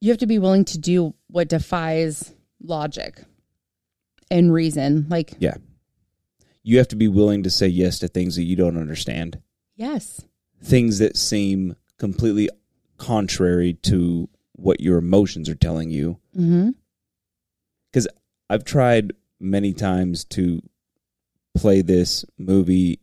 You 0.00 0.10
have 0.10 0.18
to 0.18 0.26
be 0.26 0.38
willing 0.38 0.64
to 0.66 0.78
do 0.78 1.14
what 1.28 1.48
defies 1.48 2.32
logic 2.62 3.24
and 4.30 4.52
reason. 4.52 5.06
Like 5.08 5.34
yeah, 5.40 5.56
you 6.66 6.78
have 6.78 6.88
to 6.88 6.96
be 6.96 7.06
willing 7.06 7.44
to 7.44 7.48
say 7.48 7.68
yes 7.68 8.00
to 8.00 8.08
things 8.08 8.34
that 8.34 8.42
you 8.42 8.56
don't 8.56 8.76
understand. 8.76 9.40
Yes. 9.76 10.20
Things 10.60 10.98
that 10.98 11.16
seem 11.16 11.76
completely 11.96 12.50
contrary 12.98 13.74
to 13.82 14.28
what 14.54 14.80
your 14.80 14.98
emotions 14.98 15.48
are 15.48 15.54
telling 15.54 15.92
you. 15.92 16.18
Because 16.32 18.08
mm-hmm. 18.08 18.16
I've 18.50 18.64
tried 18.64 19.12
many 19.38 19.74
times 19.74 20.24
to 20.24 20.60
play 21.56 21.82
this 21.82 22.24
movie 22.36 22.98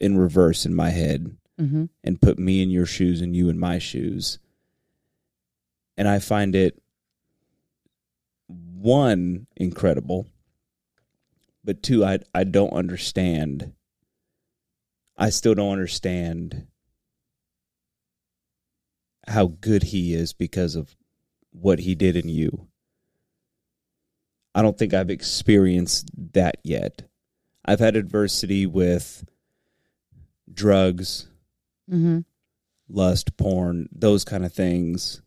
in 0.00 0.18
reverse 0.18 0.66
in 0.66 0.74
my 0.74 0.90
head 0.90 1.36
mm-hmm. 1.60 1.84
and 2.02 2.20
put 2.20 2.40
me 2.40 2.60
in 2.60 2.70
your 2.70 2.86
shoes 2.86 3.20
and 3.20 3.36
you 3.36 3.48
in 3.50 3.58
my 3.58 3.78
shoes. 3.78 4.40
And 5.96 6.08
I 6.08 6.18
find 6.18 6.56
it 6.56 6.82
one 8.48 9.46
incredible, 9.54 10.26
but 11.64 11.82
two, 11.82 12.04
I 12.04 12.18
I 12.34 12.44
don't 12.44 12.72
understand 12.72 13.72
I 15.20 15.28
still 15.28 15.54
don't 15.54 15.72
understand 15.72 16.66
how 19.28 19.48
good 19.60 19.82
he 19.82 20.14
is 20.14 20.32
because 20.32 20.74
of 20.74 20.96
what 21.50 21.80
he 21.80 21.94
did 21.94 22.16
in 22.16 22.26
you. 22.30 22.68
I 24.54 24.62
don't 24.62 24.78
think 24.78 24.94
I've 24.94 25.10
experienced 25.10 26.10
that 26.32 26.56
yet. 26.64 27.02
I've 27.66 27.80
had 27.80 27.96
adversity 27.96 28.64
with 28.66 29.26
drugs, 30.52 31.28
mm-hmm. 31.88 32.20
lust, 32.88 33.36
porn, 33.36 33.90
those 33.92 34.24
kind 34.24 34.46
of 34.46 34.54
things 34.54 35.20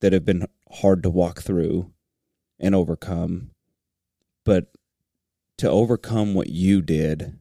that 0.00 0.12
have 0.12 0.24
been 0.24 0.46
hard 0.70 1.02
to 1.02 1.10
walk 1.10 1.42
through 1.42 1.90
and 2.60 2.72
overcome. 2.72 3.50
But 4.44 4.70
to 5.60 5.68
overcome 5.68 6.32
what 6.32 6.48
you 6.48 6.80
did 6.80 7.38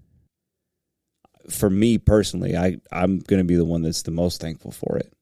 for 1.49 1.69
me 1.69 1.97
personally, 1.97 2.58
I 2.58 2.77
I'm 2.91 3.19
going 3.19 3.39
to 3.39 3.45
be 3.45 3.55
the 3.55 3.63
one 3.65 3.82
that's 3.82 4.01
the 4.01 4.12
most 4.12 4.41
thankful 4.41 4.71
for 4.71 4.97
it. 4.97 5.13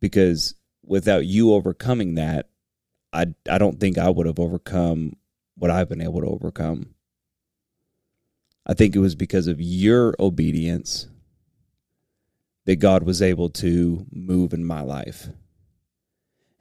Because 0.00 0.54
without 0.82 1.26
you 1.26 1.52
overcoming 1.52 2.14
that, 2.14 2.48
I 3.12 3.26
I 3.48 3.58
don't 3.58 3.78
think 3.78 3.98
I 3.98 4.08
would 4.08 4.26
have 4.26 4.40
overcome 4.40 5.16
what 5.54 5.70
I've 5.70 5.90
been 5.90 6.00
able 6.00 6.22
to 6.22 6.28
overcome. 6.28 6.94
I 8.66 8.72
think 8.72 8.96
it 8.96 9.00
was 9.00 9.14
because 9.14 9.48
of 9.48 9.60
your 9.60 10.14
obedience 10.18 11.08
that 12.64 12.76
God 12.76 13.02
was 13.02 13.20
able 13.20 13.50
to 13.50 14.06
move 14.10 14.54
in 14.54 14.64
my 14.64 14.80
life. 14.80 15.28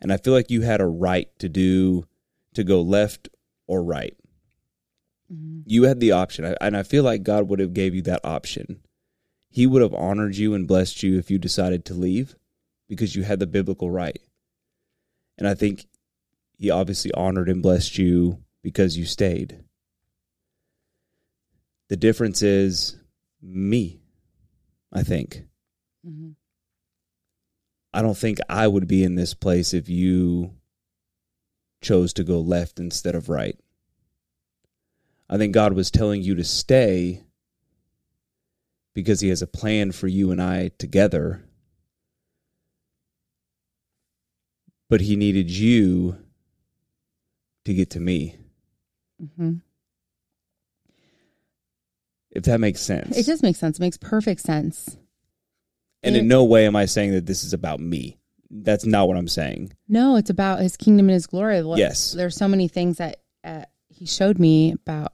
And 0.02 0.12
I 0.12 0.18
feel 0.18 0.34
like 0.34 0.52
you 0.52 0.62
had 0.62 0.82
a 0.82 0.88
right 0.88 1.30
to 1.40 1.48
do 1.48 2.06
to 2.54 2.66
go 2.66 2.82
left 2.82 3.30
or 3.70 3.84
right. 3.84 4.18
Mhm. 5.32 5.62
You 5.68 5.84
had 5.84 6.00
the 6.00 6.12
option, 6.12 6.44
I- 6.44 6.58
and 6.60 6.76
I 6.76 6.82
feel 6.82 7.04
like 7.04 7.22
God 7.22 7.48
would 7.48 7.60
have 7.60 7.74
gave 7.74 7.94
you 7.94 8.02
that 8.02 8.26
option. 8.26 8.82
He 9.52 9.68
would 9.68 9.84
have 9.84 9.94
honored 9.94 10.36
you 10.36 10.56
and 10.56 10.68
blessed 10.68 11.04
you 11.04 11.20
if 11.20 11.30
you 11.30 11.38
decided 11.38 11.86
to 11.86 11.94
leave 11.94 12.36
because 12.88 13.16
you 13.16 13.22
had 13.24 13.40
the 13.40 13.48
biblical 13.48 13.92
right. 13.92 14.20
And 15.38 15.48
I 15.48 15.54
think 15.54 15.86
he 16.58 16.72
obviously 16.72 17.12
honored 17.14 17.48
and 17.48 17.62
blessed 17.62 17.98
you 18.00 18.44
because 18.64 18.98
you 18.98 19.06
stayed. 19.06 19.64
The 21.90 21.98
difference 21.98 22.42
is 22.42 22.98
me, 23.42 24.02
I 24.92 25.04
think. 25.04 25.48
Mhm. 26.06 26.36
I 27.94 28.02
don't 28.02 28.18
think 28.18 28.40
I 28.50 28.68
would 28.68 28.88
be 28.88 29.04
in 29.04 29.16
this 29.16 29.34
place 29.34 29.74
if 29.74 29.90
you 29.90 30.59
chose 31.82 32.14
to 32.14 32.24
go 32.24 32.40
left 32.40 32.80
instead 32.80 33.16
of 33.16 33.30
right. 33.30 33.58
I 35.30 35.38
think 35.38 35.54
God 35.54 35.74
was 35.74 35.92
telling 35.92 36.22
you 36.22 36.36
to 36.36 36.44
stay 36.44 37.24
because 38.94 39.20
He 39.22 39.30
has 39.30 39.42
a 39.42 39.48
plan 39.48 39.92
for 39.92 40.08
you 40.08 40.32
and 40.32 40.42
I 40.42 40.70
together. 40.78 41.44
But 44.90 45.02
He 45.02 45.16
needed 45.16 45.50
you 45.52 46.18
to 47.66 47.74
get 47.74 47.92
to 47.92 48.00
me, 48.00 48.38
Mhm. 49.22 49.62
if 52.32 52.44
that 52.44 52.60
makes 52.60 52.82
sense. 52.82 53.16
It 53.16 53.26
does 53.26 53.44
make 53.44 53.56
sense. 53.56 53.78
It 53.78 53.82
makes 53.82 53.98
perfect 53.98 54.42
sense. 54.42 54.98
and 56.02 56.16
in 56.16 56.30
no 56.30 56.46
way 56.46 56.66
am 56.66 56.78
I 56.78 56.86
saying 56.86 57.12
that 57.12 57.26
this 57.26 57.44
is 57.44 57.52
about 57.52 57.82
me. 57.82 58.19
That's 58.52 58.86
not 58.86 59.08
what 59.08 59.18
I'm 59.18 59.28
saying. 59.28 59.74
No, 59.88 60.16
it's 60.16 60.30
about 60.30 60.60
his 60.60 60.76
kingdom 60.78 61.08
and 61.08 61.14
his 61.14 61.28
glory. 61.28 61.62
What- 61.64 61.78
Yes. 61.80 62.14
There's 62.14 62.36
so 62.36 62.48
many 62.48 62.68
things 62.68 62.98
that 62.98 63.18
uh, 63.44 63.64
he 63.90 64.06
showed 64.06 64.40
me 64.40 64.72
about 64.74 65.14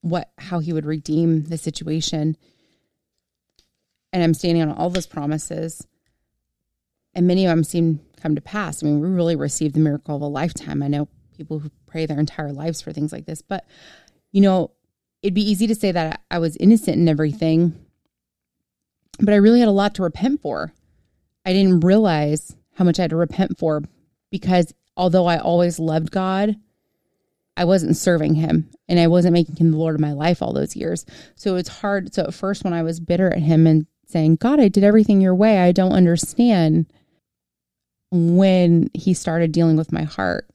what 0.00 0.30
how 0.38 0.58
he 0.58 0.72
would 0.72 0.84
redeem 0.84 1.44
the 1.44 1.56
situation. 1.56 2.36
And 4.12 4.22
I'm 4.22 4.34
standing 4.34 4.62
on 4.62 4.72
all 4.72 4.90
those 4.90 5.06
promises. 5.06 5.86
And 7.14 7.26
many 7.26 7.44
of 7.46 7.50
them 7.50 7.64
seem 7.64 7.98
to 7.98 8.20
come 8.20 8.34
to 8.34 8.40
pass. 8.40 8.82
I 8.82 8.86
mean, 8.86 9.00
we 9.00 9.08
really 9.08 9.36
received 9.36 9.74
the 9.74 9.80
miracle 9.80 10.16
of 10.16 10.22
a 10.22 10.26
lifetime. 10.26 10.82
I 10.82 10.88
know 10.88 11.08
people 11.36 11.60
who 11.60 11.70
pray 11.86 12.06
their 12.06 12.18
entire 12.18 12.52
lives 12.52 12.80
for 12.80 12.92
things 12.92 13.12
like 13.12 13.26
this, 13.26 13.40
but 13.42 13.64
you 14.32 14.40
know, 14.40 14.72
it'd 15.22 15.34
be 15.34 15.48
easy 15.48 15.66
to 15.68 15.74
say 15.76 15.92
that 15.92 16.22
I 16.30 16.38
was 16.40 16.56
innocent 16.56 16.96
in 16.96 17.08
everything, 17.08 17.72
but 19.20 19.32
I 19.32 19.36
really 19.36 19.60
had 19.60 19.68
a 19.68 19.72
lot 19.72 19.94
to 19.96 20.02
repent 20.02 20.42
for. 20.42 20.72
I 21.44 21.52
didn't 21.52 21.80
realize 21.80 22.54
how 22.74 22.84
much 22.84 22.98
I 22.98 23.02
had 23.02 23.10
to 23.10 23.16
repent 23.16 23.58
for 23.58 23.82
because 24.30 24.72
although 24.96 25.26
I 25.26 25.38
always 25.38 25.78
loved 25.78 26.10
God, 26.10 26.56
I 27.56 27.64
wasn't 27.64 27.96
serving 27.96 28.34
him 28.34 28.68
and 28.88 28.98
I 28.98 29.06
wasn't 29.06 29.34
making 29.34 29.56
him 29.56 29.70
the 29.70 29.76
Lord 29.76 29.94
of 29.94 30.00
my 30.00 30.12
life 30.12 30.42
all 30.42 30.52
those 30.52 30.74
years. 30.74 31.04
So 31.36 31.56
it's 31.56 31.68
hard. 31.68 32.12
So 32.14 32.24
at 32.24 32.34
first, 32.34 32.64
when 32.64 32.72
I 32.72 32.82
was 32.82 32.98
bitter 32.98 33.32
at 33.32 33.38
him 33.40 33.66
and 33.66 33.86
saying, 34.06 34.36
God, 34.36 34.58
I 34.58 34.68
did 34.68 34.82
everything 34.84 35.20
your 35.20 35.34
way, 35.34 35.58
I 35.58 35.72
don't 35.72 35.92
understand. 35.92 36.86
When 38.10 38.90
he 38.94 39.12
started 39.12 39.50
dealing 39.50 39.76
with 39.76 39.90
my 39.92 40.02
heart, 40.04 40.48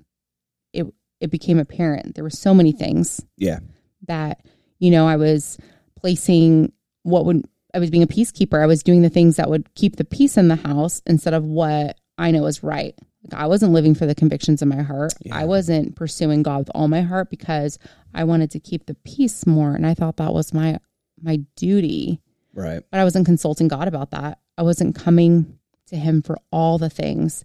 it 0.72 0.88
it 1.20 1.30
became 1.30 1.60
apparent. 1.60 2.16
There 2.16 2.24
were 2.24 2.30
so 2.30 2.54
many 2.54 2.72
things 2.72 3.22
Yeah. 3.38 3.60
that 4.08 4.46
you 4.78 4.92
know 4.92 5.06
I 5.08 5.18
was 5.18 5.58
placing 5.98 6.72
what 7.04 7.26
would 7.26 7.46
I 7.74 7.80
was 7.80 7.90
being 7.90 8.04
a 8.04 8.08
peacekeeper. 8.08 8.62
I 8.62 8.66
was 8.66 8.84
doing 8.84 9.02
the 9.02 9.10
things 9.10 9.36
that 9.36 9.50
would 9.50 9.74
keep 9.76 9.96
the 9.96 10.06
peace 10.06 10.38
in 10.38 10.48
the 10.48 10.56
house 10.56 11.02
instead 11.06 11.34
of 11.34 11.44
what 11.44 11.98
I 12.18 12.32
know 12.32 12.46
is 12.46 12.64
right. 12.64 12.96
Like 13.24 13.42
I 13.42 13.48
wasn't 13.48 13.74
living 13.74 13.96
for 13.96 14.06
the 14.06 14.16
convictions 14.16 14.62
in 14.62 14.70
my 14.70 14.82
heart. 14.82 15.14
Yeah. 15.22 15.38
I 15.38 15.46
wasn't 15.46 15.96
pursuing 15.96 16.42
God 16.44 16.60
with 16.60 16.72
all 16.74 16.88
my 16.88 17.02
heart 17.02 17.30
because 17.30 17.78
I 18.14 18.24
wanted 18.24 18.52
to 18.52 18.60
keep 18.60 18.86
the 18.86 18.96
peace 18.96 19.46
more 19.46 19.74
and 19.76 19.86
I 19.86 19.94
thought 19.94 20.18
that 20.18 20.34
was 20.34 20.54
my 20.54 20.80
my 21.22 21.38
duty. 21.56 22.22
Right. 22.54 22.82
But 22.92 23.00
I 23.00 23.04
wasn't 23.04 23.26
consulting 23.26 23.68
God 23.68 23.88
about 23.88 24.12
that. 24.12 24.40
I 24.58 24.64
wasn't 24.64 24.96
coming 24.96 25.60
to 25.88 25.96
him 25.96 26.22
for 26.22 26.38
all 26.52 26.78
the 26.78 26.90
things. 26.90 27.44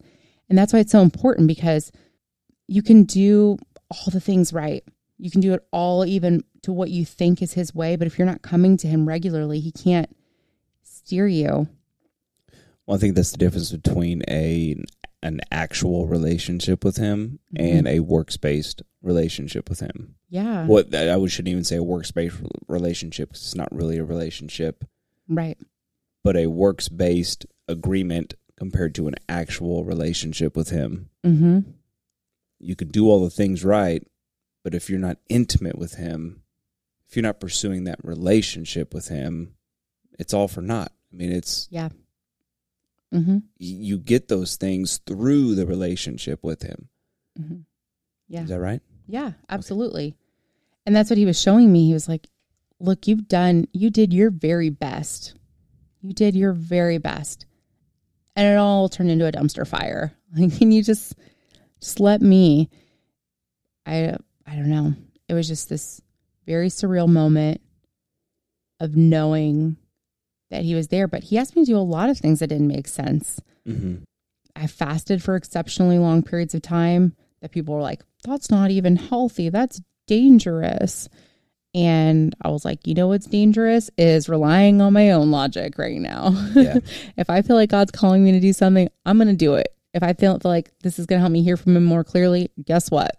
And 0.49 0.57
that's 0.57 0.73
why 0.73 0.79
it's 0.79 0.93
so 0.93 1.01
important 1.01 1.49
because 1.49 1.91
you 2.69 2.83
can 2.83 3.05
do 3.05 3.59
all 3.91 4.11
the 4.13 4.21
things 4.21 4.53
right. 4.53 4.85
You 5.19 5.31
can 5.31 5.41
do 5.41 5.55
it 5.55 5.67
all 5.71 6.05
even 6.05 6.43
to 6.63 6.73
what 6.73 6.91
you 6.91 7.05
think 7.05 7.41
is 7.43 7.53
his 7.53 7.75
way, 7.75 7.97
but 7.97 8.07
if 8.07 8.19
you're 8.19 8.27
not 8.27 8.43
coming 8.43 8.77
to 8.79 8.89
him 8.89 9.07
regularly, 9.07 9.61
he 9.61 9.71
can't 9.71 10.15
steer 10.83 11.27
you. 11.29 11.69
Well, 12.87 12.97
I 12.97 13.01
think 13.01 13.15
that's 13.15 13.31
the 13.33 13.39
difference 13.39 13.71
between 13.73 14.23
a 14.29 14.77
an 15.23 15.41
actual 15.51 16.07
relationship 16.07 16.85
with 16.85 16.99
him 16.99 17.39
Mhm. 17.55 17.79
and 17.79 17.89
a 17.89 18.01
works 18.01 18.37
based 18.37 18.83
relationship 19.01 19.71
with 19.71 19.81
him. 19.81 20.17
Yeah. 20.29 20.67
What 20.67 20.95
I 20.95 21.25
shouldn't 21.27 21.49
even 21.51 21.65
say 21.65 21.77
a 21.77 21.83
works 21.83 22.11
based 22.11 22.37
relationship 22.69 23.33
cause 23.33 23.41
it's 23.41 23.55
not 23.55 23.75
really 23.75 23.97
a 23.97 24.05
relationship, 24.05 24.85
Right. 25.27 25.57
but 26.23 26.37
a 26.37 26.49
works 26.49 26.91
based 26.91 27.47
agreement 27.69 28.35
compared 28.57 28.95
to 28.97 29.09
an 29.09 29.15
actual 29.27 29.85
relationship 29.85 30.57
with 30.57 30.69
him. 30.69 31.09
Mm-hmm. 31.25 31.61
You 32.61 32.77
could 32.77 32.93
do 32.93 33.09
all 33.09 33.25
the 33.25 33.31
things 33.31 33.65
right, 33.65 34.07
but 34.65 34.75
if 34.75 34.91
you're 34.91 34.99
not 34.99 35.19
intimate 35.29 35.79
with 35.79 35.95
him, 35.95 36.43
if 37.09 37.15
you're 37.15 37.23
not 37.23 37.39
pursuing 37.39 37.85
that 37.85 38.01
relationship 38.03 38.93
with 38.93 39.07
him, 39.09 39.55
it's 40.19 40.35
all 40.35 40.49
for 40.49 40.63
naught. 40.63 40.91
I 41.13 41.17
mean, 41.17 41.31
it's 41.31 41.69
Yeah. 41.71 41.91
Mm-hmm. 43.13 43.39
you 43.59 43.99
get 43.99 44.27
those 44.27 44.57
things 44.57 44.99
through 45.07 45.55
the 45.55 45.67
relationship 45.67 46.43
with 46.43 46.63
him. 46.63 46.89
Mm-hmm. 47.41 47.59
Yeah. 48.27 48.43
Is 48.43 48.49
that 48.49 48.59
right? 48.59 48.81
Yeah, 49.07 49.33
absolutely. 49.49 50.17
And 50.85 50.97
that's 50.97 51.11
what 51.11 51.19
he 51.19 51.27
was 51.27 51.41
showing 51.41 51.71
me. 51.73 51.87
He 51.87 51.93
was 51.93 52.09
like, 52.09 52.27
Look, 52.81 53.07
you've 53.07 53.29
done, 53.29 53.69
you 53.73 53.89
did 53.89 54.13
your 54.13 54.31
very 54.31 54.69
best. 54.69 55.35
You 56.03 56.13
did 56.13 56.35
your 56.35 56.53
very 56.53 56.99
best. 56.99 57.47
And 58.35 58.47
it 58.53 58.57
all 58.59 58.89
turned 58.89 59.11
into 59.11 59.27
a 59.27 59.33
dumpster 59.33 59.67
fire. 59.67 60.13
Like, 60.37 60.59
can 60.59 60.73
you 60.73 60.83
just, 60.83 61.15
just 61.81 62.01
let 62.01 62.21
me? 62.21 62.69
I, 63.87 64.17
I 64.47 64.55
don't 64.57 64.71
know. 64.71 64.95
It 65.29 65.35
was 65.35 65.49
just 65.49 65.69
this 65.69 66.01
very 66.47 66.69
surreal 66.69 67.09
moment 67.09 67.61
of 68.81 68.97
knowing 68.97 69.77
that 70.51 70.65
he 70.65 70.75
was 70.75 70.89
there. 70.89 71.09
But 71.09 71.25
he 71.25 71.39
asked 71.39 71.57
me 71.57 71.65
to 71.65 71.73
do 71.73 71.79
a 71.79 71.81
lot 71.81 72.11
of 72.11 72.19
things 72.19 72.41
that 72.41 72.49
didn't 72.49 72.69
make 72.69 72.89
sense. 72.89 73.41
Mm-hmm. 73.67 74.05
I 74.57 74.67
fasted 74.67 75.23
for 75.23 75.37
exceptionally 75.37 75.99
long 75.99 76.23
periods 76.23 76.55
of 76.55 76.63
time 76.63 77.15
that 77.41 77.51
people 77.51 77.75
were 77.75 77.81
like, 77.81 78.03
that's 78.25 78.51
not 78.51 78.71
even 78.71 78.97
healthy. 78.97 79.49
That's 79.49 79.81
dangerous. 80.07 81.09
And 81.75 82.37
I 82.41 82.51
was 82.51 82.65
like, 82.65 82.87
you 82.87 82.95
know 82.95 83.09
what's 83.09 83.27
dangerous 83.27 83.91
is 83.99 84.29
relying 84.29 84.81
on 84.81 84.93
my 84.93 85.11
own 85.11 85.33
logic 85.33 85.77
right 85.77 86.01
now. 86.01 86.31
Yeah. 86.55 86.79
if 87.17 87.29
I 87.29 87.43
feel 87.43 87.57
like 87.57 87.71
God's 87.71 87.91
calling 87.91 88.23
me 88.23 88.33
to 88.33 88.41
do 88.41 88.53
something, 88.53 88.89
I'm 89.05 89.19
going 89.19 89.29
to 89.29 89.35
do 89.35 89.55
it. 89.55 89.75
If 89.93 90.03
I 90.03 90.13
feel, 90.13 90.39
feel 90.39 90.51
like 90.51 90.71
this 90.83 90.99
is 90.99 91.07
going 91.07 91.19
to 91.19 91.21
help 91.21 91.33
me 91.33 91.43
hear 91.43 91.57
from 91.57 91.77
him 91.77 91.85
more 91.85 92.05
clearly, 92.05 92.51
guess 92.65 92.91
what? 92.91 93.17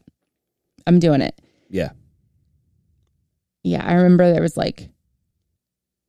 I'm 0.88 1.00
doing 1.00 1.22
it. 1.22 1.40
Yeah. 1.70 1.92
Yeah, 3.64 3.84
I 3.86 3.94
remember 3.96 4.32
there 4.32 4.42
was 4.42 4.58
like, 4.58 4.90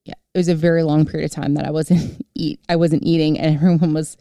yeah, 0.04 0.14
it 0.34 0.38
was 0.38 0.48
a 0.48 0.54
very 0.54 0.82
long 0.82 1.06
period 1.06 1.30
of 1.30 1.34
time 1.34 1.54
that 1.54 1.66
I 1.66 1.70
wasn't 1.70 2.24
eat. 2.34 2.60
I 2.68 2.76
wasn't 2.76 3.04
eating, 3.04 3.38
and 3.38 3.56
everyone 3.56 3.94
was 3.94 4.16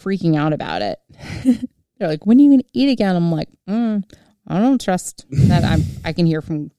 freaking 0.00 0.36
out 0.36 0.52
about 0.52 0.82
it. 0.82 1.00
They're 1.98 2.08
like, 2.08 2.26
"When 2.26 2.38
are 2.38 2.42
you 2.42 2.50
going 2.50 2.60
to 2.60 2.68
eat 2.72 2.90
again?" 2.90 3.16
I'm 3.16 3.30
like, 3.32 3.48
mm, 3.68 4.04
"I 4.46 4.60
don't 4.60 4.80
trust 4.80 5.24
that 5.30 5.64
I'm. 5.64 5.82
I 6.04 6.12
can 6.12 6.26
hear 6.26 6.42
from 6.42 6.70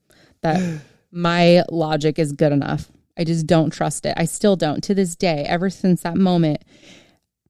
that. 0.42 0.80
My 1.10 1.64
logic 1.70 2.18
is 2.18 2.32
good 2.32 2.52
enough. 2.52 2.90
I 3.18 3.24
just 3.24 3.46
don't 3.46 3.70
trust 3.70 4.04
it. 4.06 4.14
I 4.16 4.26
still 4.26 4.56
don't 4.56 4.82
to 4.84 4.94
this 4.94 5.16
day. 5.16 5.44
Ever 5.48 5.70
since 5.70 6.02
that 6.02 6.16
moment, 6.16 6.62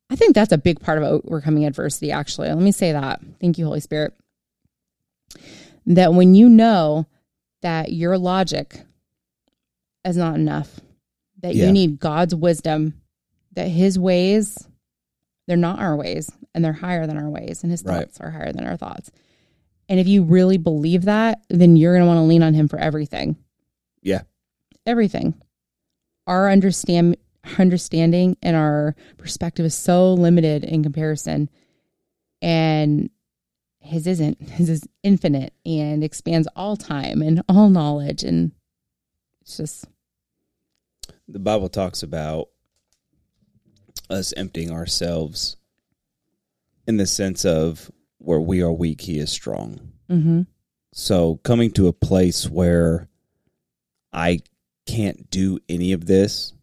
I 0.08 0.16
think 0.16 0.34
that's 0.34 0.52
a 0.52 0.58
big 0.58 0.80
part 0.80 1.02
of 1.02 1.22
overcoming 1.26 1.66
adversity. 1.66 2.12
Actually, 2.12 2.48
let 2.48 2.58
me 2.58 2.72
say 2.72 2.92
that. 2.92 3.20
Thank 3.40 3.58
you, 3.58 3.66
Holy 3.66 3.80
Spirit. 3.80 4.14
That 5.86 6.14
when 6.14 6.34
you 6.34 6.48
know 6.48 7.06
that 7.62 7.92
your 7.92 8.18
logic 8.18 8.80
is 10.04 10.16
not 10.16 10.34
enough, 10.34 10.80
that 11.42 11.54
Yeah. 11.54 11.66
you 11.66 11.72
need 11.72 11.98
God's 12.00 12.34
wisdom, 12.34 13.00
that 13.52 13.68
his 13.68 13.98
ways, 13.98 14.66
they're 15.46 15.56
not 15.56 15.78
our 15.78 15.96
ways 15.96 16.30
and 16.54 16.64
they're 16.64 16.72
higher 16.72 17.06
than 17.06 17.16
our 17.16 17.30
ways, 17.30 17.62
and 17.62 17.70
his 17.70 17.82
Right. 17.84 18.00
thoughts 18.06 18.20
are 18.20 18.30
higher 18.30 18.52
than 18.52 18.66
our 18.66 18.76
thoughts. 18.76 19.10
And 19.88 20.00
if 20.00 20.08
you 20.08 20.24
really 20.24 20.56
believe 20.58 21.04
that, 21.04 21.42
then 21.48 21.76
you're 21.76 21.92
going 21.94 22.02
to 22.02 22.06
want 22.08 22.18
to 22.18 22.22
lean 22.28 22.42
on 22.42 22.54
him 22.54 22.66
for 22.66 22.78
everything. 22.78 23.36
Yeah. 24.02 24.22
Everything. 24.84 25.34
Our 26.26 26.50
understand 26.50 27.16
understanding 27.58 28.36
and 28.42 28.56
our 28.56 28.96
perspective 29.18 29.64
is 29.64 29.74
so 29.74 30.12
limited 30.14 30.64
in 30.64 30.82
comparison. 30.82 31.48
And 32.42 33.10
his 33.86 34.06
isn't. 34.06 34.40
His 34.40 34.68
is 34.68 34.82
infinite 35.02 35.52
and 35.64 36.02
expands 36.04 36.48
all 36.56 36.76
time 36.76 37.22
and 37.22 37.42
all 37.48 37.68
knowledge. 37.68 38.22
And 38.22 38.52
it's 39.40 39.56
just, 39.56 39.86
The 41.28 41.38
Bible 41.38 41.68
talks 41.68 42.02
about 42.02 42.48
us 44.10 44.32
emptying 44.36 44.70
ourselves 44.70 45.56
in 46.86 46.96
the 46.96 47.06
sense 47.06 47.44
of 47.44 47.90
where 48.18 48.40
we 48.40 48.62
are 48.62 48.72
weak, 48.72 49.00
he 49.02 49.18
is 49.18 49.30
strong. 49.30 49.92
mm-hmm. 50.10 50.42
So 50.92 51.36
coming 51.44 51.72
to 51.72 51.88
a 51.88 51.92
place 51.92 52.48
where 52.48 53.08
I 54.12 54.40
can't 54.86 55.28
do 55.28 55.58
any 55.68 55.92
of 55.92 56.06
this 56.06 56.54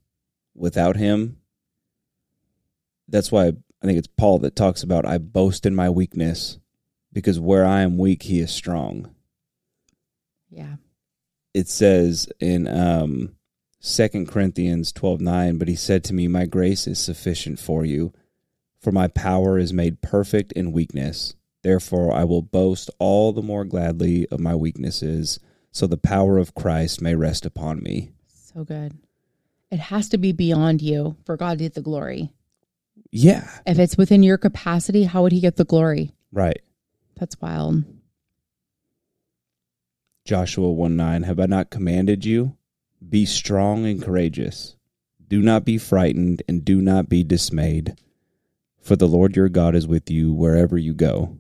without 0.56 0.96
him, 0.96 1.38
that's 3.08 3.32
why 3.32 3.48
I 3.48 3.86
think 3.86 4.00
it's 4.00 4.08
Paul 4.08 4.40
that 4.40 4.56
talks 4.56 4.82
about 4.82 5.06
I 5.06 5.20
boast 5.20 5.68
in 5.68 5.76
my 5.76 5.90
weakness 5.90 6.58
because 7.14 7.40
where 7.40 7.66
I 7.66 7.82
am 7.82 7.98
weak, 7.98 8.24
he 8.24 8.40
is 8.40 8.52
strong. 8.52 9.14
Yeah. 10.50 10.76
It 11.54 11.70
says 11.70 12.28
in 12.40 12.68
um, 12.68 13.36
2 13.82 14.26
Corinthians 14.26 14.92
12 14.92 15.22
9, 15.22 15.58
but 15.58 15.68
he 15.68 15.76
said 15.76 16.04
to 16.06 16.14
me, 16.14 16.28
My 16.28 16.46
grace 16.46 16.88
is 16.88 17.00
sufficient 17.00 17.60
for 17.60 17.86
you, 17.86 18.12
for 18.80 18.92
my 18.92 19.08
power 19.08 19.58
is 19.58 19.72
made 19.72 20.02
perfect 20.02 20.52
in 20.54 20.72
weakness. 20.72 21.36
Therefore, 21.62 22.14
I 22.14 22.26
will 22.26 22.42
boast 22.42 22.90
all 23.00 23.32
the 23.32 23.42
more 23.42 23.64
gladly 23.64 24.28
of 24.30 24.40
my 24.40 24.56
weaknesses, 24.56 25.40
so 25.72 25.88
the 25.88 25.98
power 25.98 26.38
of 26.38 26.56
Christ 26.56 27.02
may 27.02 27.16
rest 27.16 27.46
upon 27.46 27.82
me. 27.82 28.12
So 28.28 28.64
good. 28.64 28.98
It 29.72 29.80
has 29.80 30.10
to 30.10 30.18
be 30.18 30.34
beyond 30.34 30.82
you 30.82 31.16
for 31.26 31.38
God 31.38 31.58
to 31.58 31.64
get 31.64 31.74
the 31.74 31.82
glory. 31.82 32.32
Yeah. 33.12 33.50
If 33.66 33.80
it's 33.80 33.98
within 33.98 34.24
your 34.24 34.38
capacity, 34.38 35.04
how 35.04 35.24
would 35.24 35.32
he 35.32 35.40
get 35.40 35.56
the 35.56 35.66
glory? 35.66 36.12
Right. 36.32 36.62
That's 37.18 37.40
wild. 37.40 37.84
Joshua 40.26 40.72
1 40.72 40.96
9, 40.96 41.24
have 41.24 41.40
I 41.40 41.46
not 41.46 41.70
commanded 41.70 42.26
you? 42.26 42.56
Be 43.08 43.26
strong 43.26 43.86
and 43.86 44.02
courageous. 44.02 44.78
Do 45.28 45.42
not 45.42 45.66
be 45.66 45.78
frightened 45.78 46.44
and 46.48 46.64
do 46.64 46.82
not 46.82 47.10
be 47.10 47.24
dismayed, 47.24 48.00
for 48.82 48.96
the 48.96 49.08
Lord 49.08 49.36
your 49.36 49.50
God 49.50 49.76
is 49.76 49.88
with 49.88 50.10
you 50.10 50.32
wherever 50.32 50.78
you 50.78 50.94
go. 50.94 51.38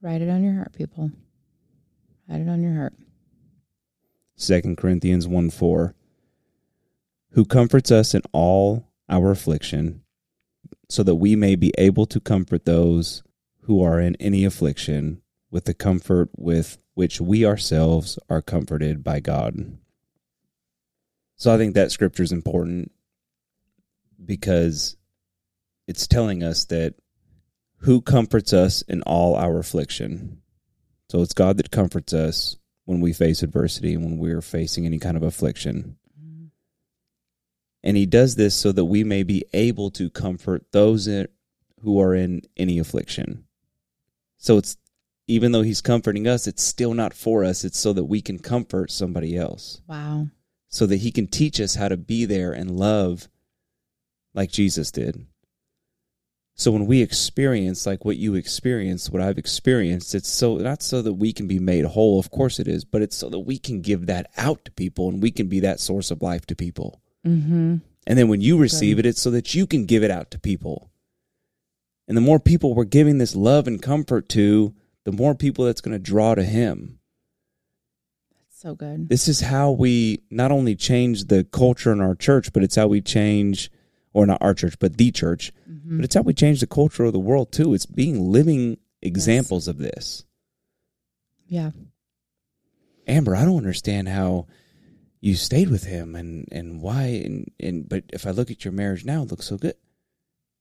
Write 0.00 0.22
it 0.22 0.30
on 0.30 0.42
your 0.42 0.54
heart, 0.54 0.72
people. 0.72 1.10
Write 2.28 2.40
it 2.40 2.48
on 2.48 2.62
your 2.62 2.74
heart. 2.74 2.94
2 4.38 4.76
Corinthians 4.76 5.28
1 5.28 5.50
4, 5.50 5.94
who 7.32 7.44
comforts 7.44 7.90
us 7.90 8.14
in 8.14 8.22
all 8.32 8.88
our 9.10 9.30
affliction, 9.30 10.02
so 10.88 11.02
that 11.02 11.16
we 11.16 11.36
may 11.36 11.54
be 11.54 11.72
able 11.76 12.06
to 12.06 12.20
comfort 12.20 12.64
those 12.64 13.22
who 13.62 13.82
are 13.82 14.00
in 14.00 14.16
any 14.16 14.44
affliction 14.44 15.22
with 15.50 15.64
the 15.64 15.74
comfort 15.74 16.30
with 16.36 16.78
which 16.94 17.20
we 17.20 17.44
ourselves 17.44 18.18
are 18.28 18.42
comforted 18.42 19.02
by 19.02 19.20
God. 19.20 19.78
So 21.36 21.52
I 21.52 21.56
think 21.56 21.74
that 21.74 21.90
scripture 21.90 22.22
is 22.22 22.32
important 22.32 22.92
because 24.22 24.96
it's 25.86 26.06
telling 26.06 26.42
us 26.42 26.66
that 26.66 26.94
who 27.78 28.02
comforts 28.02 28.52
us 28.52 28.82
in 28.82 29.02
all 29.02 29.34
our 29.34 29.58
affliction. 29.58 30.42
So 31.08 31.22
it's 31.22 31.32
God 31.32 31.56
that 31.56 31.70
comforts 31.70 32.12
us 32.12 32.56
when 32.84 33.00
we 33.00 33.12
face 33.12 33.42
adversity 33.42 33.94
and 33.94 34.04
when 34.04 34.18
we're 34.18 34.42
facing 34.42 34.84
any 34.84 34.98
kind 34.98 35.16
of 35.16 35.22
affliction. 35.22 35.96
And 37.82 37.96
he 37.96 38.04
does 38.04 38.36
this 38.36 38.54
so 38.54 38.72
that 38.72 38.84
we 38.84 39.04
may 39.04 39.22
be 39.22 39.44
able 39.52 39.90
to 39.92 40.10
comfort 40.10 40.66
those 40.72 41.08
who 41.80 42.00
are 42.00 42.14
in 42.14 42.42
any 42.56 42.78
affliction. 42.78 43.46
So 44.40 44.56
it's 44.56 44.76
even 45.28 45.52
though 45.52 45.62
he's 45.62 45.80
comforting 45.80 46.26
us, 46.26 46.48
it's 46.48 46.62
still 46.62 46.94
not 46.94 47.14
for 47.14 47.44
us. 47.44 47.62
It's 47.62 47.78
so 47.78 47.92
that 47.92 48.04
we 48.04 48.20
can 48.20 48.38
comfort 48.38 48.90
somebody 48.90 49.36
else. 49.36 49.80
Wow. 49.86 50.26
So 50.68 50.86
that 50.86 50.96
he 50.96 51.12
can 51.12 51.28
teach 51.28 51.60
us 51.60 51.76
how 51.76 51.88
to 51.88 51.96
be 51.96 52.24
there 52.24 52.52
and 52.52 52.76
love 52.76 53.28
like 54.34 54.50
Jesus 54.50 54.90
did. 54.90 55.26
So 56.54 56.70
when 56.72 56.86
we 56.86 57.00
experience 57.00 57.86
like 57.86 58.04
what 58.04 58.16
you 58.16 58.34
experienced, 58.34 59.12
what 59.12 59.22
I've 59.22 59.38
experienced, 59.38 60.14
it's 60.14 60.28
so 60.28 60.56
not 60.56 60.82
so 60.82 61.00
that 61.00 61.14
we 61.14 61.32
can 61.32 61.46
be 61.46 61.58
made 61.58 61.84
whole, 61.84 62.18
of 62.18 62.30
course 62.30 62.58
it 62.58 62.66
is, 62.68 62.84
but 62.84 63.02
it's 63.02 63.16
so 63.16 63.28
that 63.30 63.38
we 63.40 63.58
can 63.58 63.80
give 63.80 64.06
that 64.06 64.30
out 64.36 64.64
to 64.64 64.72
people 64.72 65.08
and 65.08 65.22
we 65.22 65.30
can 65.30 65.48
be 65.48 65.60
that 65.60 65.80
source 65.80 66.10
of 66.10 66.22
life 66.22 66.44
to 66.46 66.56
people. 66.56 67.00
Mm-hmm. 67.26 67.76
And 68.06 68.18
then 68.18 68.28
when 68.28 68.40
you 68.40 68.58
receive 68.58 68.98
it, 68.98 69.06
it's 69.06 69.20
so 69.20 69.30
that 69.30 69.54
you 69.54 69.66
can 69.66 69.86
give 69.86 70.02
it 70.02 70.10
out 70.10 70.30
to 70.32 70.38
people. 70.38 70.89
And 72.10 72.16
the 72.16 72.20
more 72.22 72.40
people 72.40 72.74
we're 72.74 72.82
giving 72.86 73.18
this 73.18 73.36
love 73.36 73.68
and 73.68 73.80
comfort 73.80 74.28
to, 74.30 74.74
the 75.04 75.12
more 75.12 75.32
people 75.36 75.64
that's 75.64 75.80
going 75.80 75.92
to 75.92 75.98
draw 76.00 76.34
to 76.34 76.42
Him. 76.42 76.98
That's 78.32 78.60
so 78.62 78.74
good. 78.74 79.08
This 79.08 79.28
is 79.28 79.42
how 79.42 79.70
we 79.70 80.24
not 80.28 80.50
only 80.50 80.74
change 80.74 81.26
the 81.26 81.44
culture 81.44 81.92
in 81.92 82.00
our 82.00 82.16
church, 82.16 82.52
but 82.52 82.64
it's 82.64 82.74
how 82.74 82.88
we 82.88 83.00
change, 83.00 83.70
or 84.12 84.26
not 84.26 84.42
our 84.42 84.54
church, 84.54 84.76
but 84.80 84.96
the 84.96 85.12
church, 85.12 85.52
Mm-hmm. 85.70 85.98
but 85.98 86.04
it's 86.04 86.16
how 86.16 86.22
we 86.22 86.34
change 86.34 86.58
the 86.58 86.66
culture 86.66 87.04
of 87.04 87.12
the 87.12 87.20
world 87.20 87.52
too. 87.52 87.74
It's 87.74 87.86
being 87.86 88.32
living 88.32 88.78
examples 89.00 89.68
of 89.68 89.78
this. 89.78 90.24
Yeah. 91.46 91.70
Amber, 93.06 93.36
I 93.36 93.44
don't 93.44 93.58
understand 93.58 94.08
how 94.08 94.48
you 95.20 95.36
stayed 95.36 95.70
with 95.70 95.84
him 95.84 96.16
and 96.16 96.48
and 96.50 96.82
why 96.82 97.04
and 97.24 97.52
and 97.60 97.88
but 97.88 98.02
if 98.12 98.26
I 98.26 98.30
look 98.32 98.50
at 98.50 98.64
your 98.64 98.72
marriage 98.72 99.04
now, 99.04 99.22
it 99.22 99.30
looks 99.30 99.46
so 99.46 99.56
good. 99.56 99.76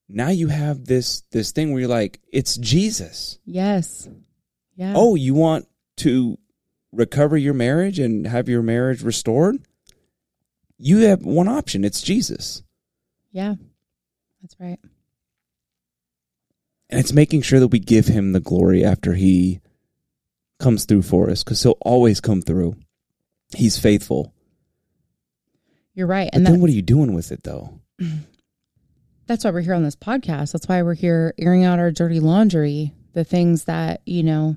Now 0.10 0.30
you 0.30 0.48
have 0.48 0.86
this 0.86 1.22
this 1.32 1.52
thing 1.52 1.72
where 1.72 1.82
you're 1.82 1.90
like, 1.90 2.20
it's 2.34 2.58
Jesus. 2.58 3.38
Yes. 3.46 4.10
Yeah. 4.76 4.94
Oh, 4.96 5.14
you 5.14 5.36
want 5.36 5.68
to 5.98 6.40
recover 6.92 7.38
your 7.38 7.54
marriage 7.54 8.00
and 8.00 8.26
have 8.26 8.50
your 8.50 8.64
marriage 8.64 9.04
restored? 9.04 9.58
You 10.80 11.00
have 11.00 11.24
one 11.24 11.48
option, 11.48 11.84
it's 11.84 12.02
Jesus. 12.02 12.64
Yeah. 13.32 13.56
That's 14.42 14.56
right. 14.60 14.80
And 16.90 17.00
it's 17.00 17.14
making 17.14 17.44
sure 17.44 17.60
that 17.60 17.68
we 17.68 17.80
give 17.80 18.08
him 18.08 18.32
the 18.32 18.40
glory 18.40 18.84
after 18.84 19.14
he 19.14 19.60
comes 20.60 20.86
through 20.86 21.04
for 21.04 21.30
us 21.30 21.44
because 21.44 21.62
he'll 21.62 21.78
always 21.82 22.20
come 22.20 22.42
through. 22.42 22.76
He's 23.56 23.78
faithful. 23.78 24.34
You're 25.94 26.08
right. 26.08 26.30
But 26.32 26.38
And 26.38 26.46
then 26.46 26.54
that, 26.54 26.60
what 26.62 26.70
are 26.70 26.74
you 26.74 26.82
doing 26.82 27.14
with 27.14 27.32
it 27.32 27.44
though? 27.44 27.80
that's 29.30 29.46
why 29.46 29.52
we're 29.52 29.62
here 29.62 29.76
on 29.76 29.84
this 29.84 29.96
podcast. 29.96 30.52
That's 30.54 30.68
why 30.68 30.82
we're 30.82 30.96
here 30.96 31.34
airing 31.38 31.64
out 31.64 31.78
our 31.80 31.92
dirty 31.92 32.20
laundry, 32.20 32.94
the 33.14 33.24
things 33.24 33.66
that, 33.66 34.02
you 34.06 34.24
know, 34.24 34.56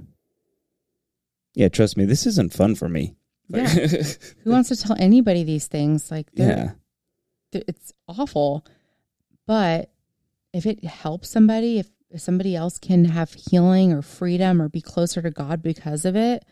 Yeah, 1.55 1.69
trust 1.69 1.97
me, 1.99 2.07
this 2.07 2.27
isn't 2.27 2.55
fun 2.55 2.75
for 2.75 2.89
me. 2.89 3.15
Yeah. 3.49 3.67
who 4.45 4.51
wants 4.51 4.71
to 4.71 4.77
tell 4.77 4.97
anybody 4.99 5.45
these 5.45 5.67
things? 5.69 6.11
Like, 6.11 6.33
they're- 6.33 6.49
yeah. 6.49 6.71
th- 7.53 7.65
it's 7.69 7.93
awful. 8.09 8.65
But 9.47 9.91
if 10.55 10.65
it 10.65 10.83
helps 10.85 11.29
somebody, 11.29 11.79
if, 11.79 11.91
if 12.11 12.23
somebody 12.23 12.57
else 12.57 12.79
can 12.79 13.05
have 13.05 13.35
healing 13.35 13.93
or 13.93 14.01
freedom 14.01 14.63
or 14.63 14.71
be 14.71 14.81
closer 14.81 15.21
to 15.21 15.31
God 15.31 15.63
because 15.63 16.07
of 16.07 16.17
it, 16.17 16.45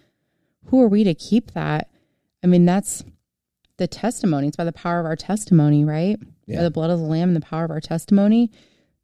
who 0.67 0.83
are 0.83 0.89
we 0.89 1.05
to 1.05 1.15
keep 1.15 1.53
that? 1.53 1.89
I 2.45 2.47
mean, 2.49 2.67
that's 2.67 3.03
the 3.81 3.89
testimony. 3.89 4.47
It's 4.47 4.57
by 4.57 4.65
the 4.65 4.73
power 4.73 5.01
of 5.01 5.07
our 5.07 5.17
testimony, 5.17 5.85
right? 5.85 6.17
By 6.47 6.63
the 6.63 6.71
blood 6.71 6.91
of 6.91 6.99
the 7.01 7.05
Lamb 7.05 7.31
and 7.31 7.37
the 7.37 7.41
power 7.41 7.65
of 7.65 7.71
our 7.73 7.81
testimony. 7.81 8.51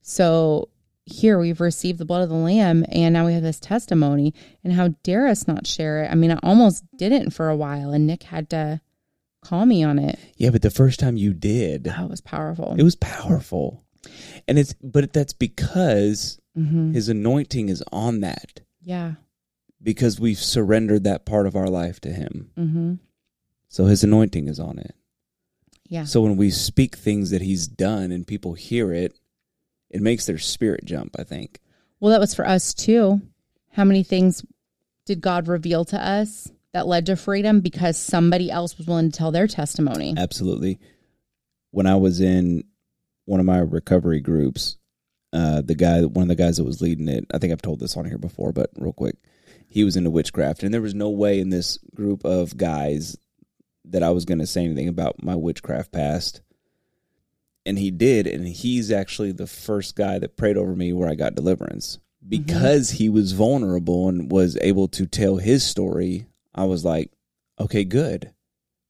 So 0.03 0.69
here 1.05 1.39
we've 1.39 1.61
received 1.61 1.99
the 1.99 2.05
blood 2.05 2.23
of 2.23 2.29
the 2.29 2.35
Lamb 2.35 2.85
and 2.89 3.13
now 3.13 3.25
we 3.27 3.33
have 3.35 3.43
this 3.43 3.61
testimony. 3.61 4.35
And 4.65 4.73
how 4.73 4.89
dare 5.03 5.27
us 5.29 5.47
not 5.49 5.67
share 5.67 6.05
it? 6.05 6.11
I 6.11 6.15
mean, 6.15 6.31
I 6.33 6.39
almost 6.43 6.85
didn't 6.97 7.31
for 7.31 7.49
a 7.49 7.57
while 7.57 7.93
and 7.93 8.07
Nick 8.07 8.25
had 8.25 8.51
to 8.51 8.81
call 9.43 9.65
me 9.67 9.83
on 9.85 9.99
it. 9.99 10.19
Yeah, 10.37 10.51
but 10.51 10.63
the 10.63 10.71
first 10.71 10.99
time 11.01 11.17
you 11.17 11.33
did, 11.33 11.87
Oh, 11.97 12.05
it 12.05 12.11
was 12.11 12.21
powerful. 12.21 12.75
it 12.79 12.83
was 12.83 12.97
powerful. 12.97 13.85
And 14.49 14.59
it's 14.59 14.75
but 14.83 15.13
that's 15.13 15.33
because 15.33 16.39
hmm 16.55 16.93
his 16.93 17.09
anointing 17.09 17.69
is 17.69 17.83
on 17.93 18.21
that 18.21 18.61
Yeah. 18.83 19.15
because 19.83 20.19
we've 20.19 20.39
surrendered 20.39 21.05
that 21.05 21.25
part 21.27 21.47
of 21.47 21.55
our 21.55 21.69
life 21.69 22.01
to 22.01 22.09
him. 22.11 22.51
Mm-hmm. 22.59 22.95
So 23.77 23.85
his 23.85 24.03
anointing 24.03 24.49
is 24.49 24.59
on 24.59 24.79
it. 24.79 24.95
Yeah. 25.87 26.05
So 26.05 26.23
when 26.23 26.39
we 26.39 26.51
speak 26.51 26.97
things 26.97 27.29
that 27.29 27.43
he's 27.43 27.69
done 27.69 28.11
and 28.11 28.27
people 28.27 28.55
hear 28.55 28.91
it, 28.91 29.13
it 29.91 30.01
makes 30.01 30.25
their 30.25 30.39
spirit 30.39 30.87
jump, 30.87 31.15
I 31.19 31.25
think. 31.25 31.61
Well, 32.01 32.11
that 32.13 32.21
was 32.21 32.35
for 32.35 32.47
us 32.47 32.73
too. 32.73 33.21
How 33.73 33.85
many 33.85 34.03
things 34.03 34.43
did 35.05 35.21
God 35.21 35.47
reveal 35.47 35.85
to 35.85 36.03
us 36.03 36.51
that 36.73 36.87
led 36.87 37.05
to 37.05 37.17
freedom 37.17 37.61
because 37.61 37.99
somebody 37.99 38.51
else 38.51 38.79
was 38.79 38.87
willing 38.87 39.11
to 39.11 39.19
tell 39.19 39.31
their 39.31 39.47
testimony? 39.47 40.15
Absolutely. 40.17 40.81
When 41.71 41.87
I 41.87 41.97
was 41.97 42.23
in 42.23 42.65
one 43.27 43.41
of 43.41 43.47
my 43.47 43.59
recovery 43.59 44.21
groups, 44.21 44.79
uh, 45.35 45.61
the 45.61 45.75
guy, 45.75 46.01
one 46.01 46.23
of 46.23 46.29
the 46.29 46.43
guys 46.43 46.57
that 46.57 46.65
was 46.65 46.81
leading 46.81 47.09
it, 47.09 47.27
I 47.35 47.37
think 47.37 47.53
I've 47.53 47.61
told 47.61 47.81
this 47.81 47.99
on 47.99 48.07
here 48.07 48.17
before, 48.17 48.53
but 48.53 48.71
real 48.79 48.95
quick, 48.95 49.17
he 49.69 49.85
was 49.85 49.99
into 49.99 50.09
witchcraft, 50.09 50.63
and 50.63 50.73
there 50.73 50.81
was 50.81 50.95
no 50.95 51.11
way 51.11 51.41
in 51.41 51.51
this 51.51 51.79
group 51.95 52.25
of 52.25 52.57
guys 52.57 53.19
that 53.87 54.03
I 54.03 54.11
was 54.11 54.25
going 54.25 54.39
to 54.39 54.47
say 54.47 54.65
anything 54.65 54.89
about 54.89 55.23
my 55.23 55.35
witchcraft 55.37 55.93
past. 55.93 56.41
And 57.65 57.79
he 57.79 57.91
did, 57.91 58.27
and 58.27 58.47
he's 58.47 58.93
actually 58.93 59.33
the 59.33 59.47
first 59.47 59.97
guy 59.97 60.19
that 60.21 60.37
prayed 60.37 60.57
over 60.57 60.77
me 60.77 60.93
where 60.93 61.09
I 61.09 61.15
got 61.17 61.35
deliverance 61.35 61.99
because 62.29 62.91
he 62.93 63.09
was 63.09 63.33
vulnerable 63.33 64.09
and 64.09 64.31
was 64.31 64.57
able 64.61 64.89
to 64.89 65.07
tell 65.07 65.37
his 65.37 65.65
story. 65.65 66.27
I 66.55 66.65
was 66.65 66.85
like, 66.85 67.11
okay, 67.59 67.85
good. 67.85 68.33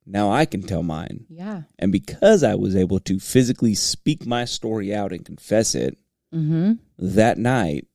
Now 0.06 0.30
I 0.30 0.44
can 0.46 0.62
tell 0.62 0.82
mine. 0.82 1.24
Yeah. 1.28 1.62
And 1.78 1.90
because 1.90 2.42
I 2.44 2.54
was 2.54 2.76
able 2.76 3.00
to 3.00 3.18
physically 3.18 3.74
speak 3.74 4.24
my 4.26 4.44
story 4.44 4.94
out 4.94 5.12
and 5.12 5.24
confess 5.24 5.74
it, 5.74 5.98
Mm-hmm. 6.34 6.72
that 6.98 7.38
night 7.38 7.86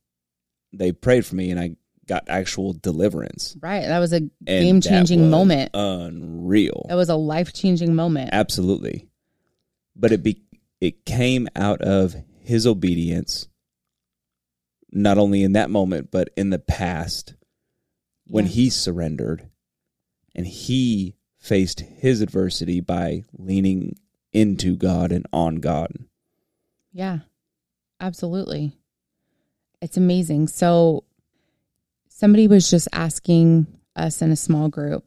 they 0.72 0.90
prayed 0.90 1.24
for 1.26 1.36
me 1.36 1.50
and 1.50 1.60
I 1.60 1.76
got 2.06 2.24
actual 2.28 2.72
deliverance. 2.72 3.56
Right. 3.60 3.82
That 3.86 3.98
was 3.98 4.12
a 4.12 4.20
game 4.44 4.80
changing 4.80 5.30
moment. 5.30 5.70
Unreal. 5.74 6.86
That 6.88 6.96
was 6.96 7.08
a 7.08 7.16
life 7.16 7.52
changing 7.52 7.94
moment. 7.94 8.30
Absolutely. 8.32 9.08
But 9.94 10.12
it 10.12 10.22
be 10.22 10.42
it 10.80 11.04
came 11.04 11.48
out 11.54 11.80
of 11.82 12.16
his 12.40 12.66
obedience 12.66 13.48
not 14.90 15.16
only 15.16 15.42
in 15.42 15.52
that 15.52 15.70
moment 15.70 16.10
but 16.10 16.28
in 16.36 16.50
the 16.50 16.58
past 16.58 17.34
when 18.26 18.44
Yeah. 18.46 18.50
he 18.50 18.70
surrendered 18.70 19.48
and 20.34 20.46
he 20.46 21.14
faced 21.38 21.80
his 21.80 22.20
adversity 22.20 22.80
by 22.80 23.22
leaning 23.36 23.96
into 24.32 24.76
God 24.76 25.12
and 25.12 25.26
on 25.32 25.56
God. 25.56 25.92
Yeah, 26.92 27.20
absolutely. 28.00 28.72
It's 29.80 29.96
amazing. 29.96 30.48
So, 30.48 31.04
somebody 32.22 32.46
was 32.46 32.70
just 32.70 32.86
asking 32.92 33.66
us 33.96 34.22
in 34.22 34.30
a 34.30 34.36
small 34.36 34.68
group 34.68 35.04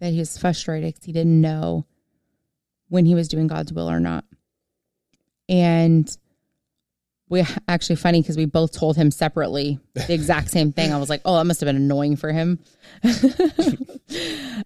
that 0.00 0.10
he 0.10 0.20
was 0.20 0.38
frustrated 0.38 0.94
because 0.94 1.04
he 1.04 1.12
didn't 1.12 1.38
know 1.38 1.84
when 2.88 3.04
he 3.04 3.14
was 3.14 3.28
doing 3.28 3.46
God's 3.46 3.74
will 3.74 3.90
or 3.90 4.00
not. 4.00 4.24
And 5.50 6.10
we 7.28 7.44
actually 7.68 7.96
funny 7.96 8.22
because 8.22 8.38
we 8.38 8.46
both 8.46 8.72
told 8.72 8.96
him 8.96 9.10
separately 9.10 9.80
the 9.92 10.14
exact 10.14 10.48
same 10.48 10.72
thing. 10.72 10.94
I 10.94 10.96
was 10.96 11.10
like, 11.10 11.20
oh, 11.26 11.36
that 11.36 11.44
must 11.44 11.60
have 11.60 11.66
been 11.66 11.76
annoying 11.76 12.16
for 12.16 12.32
him. 12.32 12.58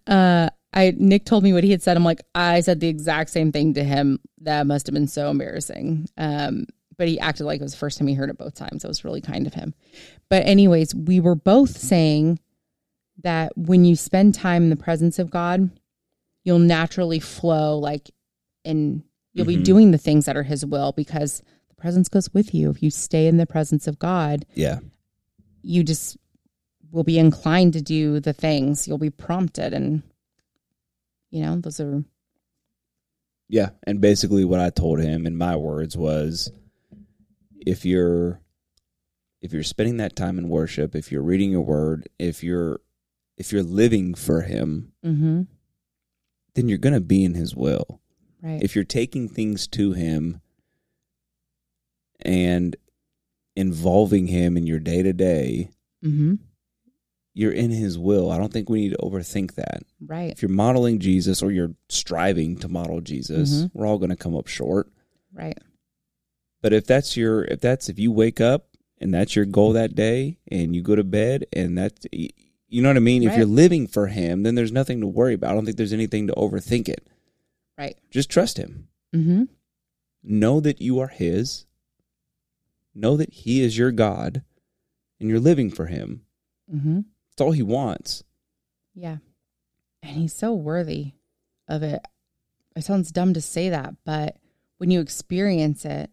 uh, 0.06 0.50
I 0.72 0.94
Nick 0.96 1.24
told 1.24 1.42
me 1.42 1.52
what 1.52 1.64
he 1.64 1.72
had 1.72 1.82
said. 1.82 1.96
I'm 1.96 2.04
like, 2.04 2.22
I 2.36 2.60
said 2.60 2.78
the 2.78 2.86
exact 2.86 3.30
same 3.30 3.50
thing 3.50 3.74
to 3.74 3.82
him. 3.82 4.20
That 4.42 4.68
must 4.68 4.86
have 4.86 4.94
been 4.94 5.08
so 5.08 5.28
embarrassing. 5.28 6.06
Um, 6.16 6.66
but 6.96 7.08
he 7.08 7.18
acted 7.18 7.44
like 7.44 7.60
it 7.60 7.64
was 7.64 7.72
the 7.72 7.78
first 7.78 7.98
time 7.98 8.06
he 8.06 8.14
heard 8.14 8.30
it 8.30 8.38
both 8.38 8.54
times. 8.54 8.84
It 8.84 8.88
was 8.88 9.04
really 9.04 9.20
kind 9.20 9.46
of 9.46 9.54
him. 9.54 9.74
But 10.28 10.46
anyways, 10.46 10.94
we 10.94 11.20
were 11.20 11.34
both 11.34 11.76
saying 11.76 12.38
that 13.22 13.56
when 13.56 13.84
you 13.84 13.96
spend 13.96 14.34
time 14.34 14.64
in 14.64 14.70
the 14.70 14.76
presence 14.76 15.18
of 15.18 15.30
God, 15.30 15.70
you'll 16.44 16.58
naturally 16.58 17.20
flow 17.20 17.78
like 17.78 18.10
and 18.64 19.02
you'll 19.32 19.46
be 19.46 19.56
Mhm. 19.56 19.64
doing 19.64 19.90
the 19.90 19.98
things 19.98 20.24
that 20.26 20.36
are 20.36 20.42
his 20.42 20.64
will 20.64 20.92
because 20.92 21.42
the 21.68 21.74
presence 21.74 22.08
goes 22.08 22.32
with 22.34 22.54
you. 22.54 22.70
If 22.70 22.82
you 22.82 22.90
stay 22.90 23.26
in 23.26 23.36
the 23.36 23.46
presence 23.46 23.86
of 23.86 23.98
God, 23.98 24.44
Yeah. 24.54 24.80
you 25.62 25.82
just 25.84 26.16
will 26.90 27.04
be 27.04 27.18
inclined 27.18 27.72
to 27.72 27.82
do 27.82 28.20
the 28.20 28.32
things. 28.32 28.86
You'll 28.86 28.98
be 28.98 29.10
prompted 29.10 29.72
and 29.72 30.02
you 31.30 31.42
know, 31.42 31.56
those 31.58 31.80
are 31.80 32.04
Yeah, 33.48 33.70
and 33.82 34.00
basically 34.00 34.44
what 34.44 34.60
I 34.60 34.70
told 34.70 35.00
him 35.00 35.26
in 35.26 35.36
my 35.36 35.56
words 35.56 35.96
was 35.96 36.50
if 37.66 37.84
you're 37.84 38.40
if 39.40 39.52
you're 39.52 39.62
spending 39.62 39.98
that 39.98 40.16
time 40.16 40.38
in 40.38 40.48
worship, 40.48 40.94
if 40.94 41.12
you're 41.12 41.22
reading 41.22 41.50
your 41.50 41.60
word, 41.62 42.08
if 42.18 42.42
you're 42.42 42.80
if 43.36 43.52
you're 43.52 43.62
living 43.62 44.14
for 44.14 44.42
him, 44.42 44.92
mm-hmm, 45.04 45.42
then 46.54 46.68
you're 46.68 46.78
going 46.78 46.94
to 46.94 47.00
be 47.00 47.24
in 47.24 47.34
his 47.34 47.54
will. 47.54 48.00
right. 48.42 48.62
If 48.62 48.74
you're 48.74 48.84
taking 48.84 49.28
things 49.28 49.66
to 49.68 49.92
him 49.92 50.40
and 52.20 52.76
involving 53.56 54.28
him 54.28 54.56
in 54.56 54.66
your 54.66 54.78
day-to-day, 54.78 55.70
mm-hmm, 56.04 56.34
you're 57.34 57.52
in 57.52 57.70
his 57.70 57.98
will. 57.98 58.30
I 58.30 58.38
don't 58.38 58.52
think 58.52 58.68
we 58.68 58.80
need 58.82 58.90
to 58.92 58.98
overthink 58.98 59.54
that. 59.54 59.82
right. 60.06 60.30
If 60.30 60.40
you're 60.42 60.50
modeling 60.50 61.00
Jesus 61.00 61.42
or 61.42 61.50
you're 61.50 61.74
striving 61.88 62.56
to 62.58 62.68
model 62.68 63.00
Jesus, 63.00 63.64
Mhm. 63.64 63.70
we're 63.74 63.86
all 63.86 63.98
going 63.98 64.10
to 64.10 64.16
come 64.16 64.36
up 64.36 64.46
short. 64.46 64.88
Right. 65.32 65.58
But 66.64 66.72
if 66.72 66.86
that's 66.86 67.14
your 67.14 67.44
if 67.44 67.60
that's 67.60 67.90
if 67.90 67.98
you 67.98 68.10
wake 68.10 68.40
up 68.40 68.68
and 68.98 69.12
that's 69.12 69.36
your 69.36 69.44
goal 69.44 69.74
that 69.74 69.94
day 69.94 70.38
and 70.50 70.74
you 70.74 70.80
go 70.80 70.96
to 70.96 71.04
bed 71.04 71.44
and 71.52 71.76
that's 71.76 72.06
you 72.10 72.30
know 72.82 72.88
what 72.88 72.96
I 72.96 73.00
mean? 73.00 73.22
If 73.22 73.36
you're 73.36 73.44
living 73.44 73.86
for 73.86 74.06
him, 74.06 74.44
then 74.44 74.54
there's 74.54 74.72
nothing 74.72 75.02
to 75.02 75.06
worry 75.06 75.34
about. 75.34 75.50
I 75.50 75.54
don't 75.54 75.66
think 75.66 75.76
there's 75.76 75.92
anything 75.92 76.26
to 76.28 76.32
overthink 76.32 76.88
it. 76.88 77.06
Right. 77.76 77.98
Just 78.10 78.30
trust 78.30 78.56
him. 78.56 78.88
Mm-hmm. 79.14 79.42
Know 80.22 80.60
that 80.60 80.80
you 80.80 81.00
are 81.00 81.08
his. 81.08 81.66
Know 82.94 83.18
that 83.18 83.30
he 83.30 83.60
is 83.60 83.76
your 83.76 83.92
God 83.92 84.42
and 85.20 85.28
you're 85.28 85.40
living 85.40 85.70
for 85.70 85.84
him. 85.84 86.22
Mm-hmm. 86.74 87.00
That's 87.28 87.42
all 87.42 87.52
he 87.52 87.62
wants. 87.62 88.24
Yeah. 88.94 89.18
And 90.02 90.16
he's 90.16 90.34
so 90.34 90.54
worthy 90.54 91.12
of 91.68 91.82
it. 91.82 92.00
It 92.74 92.84
sounds 92.84 93.12
dumb 93.12 93.34
to 93.34 93.42
say 93.42 93.68
that, 93.68 93.96
but 94.06 94.38
when 94.78 94.90
you 94.90 95.00
experience 95.00 95.84
it 95.84 96.08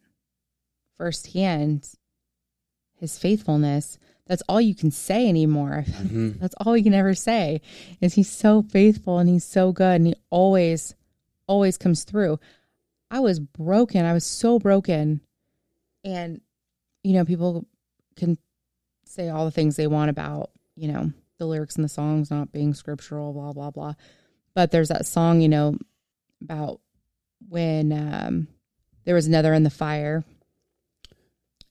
firsthand, 1.02 1.90
his 3.00 3.18
faithfulness, 3.18 3.98
that's 4.28 4.44
all 4.48 4.62
you 4.62 4.76
can 4.76 4.92
say 4.92 5.28
anymore. 5.28 5.84
Mhm. 5.92 6.40
That's 6.40 6.54
all 6.60 6.74
we 6.74 6.84
can 6.84 6.94
ever 6.94 7.16
say 7.16 7.60
is 8.02 8.14
he's 8.14 8.30
so 8.30 8.62
faithful 8.62 9.18
and 9.18 9.28
he's 9.28 9.44
so 9.44 9.72
good 9.72 9.96
and 9.96 10.06
he 10.08 10.16
always, 10.30 10.94
always 11.48 11.76
comes 11.80 12.04
through. 12.04 12.40
I 13.10 13.20
was 13.20 13.40
broken. 13.40 14.06
I 14.06 14.14
was 14.14 14.24
so 14.26 14.60
broken. 14.60 15.22
And, 16.04 16.40
you 17.04 17.14
know, 17.14 17.26
people 17.26 17.66
can 18.16 18.38
say 19.04 19.30
all 19.30 19.46
the 19.46 19.52
things 19.52 19.76
they 19.78 19.88
want 19.88 20.12
about, 20.12 20.52
you 20.76 20.88
know, 20.88 21.12
the 21.40 21.48
lyrics 21.48 21.78
and 21.78 21.84
the 21.84 21.90
songs 21.90 22.30
not 22.30 22.52
being 22.52 22.76
scriptural, 22.76 23.34
blah, 23.34 23.54
blah, 23.54 23.72
blah. 23.72 23.96
But 24.54 24.70
there's 24.70 24.90
that 24.90 25.08
song, 25.08 25.42
you 25.42 25.50
know, 25.50 25.78
about 26.44 26.80
when 27.50 27.92
um, 27.92 28.48
there 29.06 29.16
was 29.16 29.26
another 29.26 29.52
in 29.56 29.64
the 29.64 29.72
fire 29.72 30.24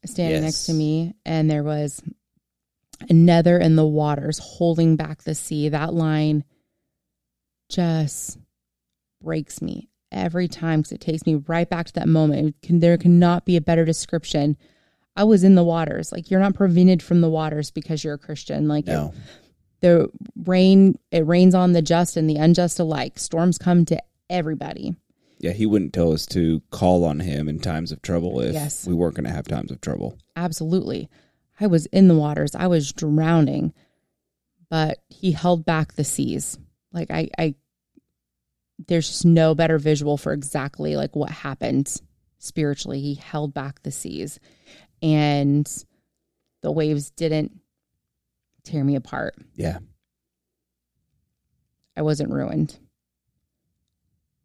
standing 0.05 0.43
next 0.43 0.67
to 0.67 0.73
me, 0.73 1.15
and 1.25 1.51
there 1.51 1.63
was 1.63 2.03
another 3.09 3.59
in 3.59 3.77
the 3.77 3.87
waters 3.87 4.39
holding 4.39 4.97
back 4.97 5.23
the 5.23 5.35
sea. 5.35 5.69
That 5.69 5.95
line 5.95 6.45
just 7.71 8.39
breaks 9.23 9.63
me 9.63 9.89
every 10.13 10.49
time 10.49 10.81
because 10.81 10.93
it 10.93 11.01
takes 11.01 11.25
me 11.27 11.37
right 11.47 11.69
back 11.69 11.87
to 11.87 11.93
that 11.95 12.09
moment. 12.09 12.57
Can, 12.63 12.81
there 12.81 12.99
cannot 12.99 13.45
be 13.45 13.57
a 13.57 13.61
better 13.61 13.85
description. 13.85 14.57
I 15.17 15.25
was 15.25 15.45
in 15.45 15.55
the 15.55 15.65
waters. 15.65 16.13
Like 16.13 16.31
you're 16.31 16.41
not 16.41 16.55
prevented 16.55 17.03
from 17.03 17.21
the 17.21 17.29
waters 17.31 17.71
because 17.71 18.03
you're 18.03 18.15
a 18.15 18.19
Christian. 18.19 18.67
Like 18.69 18.87
it- 18.89 18.93
No. 18.93 19.15
the 19.81 20.09
rain, 20.45 20.99
it 21.11 21.27
rains 21.27 21.55
on 21.55 21.73
the 21.73 21.83
just 21.83 22.17
and 22.17 22.29
the 22.29 22.37
unjust 22.37 22.79
alike. 22.81 23.19
Storms 23.19 23.59
come 23.59 23.85
to 23.87 24.03
everybody. 24.29 24.95
Yeah, 25.41 25.53
he 25.53 25.65
wouldn't 25.67 25.95
tell 25.95 26.13
us 26.13 26.27
to 26.27 26.61
call 26.71 27.05
on 27.05 27.21
him 27.21 27.49
in 27.49 27.61
times 27.61 27.93
of 27.93 28.03
trouble 28.03 28.41
if 28.41 28.53
Yes. 28.53 28.87
we 28.87 28.93
weren't 28.95 29.15
going 29.15 29.25
to 29.25 29.33
have 29.33 29.49
times 29.49 29.71
of 29.71 29.81
trouble. 29.81 30.19
Absolutely. 30.37 31.09
I 31.59 31.67
was 31.67 31.87
in 31.87 32.09
the 32.09 32.15
waters. 32.15 32.55
I 32.55 32.67
was 32.67 32.93
drowning, 32.93 33.73
but 34.69 34.99
he 35.09 35.33
held 35.33 35.65
back 35.65 35.95
the 35.95 36.05
seas. 36.05 36.59
Like 36.93 37.11
I, 37.11 37.31
I 37.39 37.55
there's 38.87 39.09
just 39.09 39.25
no 39.25 39.55
better 39.55 39.79
visual 39.79 40.17
for 40.19 40.33
exactly 40.33 40.97
like 40.97 41.17
what 41.17 41.31
happened 41.31 41.95
spiritually. 42.39 43.01
He 43.01 43.15
held 43.15 43.53
back 43.55 43.83
the 43.83 43.91
seas 43.91 44.39
and 45.03 45.67
the 46.63 46.71
waves 46.73 47.11
didn't 47.11 47.53
tear 48.65 48.85
me 48.85 48.95
apart. 48.97 49.35
Yeah. 49.55 49.79
I 51.97 52.03
wasn't 52.03 52.31
ruined. 52.33 52.79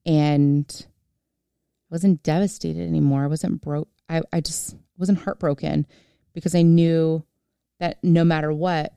And 0.06 0.66
I 1.90 1.94
wasn't 1.94 2.24
devastated 2.24 2.88
anymore. 2.88 3.24
I 3.24 3.28
wasn't 3.28 3.62
broke. 3.62 3.90
I, 4.10 4.22
I 4.32 4.42
just 4.42 4.76
wasn't 4.98 5.20
heartbroken 5.20 5.88
because 6.34 6.54
I 6.56 6.62
knew 6.62 7.24
that 7.80 7.98
no 8.04 8.24
matter 8.24 8.52
what, 8.54 8.94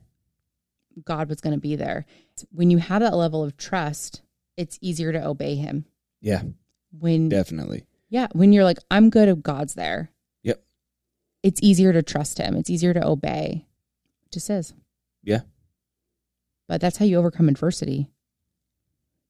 God 1.05 1.29
was 1.29 1.41
going 1.41 1.55
to 1.55 1.59
be 1.59 1.75
there. 1.75 2.05
When 2.51 2.69
you 2.69 2.77
have 2.77 3.01
that 3.01 3.15
level 3.15 3.43
of 3.43 3.57
trust, 3.57 4.21
it's 4.57 4.77
easier 4.81 5.11
to 5.11 5.25
obey 5.25 5.55
Him. 5.55 5.85
Yeah, 6.21 6.41
When 6.91 7.29
definitely. 7.29 7.85
yeah, 8.09 8.27
when 8.33 8.51
you're 8.53 8.63
like, 8.65 8.79
I'm 8.91 9.09
good 9.09 9.29
if 9.29 9.41
God's 9.41 9.73
there. 9.75 10.11
Yep. 10.43 10.61
It's 11.43 11.59
easier 11.63 11.93
to 11.93 12.03
trust 12.03 12.37
Him. 12.37 12.55
It's 12.55 12.69
easier 12.69 12.93
to 12.93 13.05
obey. 13.05 13.65
It 14.25 14.31
just 14.31 14.49
is. 14.49 14.73
Yeah. 15.23 15.41
But 16.67 16.81
that's 16.81 16.97
how 16.97 17.05
you 17.05 17.17
overcome 17.17 17.49
adversity. 17.49 18.09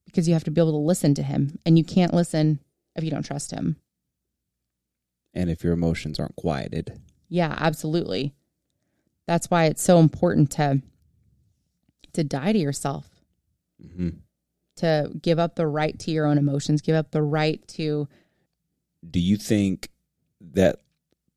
Because 0.10 0.28
you 0.28 0.34
have 0.34 0.43
to 0.45 0.51
be 0.51 0.60
able 0.60 0.72
to 0.72 0.78
listen 0.78 1.14
to 1.16 1.24
Him, 1.24 1.60
and 1.66 1.78
you 1.78 1.84
can't 1.84 2.14
listen 2.14 2.60
if 2.95 3.03
you 3.03 3.12
don't 3.12 3.24
trust 3.26 3.51
Him. 3.51 3.78
And 5.34 5.49
if 5.49 5.64
your 5.64 5.74
emotions 5.74 6.20
aren't 6.20 6.36
quieted. 6.36 6.99
Yeah, 7.28 7.55
absolutely. 7.57 8.34
That's 9.28 9.51
why 9.51 9.66
it's 9.66 9.84
so 9.84 9.99
important 9.99 10.51
to 10.51 10.82
to 12.14 12.24
die 12.24 12.51
to 12.53 12.60
yourself, 12.60 13.07
hmm 13.95 14.10
to 14.78 15.12
give 15.22 15.38
up 15.39 15.55
the 15.55 15.68
right 15.68 15.99
to 15.99 16.10
your 16.10 16.26
own 16.26 16.38
emotions, 16.38 16.82
give 16.82 16.95
up 16.95 17.12
the 17.12 17.22
right 17.22 17.66
to 17.68 18.07
Do 19.07 19.20
you 19.20 19.36
think 19.36 19.89
that 20.39 20.78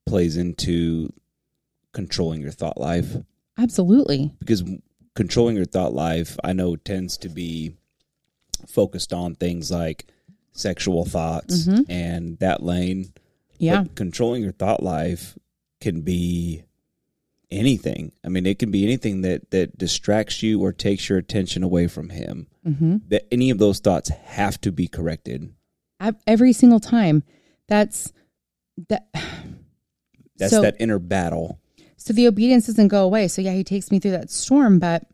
plays 0.06 0.36
into 0.36 1.12
controlling 1.92 2.40
your 2.40 2.52
thought 2.52 2.78
life? 2.80 3.16
absolutely. 3.58 4.32
Because 4.38 4.62
controlling 5.16 5.56
your 5.56 5.64
thought 5.64 5.92
life, 5.92 6.38
I 6.44 6.52
know, 6.52 6.76
tends 6.76 7.18
to 7.18 7.28
be 7.28 7.74
focused 8.68 9.12
on 9.12 9.34
things 9.34 9.70
like 9.70 10.06
sexual 10.52 11.04
thoughts 11.04 11.66
Mhm. 11.66 11.86
and 11.88 12.38
that 12.38 12.62
lane. 12.62 13.12
Yeah. 13.58 13.82
But 13.82 13.94
controlling 13.94 14.42
your 14.42 14.52
thought 14.52 14.82
life 14.82 15.38
can 15.80 16.02
be 16.02 16.62
anything. 17.50 18.12
I 18.24 18.28
mean, 18.28 18.46
it 18.46 18.58
can 18.58 18.70
be 18.70 18.84
anything 18.84 19.22
that 19.22 19.50
that 19.50 19.76
distracts 19.78 20.42
you 20.42 20.60
or 20.60 20.72
takes 20.72 21.08
your 21.08 21.18
attention 21.18 21.62
away 21.62 21.86
from 21.86 22.10
him. 22.10 22.46
Mm-hmm. 22.66 22.96
That 23.08 23.26
any 23.32 23.50
of 23.50 23.58
those 23.58 23.78
thoughts 23.80 24.08
have 24.08 24.60
to 24.62 24.72
be 24.72 24.88
corrected. 24.88 25.52
Every 26.26 26.52
single 26.52 26.80
time. 26.80 27.22
That's 27.68 28.12
that. 28.88 29.06
That's 30.36 30.50
so, 30.52 30.62
that 30.62 30.76
inner 30.80 30.98
battle. 30.98 31.60
So 31.96 32.12
the 32.12 32.26
obedience 32.26 32.66
doesn't 32.66 32.88
go 32.88 33.04
away. 33.04 33.28
So 33.28 33.40
yeah, 33.42 33.52
he 33.52 33.62
takes 33.62 33.90
me 33.92 34.00
through 34.00 34.10
that 34.12 34.30
storm, 34.30 34.78
but 34.80 35.04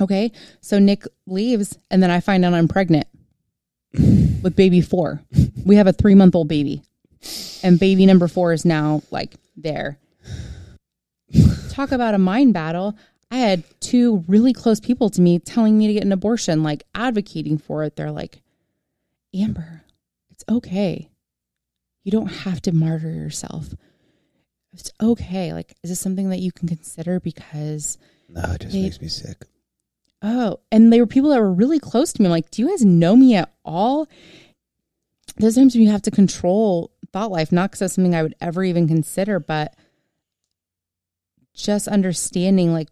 okay. 0.00 0.32
So 0.60 0.78
Nick 0.78 1.04
leaves, 1.26 1.78
and 1.90 2.02
then 2.02 2.10
I 2.10 2.20
find 2.20 2.44
out 2.44 2.54
I'm 2.54 2.68
pregnant 2.68 3.06
with 3.92 4.56
baby 4.56 4.80
four. 4.80 5.22
We 5.64 5.76
have 5.76 5.86
a 5.86 5.92
three 5.92 6.14
month 6.14 6.34
old 6.34 6.48
baby, 6.48 6.82
and 7.62 7.78
baby 7.78 8.06
number 8.06 8.28
four 8.28 8.52
is 8.52 8.64
now 8.64 9.02
like 9.10 9.34
there. 9.56 9.98
Talk 11.70 11.92
about 11.92 12.14
a 12.14 12.18
mind 12.18 12.54
battle. 12.54 12.96
I 13.30 13.38
had 13.38 13.64
two 13.80 14.24
really 14.28 14.52
close 14.52 14.78
people 14.78 15.10
to 15.10 15.20
me 15.20 15.40
telling 15.40 15.76
me 15.76 15.88
to 15.88 15.92
get 15.92 16.04
an 16.04 16.12
abortion, 16.12 16.62
like 16.62 16.84
advocating 16.94 17.58
for 17.58 17.82
it. 17.82 17.96
They're 17.96 18.12
like, 18.12 18.42
Amber, 19.34 19.82
it's 20.30 20.44
okay. 20.48 21.10
You 22.04 22.12
don't 22.12 22.28
have 22.28 22.62
to 22.62 22.72
martyr 22.72 23.10
yourself. 23.10 23.70
It's 24.72 24.92
okay. 25.02 25.52
Like, 25.52 25.74
is 25.82 25.90
this 25.90 26.00
something 26.00 26.30
that 26.30 26.40
you 26.40 26.52
can 26.52 26.68
consider? 26.68 27.18
Because 27.18 27.98
no, 28.28 28.42
it 28.52 28.60
just 28.60 28.72
they, 28.72 28.82
makes 28.82 29.00
me 29.00 29.08
sick. 29.08 29.44
Oh, 30.26 30.60
and 30.72 30.90
they 30.90 31.00
were 31.00 31.06
people 31.06 31.30
that 31.30 31.40
were 31.40 31.52
really 31.52 31.78
close 31.78 32.14
to 32.14 32.22
me. 32.22 32.26
I'm 32.26 32.30
like, 32.30 32.50
do 32.50 32.62
you 32.62 32.70
guys 32.70 32.82
know 32.82 33.14
me 33.14 33.34
at 33.34 33.52
all? 33.62 34.08
There's 35.36 35.56
times 35.56 35.74
when 35.74 35.82
you 35.84 35.90
have 35.90 36.00
to 36.02 36.10
control 36.10 36.90
thought 37.12 37.30
life, 37.30 37.52
not 37.52 37.70
because 37.70 37.80
that's 37.80 37.94
something 37.94 38.14
I 38.14 38.22
would 38.22 38.34
ever 38.40 38.64
even 38.64 38.88
consider, 38.88 39.38
but 39.38 39.74
just 41.54 41.86
understanding 41.88 42.72
like 42.72 42.88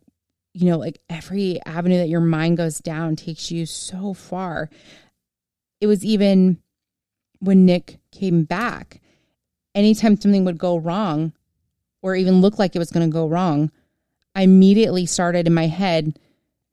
you 0.54 0.66
know 0.66 0.78
like 0.78 1.00
every 1.08 1.60
avenue 1.64 1.98
that 1.98 2.08
your 2.08 2.20
mind 2.20 2.56
goes 2.56 2.78
down 2.78 3.16
takes 3.16 3.50
you 3.50 3.66
so 3.66 4.14
far 4.14 4.70
it 5.80 5.86
was 5.86 6.04
even 6.04 6.58
when 7.40 7.66
nick 7.66 7.98
came 8.12 8.44
back 8.44 9.00
anytime 9.74 10.16
something 10.20 10.44
would 10.44 10.58
go 10.58 10.76
wrong 10.76 11.32
or 12.02 12.14
even 12.14 12.40
look 12.40 12.58
like 12.58 12.76
it 12.76 12.78
was 12.78 12.90
going 12.90 13.08
to 13.08 13.12
go 13.12 13.26
wrong 13.26 13.70
i 14.34 14.42
immediately 14.42 15.06
started 15.06 15.46
in 15.46 15.54
my 15.54 15.66
head 15.66 16.16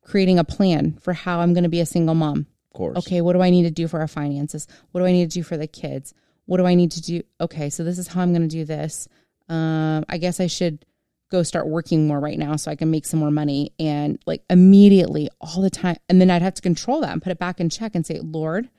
creating 0.01 0.39
a 0.39 0.43
plan 0.43 0.97
for 1.01 1.13
how 1.13 1.39
i'm 1.39 1.53
going 1.53 1.63
to 1.63 1.69
be 1.69 1.79
a 1.79 1.85
single 1.85 2.15
mom 2.15 2.39
of 2.39 2.77
course 2.77 2.97
okay 2.97 3.21
what 3.21 3.33
do 3.33 3.41
i 3.41 3.49
need 3.49 3.63
to 3.63 3.71
do 3.71 3.87
for 3.87 3.99
our 3.99 4.07
finances 4.07 4.67
what 4.91 5.01
do 5.01 5.05
i 5.05 5.11
need 5.11 5.29
to 5.29 5.39
do 5.39 5.43
for 5.43 5.57
the 5.57 5.67
kids 5.67 6.13
what 6.45 6.57
do 6.57 6.65
i 6.65 6.73
need 6.73 6.91
to 6.91 7.01
do 7.01 7.21
okay 7.39 7.69
so 7.69 7.83
this 7.83 7.97
is 7.97 8.07
how 8.07 8.21
i'm 8.21 8.33
going 8.33 8.41
to 8.41 8.47
do 8.47 8.65
this 8.65 9.07
um, 9.49 10.05
i 10.09 10.17
guess 10.17 10.39
i 10.39 10.47
should 10.47 10.85
go 11.29 11.43
start 11.43 11.67
working 11.67 12.07
more 12.07 12.19
right 12.19 12.37
now 12.37 12.55
so 12.55 12.71
I 12.71 12.75
can 12.75 12.91
make 12.91 13.05
some 13.05 13.19
more 13.19 13.31
money. 13.31 13.71
And 13.79 14.19
like 14.25 14.43
immediately, 14.49 15.29
all 15.39 15.61
the 15.61 15.69
time. 15.69 15.97
And 16.09 16.19
then 16.19 16.29
I'd 16.29 16.41
have 16.41 16.55
to 16.55 16.61
control 16.61 17.01
that 17.01 17.11
and 17.11 17.21
put 17.21 17.31
it 17.31 17.39
back 17.39 17.59
in 17.59 17.69
check 17.69 17.95
and 17.95 18.05
say, 18.05 18.19
Lord, 18.19 18.69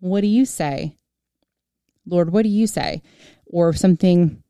what 0.00 0.20
do 0.20 0.28
you 0.28 0.44
say? 0.44 0.96
Lord, 2.06 2.30
what 2.30 2.42
do 2.42 2.48
you 2.48 2.66
say? 2.66 3.02
Or 3.46 3.68
if 3.68 3.78
something 3.78 4.42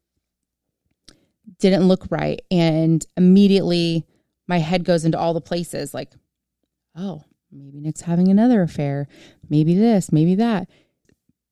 didn't 1.58 1.88
look 1.88 2.06
right. 2.10 2.40
And 2.50 3.04
immediately 3.16 4.06
my 4.46 4.58
head 4.58 4.84
goes 4.84 5.04
into 5.04 5.18
all 5.18 5.34
the 5.34 5.40
places 5.40 5.94
like, 5.94 6.12
oh, 6.96 7.24
maybe 7.50 7.80
Nick's 7.80 8.02
having 8.02 8.28
another 8.28 8.62
affair. 8.62 9.08
Maybe 9.48 9.74
this, 9.74 10.12
maybe 10.12 10.34
that. 10.36 10.68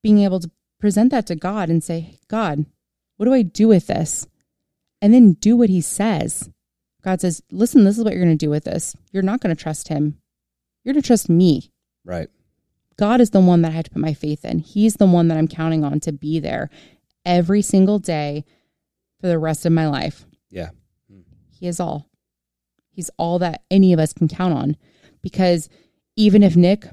Being 0.03 0.19
able 0.19 0.39
to 0.39 0.51
present 0.79 1.11
that 1.11 1.27
to 1.27 1.35
God 1.35 1.69
and 1.69 1.83
say, 1.83 2.19
God, 2.27 2.65
what 3.17 3.25
do 3.25 3.33
I 3.33 3.41
do 3.41 3.67
with 3.67 3.87
this? 3.87 4.27
and 5.05 5.13
then 5.13 5.33
do 5.33 5.55
what 5.55 5.69
he 5.69 5.81
says. 5.81 6.49
God 7.03 7.21
says, 7.21 7.43
listen, 7.51 7.83
this 7.83 7.95
is 7.95 8.03
what 8.03 8.13
you're 8.13 8.23
going 8.23 8.35
to 8.35 8.45
do 8.45 8.49
with 8.49 8.63
this. 8.63 8.95
You're 9.11 9.21
not 9.21 9.39
going 9.39 9.55
to 9.55 9.61
trust 9.61 9.89
him. 9.89 10.17
You're 10.83 10.93
going 10.93 11.03
to 11.03 11.07
trust 11.07 11.29
me. 11.29 11.71
Right. 12.03 12.27
God 12.97 13.21
is 13.21 13.29
the 13.29 13.39
one 13.39 13.61
that 13.61 13.71
I 13.71 13.75
have 13.75 13.83
to 13.85 13.91
put 13.91 14.01
my 14.01 14.15
faith 14.15 14.43
in. 14.43 14.57
He's 14.57 14.95
the 14.95 15.05
one 15.05 15.27
that 15.27 15.37
I'm 15.37 15.47
counting 15.47 15.83
on 15.83 15.99
to 15.99 16.11
be 16.11 16.39
there 16.39 16.71
every 17.23 17.61
single 17.61 17.99
day 17.99 18.45
for 19.21 19.27
the 19.27 19.37
rest 19.37 19.65
of 19.65 19.71
my 19.73 19.87
life. 19.87 20.25
Yeah. 20.49 20.69
He 21.51 21.67
is 21.67 21.79
all. 21.79 22.09
He's 22.95 23.09
all 23.17 23.39
that 23.39 23.63
any 23.69 23.93
of 23.93 23.99
us 23.99 24.13
can 24.13 24.27
count 24.27 24.53
on. 24.53 24.77
Because 25.21 25.69
even 26.15 26.43
if 26.43 26.55
Nick 26.55 26.85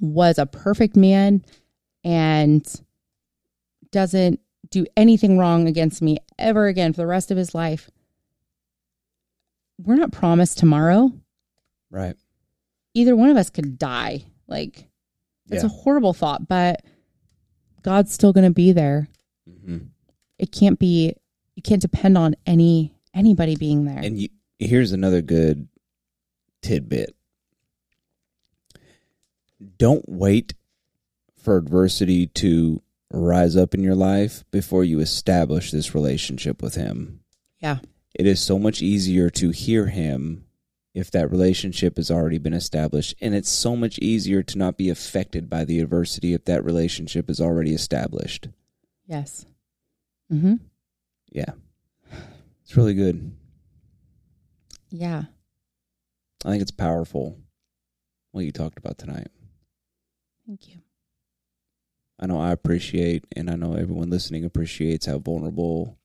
was 0.00 0.38
a 0.38 0.46
perfect 0.46 0.96
man 0.96 1.44
and 2.04 2.80
doesn't 3.90 4.40
do 4.70 4.86
anything 4.96 5.38
wrong 5.38 5.68
against 5.68 6.02
me 6.02 6.18
ever 6.38 6.66
again 6.66 6.92
for 6.92 7.02
the 7.02 7.06
rest 7.06 7.30
of 7.30 7.36
his 7.36 7.54
life. 7.54 7.90
We're 9.78 9.96
not 9.96 10.12
promised 10.12 10.58
tomorrow. 10.58 11.12
Right. 11.90 12.16
Either 12.94 13.14
one 13.14 13.30
of 13.30 13.36
us 13.36 13.50
could 13.50 13.78
die. 13.78 14.24
Like, 14.48 14.88
it's 15.50 15.62
yeah. 15.62 15.66
a 15.66 15.68
horrible 15.68 16.14
thought, 16.14 16.48
but 16.48 16.82
God's 17.82 18.12
still 18.12 18.32
going 18.32 18.46
to 18.46 18.54
be 18.54 18.72
there. 18.72 19.08
Mm-hmm. 19.48 19.86
It 20.38 20.52
can't 20.52 20.78
be, 20.78 21.14
you 21.54 21.62
can't 21.62 21.82
depend 21.82 22.16
on 22.16 22.34
any, 22.46 22.94
anybody 23.14 23.56
being 23.56 23.84
there. 23.84 23.98
And 23.98 24.18
you, 24.18 24.28
here's 24.66 24.92
another 24.92 25.22
good 25.22 25.68
tidbit 26.62 27.14
don't 29.78 30.04
wait 30.08 30.54
for 31.36 31.56
adversity 31.56 32.26
to 32.26 32.82
rise 33.10 33.56
up 33.56 33.74
in 33.74 33.82
your 33.82 33.94
life 33.94 34.44
before 34.50 34.84
you 34.84 35.00
establish 35.00 35.70
this 35.70 35.94
relationship 35.94 36.62
with 36.62 36.74
Him. 36.74 37.20
Yeah. 37.60 37.78
It 38.14 38.26
is 38.26 38.40
so 38.40 38.58
much 38.58 38.82
easier 38.82 39.30
to 39.30 39.50
hear 39.50 39.86
Him 39.86 40.44
if 40.94 41.10
that 41.10 41.30
relationship 41.30 41.96
has 41.96 42.10
already 42.10 42.38
been 42.38 42.52
established. 42.54 43.14
And 43.20 43.34
it's 43.34 43.50
so 43.50 43.76
much 43.76 43.98
easier 43.98 44.42
to 44.42 44.58
not 44.58 44.76
be 44.76 44.90
affected 44.90 45.48
by 45.48 45.64
the 45.64 45.80
adversity 45.80 46.34
if 46.34 46.44
that 46.44 46.64
relationship 46.64 47.30
is 47.30 47.40
already 47.40 47.72
established. 47.72 48.48
Yes. 49.06 49.46
Mm-hmm. 50.32 50.54
Yeah. 51.30 51.52
It's 52.62 52.76
really 52.76 52.94
good. 52.94 53.32
Yeah. 54.92 55.24
I 56.44 56.50
think 56.50 56.60
it's 56.60 56.70
powerful 56.70 57.38
what 58.32 58.44
you 58.44 58.52
talked 58.52 58.78
about 58.78 58.98
tonight. 58.98 59.28
Thank 60.46 60.68
you. 60.68 60.80
I 62.20 62.26
know 62.26 62.38
I 62.38 62.52
appreciate, 62.52 63.24
and 63.34 63.50
I 63.50 63.56
know 63.56 63.74
everyone 63.74 64.10
listening 64.10 64.44
appreciates 64.44 65.06
how 65.06 65.18
vulnerable 65.18 65.98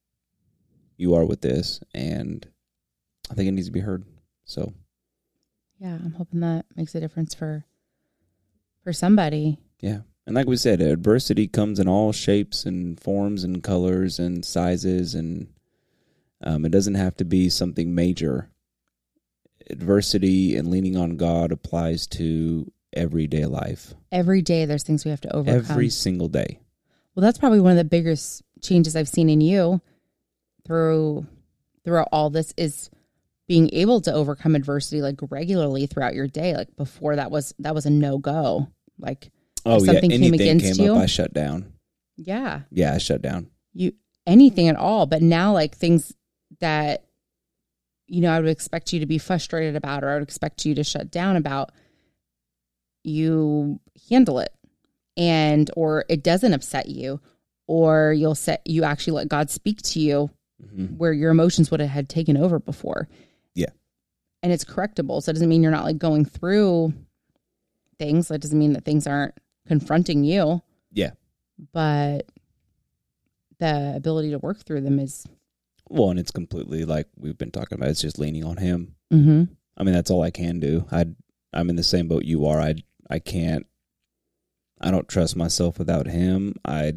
you 0.96 1.14
are 1.16 1.26
with 1.26 1.42
this, 1.42 1.80
and 1.94 2.48
I 3.30 3.34
think 3.34 3.50
it 3.50 3.52
needs 3.52 3.68
to 3.68 3.74
be 3.74 3.82
heard. 3.82 4.06
So, 4.46 4.74
yeah, 5.80 5.94
I'm 5.94 6.14
hoping 6.14 6.40
that 6.40 6.66
makes 6.76 6.96
a 6.96 7.00
difference 7.00 7.36
for 7.36 7.66
for 8.84 8.94
somebody. 8.94 9.60
Yeah, 9.80 10.00
and 10.26 10.36
like 10.36 10.48
we 10.48 10.58
said, 10.58 10.82
adversity 10.82 11.48
comes 11.48 11.78
in 11.80 11.88
all 11.88 12.14
shapes 12.14 12.66
and 12.66 13.00
forms 13.00 13.44
and 13.44 13.62
colors 13.62 14.18
and 14.18 14.44
sizes, 14.46 15.14
and 15.14 15.50
um, 16.42 16.66
it 16.66 16.72
doesn't 16.72 16.96
have 16.96 17.18
to 17.18 17.26
be 17.26 17.50
something 17.50 17.94
major. 17.94 18.50
Adversity 19.70 20.56
and 20.56 20.70
leaning 20.70 20.96
on 20.98 21.18
God 21.18 21.52
applies 21.52 22.08
to 22.08 22.72
everyday 22.94 23.46
life. 23.46 23.94
Every 24.12 24.42
day, 24.42 24.66
there's 24.66 24.84
things 24.84 25.06
we 25.06 25.12
have 25.12 25.22
to 25.22 25.36
overcome. 25.36 25.72
Every 25.72 25.90
single 25.90 26.28
day. 26.28 26.60
Well, 27.16 27.22
that's 27.24 27.38
probably 27.38 27.60
one 27.60 27.72
of 27.72 27.78
the 27.78 27.84
biggest 27.84 28.44
changes 28.62 28.96
I've 28.96 29.10
seen 29.10 29.30
in 29.30 29.42
you 29.42 29.82
through 30.66 31.26
throughout 31.84 32.10
all 32.12 32.30
this 32.30 32.54
is 32.58 32.90
being 33.48 33.70
able 33.74 34.02
to 34.02 34.14
overcome 34.14 34.56
adversity 34.56 35.02
like 35.02 35.16
regularly 35.30 35.88
throughout 35.88 36.14
your 36.14 36.28
day. 36.28 36.56
Like 36.56 36.76
before, 36.76 37.16
that 37.16 37.32
was 37.32 37.56
that 37.60 37.74
was 37.74 37.86
a 37.86 37.90
no 37.90 38.18
go. 38.18 38.68
Like 39.00 39.32
oh 39.66 39.80
something 39.80 40.12
yeah, 40.12 40.18
came 40.18 40.34
against 40.34 40.66
came 40.66 40.86
you, 40.86 40.96
up, 40.96 41.02
I 41.02 41.06
shut 41.06 41.34
down. 41.34 41.74
Yeah, 42.18 42.62
yeah, 42.72 42.94
I 42.94 42.98
shut 42.98 43.22
down. 43.22 43.50
You 43.74 43.94
anything 44.26 44.68
at 44.68 44.76
all, 44.76 45.06
but 45.06 45.22
now 45.22 45.54
like 45.54 45.76
things 45.76 46.14
that 46.60 47.07
you 48.08 48.22
know 48.22 48.32
I 48.32 48.40
would 48.40 48.50
expect 48.50 48.94
you 48.94 49.00
to 49.00 49.06
be 49.06 49.18
frustrated 49.18 49.76
about, 49.76 50.04
or 50.04 50.10
I 50.10 50.14
would 50.16 50.24
expect 50.24 50.66
you 50.66 50.76
to 50.76 50.84
shut 50.84 51.12
down 51.12 51.36
about 51.36 51.72
you 53.04 53.80
handle 54.10 54.40
it 54.40 54.54
and 55.16 55.72
or 55.76 56.06
it 56.10 56.24
doesn't 56.24 56.54
upset 56.54 56.88
you 56.90 57.20
or 57.68 58.14
you'll 58.14 58.36
set 58.36 58.62
you 58.66 58.84
actually 58.84 59.14
let 59.14 59.28
God 59.28 59.50
speak 59.50 59.82
to 59.82 60.00
you 60.00 60.30
mm-hmm. 60.64 60.98
where 60.98 61.14
your 61.14 61.32
emotions 61.32 61.72
would 61.72 61.80
have 61.80 61.90
had 61.90 62.10
taken 62.10 62.38
over 62.38 62.60
before. 62.60 63.08
Yeah. 63.54 63.70
And 64.44 64.52
it's 64.52 64.66
correctable. 64.66 65.22
So 65.22 65.30
it 65.30 65.34
doesn't 65.34 65.50
mean 65.50 65.64
you're 65.64 65.72
not 65.72 65.84
like 65.84 65.98
going 65.98 66.26
through 66.26 66.94
things. 67.98 68.28
That 68.28 68.40
doesn't 68.40 68.58
mean 68.58 68.74
that 68.74 68.86
things 68.86 69.08
aren't 69.08 69.34
confronting 69.68 70.24
you. 70.24 70.62
Yeah. 70.92 71.12
But 71.74 72.30
the 73.60 73.94
ability 73.96 74.32
to 74.32 74.40
work 74.40 74.64
through 74.64 74.82
them 74.82 75.00
is 75.00 75.26
well, 75.90 76.10
and 76.10 76.20
it's 76.20 76.32
completely 76.32 76.86
like 76.86 77.08
we've 77.16 77.38
been 77.38 77.52
talking 77.52 77.78
about. 77.78 77.90
It's 77.90 78.02
just 78.02 78.20
leaning 78.20 78.44
on 78.44 78.58
Him. 78.58 78.96
Mm-hmm. 79.14 79.54
I 79.78 79.84
mean, 79.84 79.94
that's 79.94 80.12
all 80.12 80.24
I 80.24 80.32
can 80.32 80.60
do. 80.60 80.88
I 80.92 81.06
I'm 81.54 81.70
in 81.70 81.76
the 81.76 81.84
same 81.84 82.08
boat 82.08 82.26
you 82.26 82.46
are. 82.46 82.60
I 82.60 82.76
I 83.10 83.20
can't 83.20 83.66
I 84.80 84.92
don't 84.92 85.08
trust 85.08 85.36
myself 85.36 85.80
without 85.80 86.08
him. 86.08 86.56
I 86.66 86.94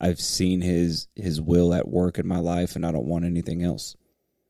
I've 0.00 0.20
seen 0.20 0.60
his 0.60 1.08
his 1.14 1.40
will 1.40 1.72
at 1.74 1.88
work 1.88 2.18
in 2.18 2.26
my 2.26 2.38
life 2.38 2.76
and 2.76 2.84
I 2.84 2.92
don't 2.92 3.06
want 3.06 3.24
anything 3.24 3.62
else. 3.62 3.96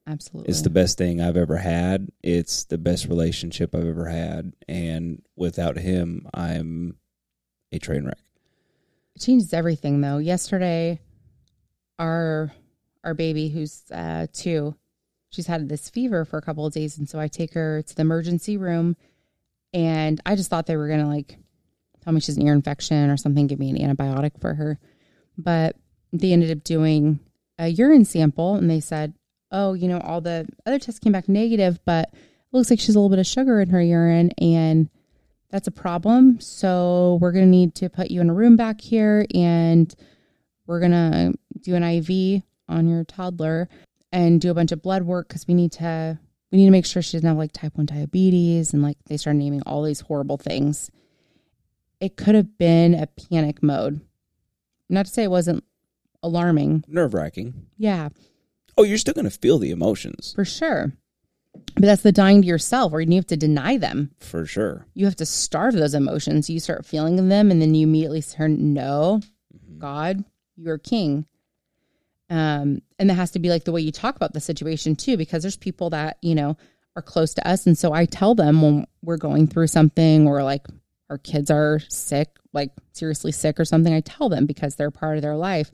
Absolutely. 0.07 0.51
It's 0.51 0.63
the 0.63 0.71
best 0.71 0.99
thing 0.99 1.21
I've 1.21 1.37
ever 1.37 1.57
had. 1.57 2.11
It's 2.23 2.65
the 2.65 2.79
best 2.79 3.07
relationship 3.07 3.75
I've 3.75 3.87
ever 3.87 4.07
had 4.07 4.53
and 4.69 5.23
without 5.37 5.79
him 5.79 6.27
I'm 6.35 6.97
a 7.73 7.79
train 7.79 8.05
wreck. 8.05 8.19
It 9.15 9.23
changes 9.23 9.53
everything 9.53 10.01
though. 10.01 10.19
Yesterday 10.19 11.01
our 11.99 12.53
our 13.05 13.15
baby 13.15 13.49
who's 13.49 13.85
uh 13.93 14.27
2 14.33 14.75
she's 15.31 15.47
had 15.47 15.69
this 15.69 15.89
fever 15.89 16.25
for 16.25 16.39
a 16.39 16.43
couple 16.43 16.67
of 16.67 16.73
days 16.73 16.99
and 16.99 17.09
so 17.09 17.21
I 17.21 17.29
take 17.29 17.55
her 17.55 17.83
to 17.83 17.95
the 17.95 18.03
emergency 18.03 18.57
room 18.57 18.97
and 19.75 20.21
I 20.25 20.37
just 20.37 20.49
thought 20.49 20.67
they 20.67 20.77
were 20.77 20.89
going 20.89 21.01
to 21.01 21.07
like 21.07 21.37
tell 22.03 22.13
me 22.13 22.21
she's 22.21 22.37
an 22.37 22.47
ear 22.47 22.53
infection 22.53 23.11
or 23.11 23.17
something 23.17 23.47
give 23.47 23.59
me 23.59 23.71
an 23.71 23.97
antibiotic 23.97 24.41
for 24.41 24.55
her. 24.55 24.79
But 25.37 25.77
they 26.13 26.33
ended 26.33 26.57
up 26.57 26.63
doing 26.63 27.19
a 27.59 27.69
urine 27.69 28.05
sample 28.05 28.55
and 28.55 28.71
they 28.71 28.81
said, 28.81 29.15
"Oh, 29.51 29.73
you 29.73 29.89
know, 29.89 29.99
all 29.99 30.21
the 30.21 30.47
other 30.65 30.79
tests 30.79 31.01
came 31.01 31.13
back 31.13 31.29
negative, 31.29 31.81
but 31.85 32.11
it 32.13 32.19
looks 32.53 32.71
like 32.71 32.79
she's 32.79 32.95
a 32.95 32.99
little 32.99 33.11
bit 33.11 33.19
of 33.19 33.27
sugar 33.27 33.61
in 33.61 33.71
her 33.71 33.83
urine 33.83 34.31
and 34.39 34.89
that's 35.51 35.67
a 35.67 35.73
problem. 35.73 36.41
So 36.41 37.19
we're 37.21 37.33
going 37.33 37.45
to 37.45 37.51
need 37.51 37.75
to 37.77 37.89
put 37.89 38.11
you 38.11 38.21
in 38.21 38.31
a 38.31 38.35
room 38.35 38.57
back 38.57 38.81
here 38.81 39.27
and 39.35 39.93
we're 40.67 40.81
going 40.81 40.93
to 40.93 41.35
do 41.61 41.75
an 41.75 41.83
IV 41.83 42.43
on 42.69 42.89
your 42.89 43.05
toddler 43.05 43.69
and 44.13 44.41
do 44.41 44.51
a 44.51 44.55
bunch 44.55 44.73
of 44.73 44.83
blood 44.83 45.03
work 45.03 45.29
cuz 45.29 45.47
we 45.47 45.55
need 45.55 45.73
to 45.73 46.19
we 46.51 46.59
need 46.59 46.67
to 46.67 46.71
make 46.71 46.87
sure 46.87 47.03
she 47.03 47.17
doesn't 47.17 47.27
have 47.29 47.37
like 47.37 47.53
type 47.53 47.77
1 47.77 47.87
diabetes 47.87 48.73
and 48.73 48.83
like 48.83 48.97
they 49.07 49.17
start 49.17 49.37
naming 49.37 49.63
all 49.63 49.83
these 49.83 50.01
horrible 50.01 50.37
things. 50.37 50.91
It 52.01 52.17
could 52.17 52.35
have 52.35 52.59
been 52.59 52.95
a 52.95 53.07
panic 53.07 53.63
mode. 53.63 54.01
Not 54.89 55.07
to 55.07 55.13
say 55.13 55.25
it 55.25 55.31
wasn't 55.31 55.65
alarming. 56.23 56.85
Nerve 56.87 57.15
wracking. 57.15 57.67
Yeah, 57.77 58.11
Oh, 58.77 58.83
you're 58.83 58.99
still 58.99 59.15
gonna 59.15 59.31
feel 59.31 59.59
the 59.59 59.71
emotions. 59.71 60.33
for 60.35 60.45
sure. 60.45 60.93
But 61.75 61.83
that's 61.83 62.03
the 62.03 62.11
dying 62.13 62.43
to 62.43 62.49
yourself, 62.49 62.93
or 62.93 63.01
you 63.01 63.15
have 63.15 63.27
to 63.29 63.37
deny 63.37 63.77
them. 63.77 64.11
For 64.19 64.45
sure. 64.45 64.87
You 64.95 65.05
have 65.05 65.15
to 65.17 65.27
starve 65.27 65.75
those 65.75 65.95
emotions. 65.95 66.51
You 66.51 66.59
start 66.59 66.85
feeling 66.85 67.29
them, 67.29 67.51
and 67.51 67.63
then 67.63 67.75
you 67.75 67.87
immediately 67.87 68.23
turn, 68.23 68.75
no, 68.75 69.21
mm-hmm. 69.55 69.79
God, 69.79 70.25
you're 70.57 70.79
king. 70.79 71.27
Um, 72.31 72.81
and 72.99 73.11
that 73.11 73.15
has 73.15 73.33
to 73.33 73.39
be 73.39 73.51
like 73.51 73.65
the 73.65 73.73
way 73.73 73.81
you 73.83 73.93
talk 73.93 74.17
about 74.17 74.33
the 74.33 74.41
situation 74.41 74.97
too, 74.97 75.17
because 75.17 75.43
there's 75.43 75.57
people 75.57 75.91
that, 75.91 76.17
you 76.23 76.35
know, 76.35 76.57
are 76.97 77.03
close 77.03 77.35
to 77.35 77.47
us. 77.47 77.67
And 77.67 77.77
so 77.77 77.93
I 77.93 78.07
tell 78.07 78.35
them 78.35 78.63
when 78.63 78.87
we're 79.03 79.17
going 79.17 79.47
through 79.47 79.67
something 79.67 80.27
or 80.27 80.43
like 80.43 80.67
our 81.11 81.19
kids 81.19 81.51
are 81.51 81.81
sick, 81.89 82.31
like 82.53 82.71
seriously 82.93 83.33
sick 83.33 83.61
or 83.61 83.65
something, 83.65 83.93
I 83.93 84.01
tell 84.01 84.29
them 84.29 84.47
because 84.47 84.77
they're 84.77 84.91
part 84.91 85.17
of 85.17 85.23
their 85.23 85.37
life. 85.37 85.71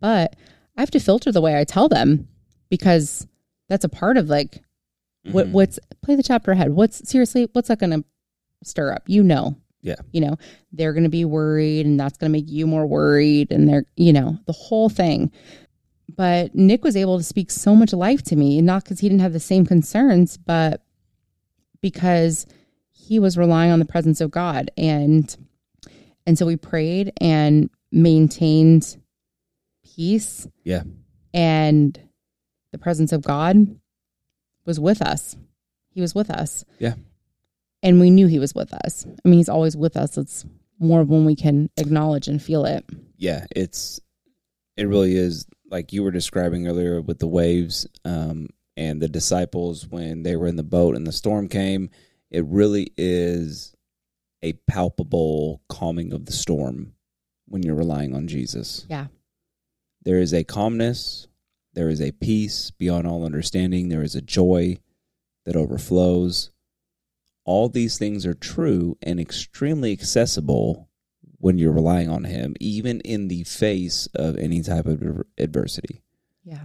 But 0.00 0.34
I 0.76 0.80
have 0.82 0.90
to 0.92 1.00
filter 1.00 1.30
the 1.30 1.40
way 1.40 1.58
I 1.58 1.64
tell 1.64 1.88
them 1.88 2.28
because 2.70 3.26
that's 3.68 3.84
a 3.84 3.88
part 3.88 4.16
of 4.16 4.28
like 4.28 4.62
what 5.30 5.46
Mhm. 5.46 5.52
what's 5.52 5.78
play 6.02 6.16
the 6.16 6.22
chapter 6.22 6.50
ahead. 6.50 6.70
What's 6.72 7.08
seriously 7.08 7.48
what's 7.52 7.68
that 7.68 7.78
gonna 7.78 8.04
stir 8.64 8.92
up? 8.92 9.04
You 9.06 9.22
know. 9.22 9.56
Yeah. 9.82 9.96
You 10.12 10.22
know, 10.22 10.36
they're 10.72 10.94
gonna 10.94 11.10
be 11.10 11.26
worried 11.26 11.84
and 11.86 12.00
that's 12.00 12.16
gonna 12.16 12.30
make 12.30 12.50
you 12.50 12.66
more 12.66 12.86
worried 12.86 13.52
and 13.52 13.68
they're 13.68 13.84
you 13.96 14.12
know, 14.12 14.38
the 14.46 14.52
whole 14.52 14.88
thing. 14.88 15.30
But 16.08 16.54
Nick 16.54 16.84
was 16.84 16.96
able 16.96 17.18
to 17.18 17.24
speak 17.24 17.50
so 17.50 17.74
much 17.74 17.92
life 17.92 18.22
to 18.24 18.36
me, 18.36 18.60
not 18.60 18.84
because 18.84 19.00
he 19.00 19.08
didn't 19.08 19.22
have 19.22 19.32
the 19.32 19.40
same 19.40 19.64
concerns, 19.66 20.36
but 20.36 20.82
because 21.80 22.46
he 22.90 23.18
was 23.18 23.36
relying 23.38 23.70
on 23.70 23.78
the 23.78 23.84
presence 23.84 24.20
of 24.20 24.30
God. 24.30 24.70
And 24.76 25.34
and 26.26 26.38
so 26.38 26.46
we 26.46 26.56
prayed 26.56 27.12
and 27.20 27.68
maintained 27.92 28.96
peace 29.84 30.46
Yeah. 30.64 30.82
and 31.32 31.98
the 32.72 32.78
presence 32.78 33.12
of 33.12 33.22
God 33.22 33.78
was 34.64 34.80
with 34.80 35.02
us. 35.02 35.36
He 35.90 36.00
was 36.00 36.14
with 36.14 36.30
us. 36.30 36.64
Yeah. 36.78 36.94
And 37.82 38.00
we 38.00 38.10
knew 38.10 38.26
he 38.26 38.38
was 38.38 38.54
with 38.54 38.72
us. 38.72 39.06
I 39.24 39.28
mean, 39.28 39.38
he's 39.38 39.48
always 39.50 39.76
with 39.76 39.96
us. 39.96 40.16
It's 40.16 40.44
more 40.80 41.04
when 41.04 41.24
we 41.26 41.36
can 41.36 41.70
acknowledge 41.76 42.26
and 42.28 42.42
feel 42.42 42.64
it. 42.64 42.84
yeah, 43.16 43.46
it's 43.54 44.00
it 44.76 44.84
really 44.88 45.14
is 45.16 45.46
like 45.70 45.92
you 45.92 46.02
were 46.02 46.10
describing 46.10 46.66
earlier 46.66 47.00
with 47.00 47.18
the 47.18 47.26
waves 47.26 47.86
um, 48.04 48.48
and 48.76 49.00
the 49.00 49.08
disciples 49.08 49.86
when 49.86 50.22
they 50.22 50.36
were 50.36 50.46
in 50.46 50.56
the 50.56 50.62
boat 50.62 50.96
and 50.96 51.06
the 51.06 51.12
storm 51.12 51.48
came. 51.48 51.90
It 52.30 52.44
really 52.46 52.92
is 52.96 53.74
a 54.42 54.54
palpable 54.68 55.62
calming 55.68 56.12
of 56.12 56.26
the 56.26 56.32
storm 56.32 56.94
when 57.46 57.62
you're 57.62 57.74
relying 57.74 58.14
on 58.14 58.28
Jesus. 58.28 58.86
Yeah. 58.88 59.06
There 60.02 60.18
is 60.18 60.34
a 60.34 60.44
calmness, 60.44 61.28
there 61.72 61.88
is 61.88 62.00
a 62.00 62.12
peace 62.12 62.70
beyond 62.70 63.06
all 63.06 63.24
understanding, 63.24 63.88
there 63.88 64.02
is 64.02 64.14
a 64.14 64.20
joy 64.20 64.78
that 65.46 65.56
overflows. 65.56 66.50
All 67.46 67.68
these 67.68 67.98
things 67.98 68.26
are 68.26 68.34
true 68.34 68.96
and 69.02 69.18
extremely 69.20 69.92
accessible 69.92 70.88
when 71.44 71.58
you're 71.58 71.72
relying 71.72 72.08
on 72.08 72.24
him, 72.24 72.54
even 72.58 73.00
in 73.02 73.28
the 73.28 73.44
face 73.44 74.06
of 74.14 74.38
any 74.38 74.62
type 74.62 74.86
of 74.86 75.02
adversity. 75.36 76.00
Yeah. 76.42 76.62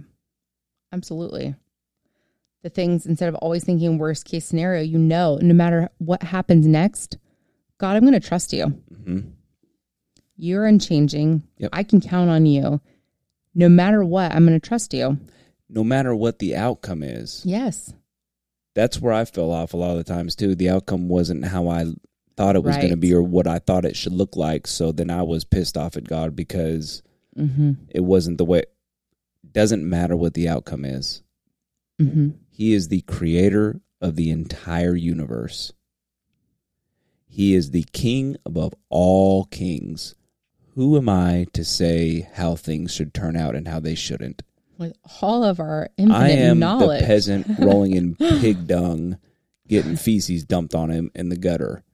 Absolutely. 0.90 1.54
The 2.62 2.70
things, 2.70 3.04
instead 3.04 3.28
of 3.28 3.34
always 3.36 3.62
thinking 3.62 3.98
worst 3.98 4.24
case 4.24 4.46
scenario, 4.46 4.82
you 4.82 4.96
know, 4.96 5.38
no 5.42 5.52
matter 5.52 5.90
what 5.98 6.22
happens 6.22 6.66
next, 6.66 7.18
God, 7.76 7.94
I'm 7.94 8.02
going 8.08 8.18
to 8.18 8.26
trust 8.26 8.54
you. 8.54 8.66
Mm-hmm. 8.90 9.18
You're 10.38 10.64
unchanging. 10.64 11.42
Yep. 11.58 11.70
I 11.74 11.82
can 11.82 12.00
count 12.00 12.30
on 12.30 12.46
you. 12.46 12.80
No 13.54 13.68
matter 13.68 14.02
what, 14.02 14.32
I'm 14.32 14.46
going 14.46 14.58
to 14.58 14.66
trust 14.66 14.94
you. 14.94 15.18
No 15.68 15.84
matter 15.84 16.14
what 16.14 16.38
the 16.38 16.56
outcome 16.56 17.02
is, 17.02 17.42
Yes. 17.44 17.92
that's 18.74 18.98
where 18.98 19.12
I 19.12 19.26
fell 19.26 19.50
off 19.52 19.74
a 19.74 19.76
lot 19.76 19.90
of 19.90 19.98
the 19.98 20.04
times 20.04 20.34
too. 20.34 20.54
The 20.54 20.70
outcome 20.70 21.08
wasn't 21.08 21.44
how 21.44 21.68
I 21.68 21.84
thought 22.40 22.56
it 22.56 22.62
was 22.64 22.76
going 22.78 22.88
to 22.90 22.96
be 22.96 23.12
or 23.12 23.22
what 23.22 23.46
I 23.46 23.58
thought 23.58 23.84
it 23.84 23.96
should 23.96 24.14
look 24.14 24.34
like. 24.34 24.66
So 24.66 24.92
then 24.92 25.10
I 25.10 25.22
was 25.22 25.44
pissed 25.44 25.76
off 25.76 25.96
at 25.96 26.04
God 26.08 26.34
because 26.34 27.02
Mm-hmm. 27.38 27.72
it 27.90 28.00
wasn't 28.00 28.38
the 28.38 28.44
way. 28.44 28.64
Doesn't 29.52 29.88
matter 29.88 30.16
what 30.16 30.34
the 30.34 30.48
outcome 30.48 30.84
is. 30.84 31.22
Mm-hmm. 32.00 32.30
He 32.50 32.72
is 32.74 32.88
the 32.88 33.02
creator 33.02 33.80
of 34.00 34.16
the 34.16 34.30
entire 34.30 34.96
universe. 34.96 35.72
He 37.26 37.54
is 37.54 37.70
the 37.70 37.84
king 37.92 38.36
above 38.44 38.74
all 38.88 39.44
kings. 39.44 40.14
Who 40.74 40.96
am 40.96 41.08
I 41.08 41.46
to 41.52 41.64
say 41.64 42.28
how 42.34 42.56
things 42.56 42.92
should 42.92 43.14
turn 43.14 43.36
out 43.36 43.54
and 43.54 43.68
how 43.68 43.78
they 43.80 43.94
shouldn't? 43.94 44.42
With 44.78 44.96
all 45.22 45.44
of 45.44 45.60
our 45.60 45.88
infinite 45.96 46.18
knowledge, 46.18 46.38
I 46.38 46.42
am 46.42 46.58
knowledge. 46.58 47.00
the 47.00 47.06
peasant 47.06 47.46
rolling 47.60 47.92
in 47.94 48.14
pig 48.16 48.66
dung, 48.66 49.18
getting 49.68 49.96
feces 49.96 50.44
dumped 50.44 50.74
on 50.74 50.90
him 50.90 51.10
in 51.14 51.28
the 51.28 51.36
gutter. 51.36 51.84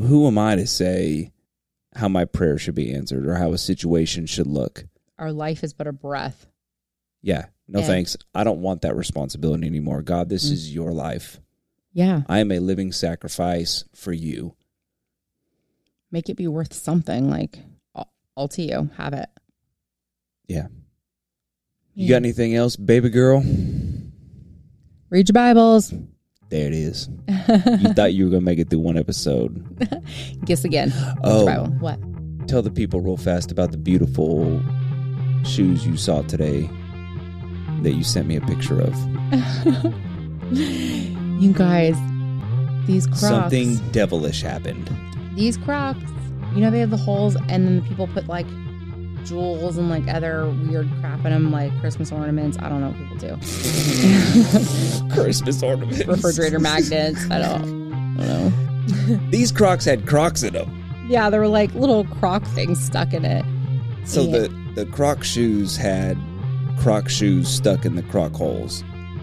Who 0.00 0.26
am 0.26 0.38
I 0.38 0.56
to 0.56 0.66
say 0.66 1.32
how 1.94 2.08
my 2.08 2.24
prayer 2.24 2.58
should 2.58 2.74
be 2.74 2.92
answered 2.92 3.26
or 3.26 3.34
how 3.34 3.52
a 3.52 3.58
situation 3.58 4.26
should 4.26 4.46
look? 4.46 4.84
Our 5.18 5.32
life 5.32 5.62
is 5.64 5.72
but 5.72 5.86
a 5.86 5.92
breath. 5.92 6.46
Yeah, 7.22 7.46
no 7.68 7.80
And- 7.80 7.86
thanks. 7.88 8.16
I 8.34 8.44
don't 8.44 8.62
want 8.62 8.82
that 8.82 8.96
responsibility 8.96 9.66
anymore. 9.66 10.02
God, 10.02 10.28
this 10.28 10.48
Mm. 10.48 10.52
is 10.52 10.74
your 10.74 10.92
life. 10.92 11.40
Yeah. 11.92 12.22
I 12.28 12.38
am 12.38 12.50
a 12.52 12.60
living 12.60 12.92
sacrifice 12.92 13.84
for 13.94 14.12
you. 14.12 14.54
Make 16.10 16.28
it 16.28 16.36
be 16.36 16.48
worth 16.48 16.72
something. 16.72 17.28
Like, 17.28 17.58
all, 17.94 18.12
all 18.36 18.48
to 18.48 18.62
you. 18.62 18.90
Have 18.96 19.12
it. 19.12 19.28
Yeah. 20.48 20.68
You 21.94 22.08
got 22.08 22.16
anything 22.16 22.54
else, 22.54 22.76
baby 22.76 23.10
girl? 23.10 23.40
Read 25.10 25.28
your 25.28 25.34
Bibles. 25.34 25.92
There 26.50 26.66
it 26.66 26.74
is. 26.74 27.08
you 27.28 27.34
thought 27.94 28.12
you 28.12 28.24
were 28.24 28.30
going 28.30 28.42
to 28.42 28.44
make 28.44 28.58
it 28.58 28.70
through 28.70 28.80
one 28.80 28.96
episode. 28.98 29.64
Guess 30.44 30.64
again. 30.64 30.92
Oh. 31.24 31.66
What? 31.78 31.98
Tell 32.48 32.60
the 32.62 32.70
people 32.70 33.00
real 33.00 33.16
fast 33.16 33.52
about 33.52 33.70
the 33.70 33.78
beautiful 33.78 34.60
shoes 35.44 35.86
you 35.86 35.96
saw 35.96 36.22
today 36.22 36.68
that 37.82 37.92
you 37.92 38.02
sent 38.02 38.26
me 38.26 38.36
a 38.36 38.40
picture 38.42 38.80
of. 38.80 39.94
You 41.40 41.52
guys, 41.54 41.96
these 42.86 43.06
Crocs. 43.06 43.20
Something 43.20 43.76
devilish 43.92 44.42
happened. 44.42 44.90
These 45.36 45.56
Crocs. 45.56 46.02
You 46.54 46.60
know 46.60 46.70
they 46.70 46.80
have 46.80 46.90
the 46.90 46.98
holes, 46.98 47.34
and 47.48 47.48
then 47.66 47.76
the 47.76 47.82
people 47.82 48.08
put 48.08 48.26
like 48.26 48.46
jewels 49.24 49.76
and 49.76 49.88
like 49.88 50.08
other 50.08 50.46
weird 50.68 50.90
crap 51.00 51.18
in 51.24 51.32
them, 51.32 51.50
like 51.52 51.78
Christmas 51.80 52.10
ornaments. 52.12 52.56
I 52.60 52.68
don't 52.68 52.80
know 52.80 52.88
what 52.88 52.98
people 52.98 53.16
do. 53.16 53.36
Christmas 55.14 55.62
ornaments. 55.62 56.04
Refrigerator 56.06 56.58
magnets. 56.58 57.24
I 57.30 57.38
don't. 57.38 57.92
I 58.20 58.26
don't 58.26 58.50
know. 59.08 59.26
These 59.30 59.52
Crocs 59.52 59.84
had 59.84 60.06
Crocs 60.06 60.42
in 60.42 60.54
them. 60.54 61.06
Yeah, 61.08 61.30
there 61.30 61.40
were 61.40 61.48
like 61.48 61.72
little 61.74 62.04
Croc 62.04 62.44
things 62.44 62.80
stuck 62.80 63.12
in 63.12 63.24
it. 63.24 63.44
So 64.04 64.22
Yeah. 64.22 64.38
the, 64.40 64.48
the 64.84 64.86
Croc 64.86 65.22
shoes 65.24 65.76
had 65.76 66.16
Croc 66.78 67.08
shoes 67.08 67.48
stuck 67.48 67.84
in 67.84 67.96
the 67.96 68.02
Croc 68.04 68.32
holes. 68.32 68.82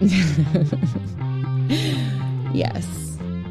yes. 2.54 2.86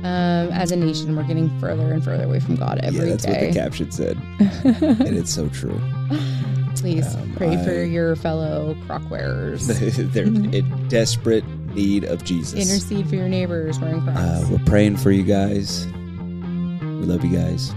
Um, 0.03 0.49
as 0.53 0.71
a 0.71 0.75
nation, 0.75 1.15
we're 1.15 1.23
getting 1.23 1.49
further 1.59 1.91
and 1.91 2.03
further 2.03 2.23
away 2.23 2.39
from 2.39 2.55
God 2.55 2.79
every 2.83 2.99
yeah, 2.99 3.05
day. 3.05 3.09
that's 3.11 3.25
what 3.27 3.39
the 3.39 3.51
caption 3.53 3.91
said. 3.91 4.17
and 5.01 5.17
it's 5.17 5.33
so 5.33 5.49
true. 5.49 5.79
Please 6.77 7.15
Um, 7.15 7.33
pray 7.35 7.61
for 7.63 7.83
your 7.83 8.15
fellow 8.15 8.77
croc 8.85 9.09
wearers. 9.09 9.67
They're 9.97 10.25
in 10.25 10.87
desperate 10.87 11.43
need 11.73 12.03
of 12.03 12.23
Jesus. 12.23 12.59
Intercede 12.59 13.09
for 13.09 13.15
your 13.15 13.27
neighbors 13.27 13.79
wearing 13.79 14.01
Crocs. 14.01 14.19
Uh, 14.19 14.47
we're 14.51 14.65
praying 14.65 14.97
for 14.97 15.11
you 15.11 15.23
guys. 15.23 15.85
We 15.87 17.05
love 17.05 17.23
you 17.25 17.35
guys. 17.35 17.73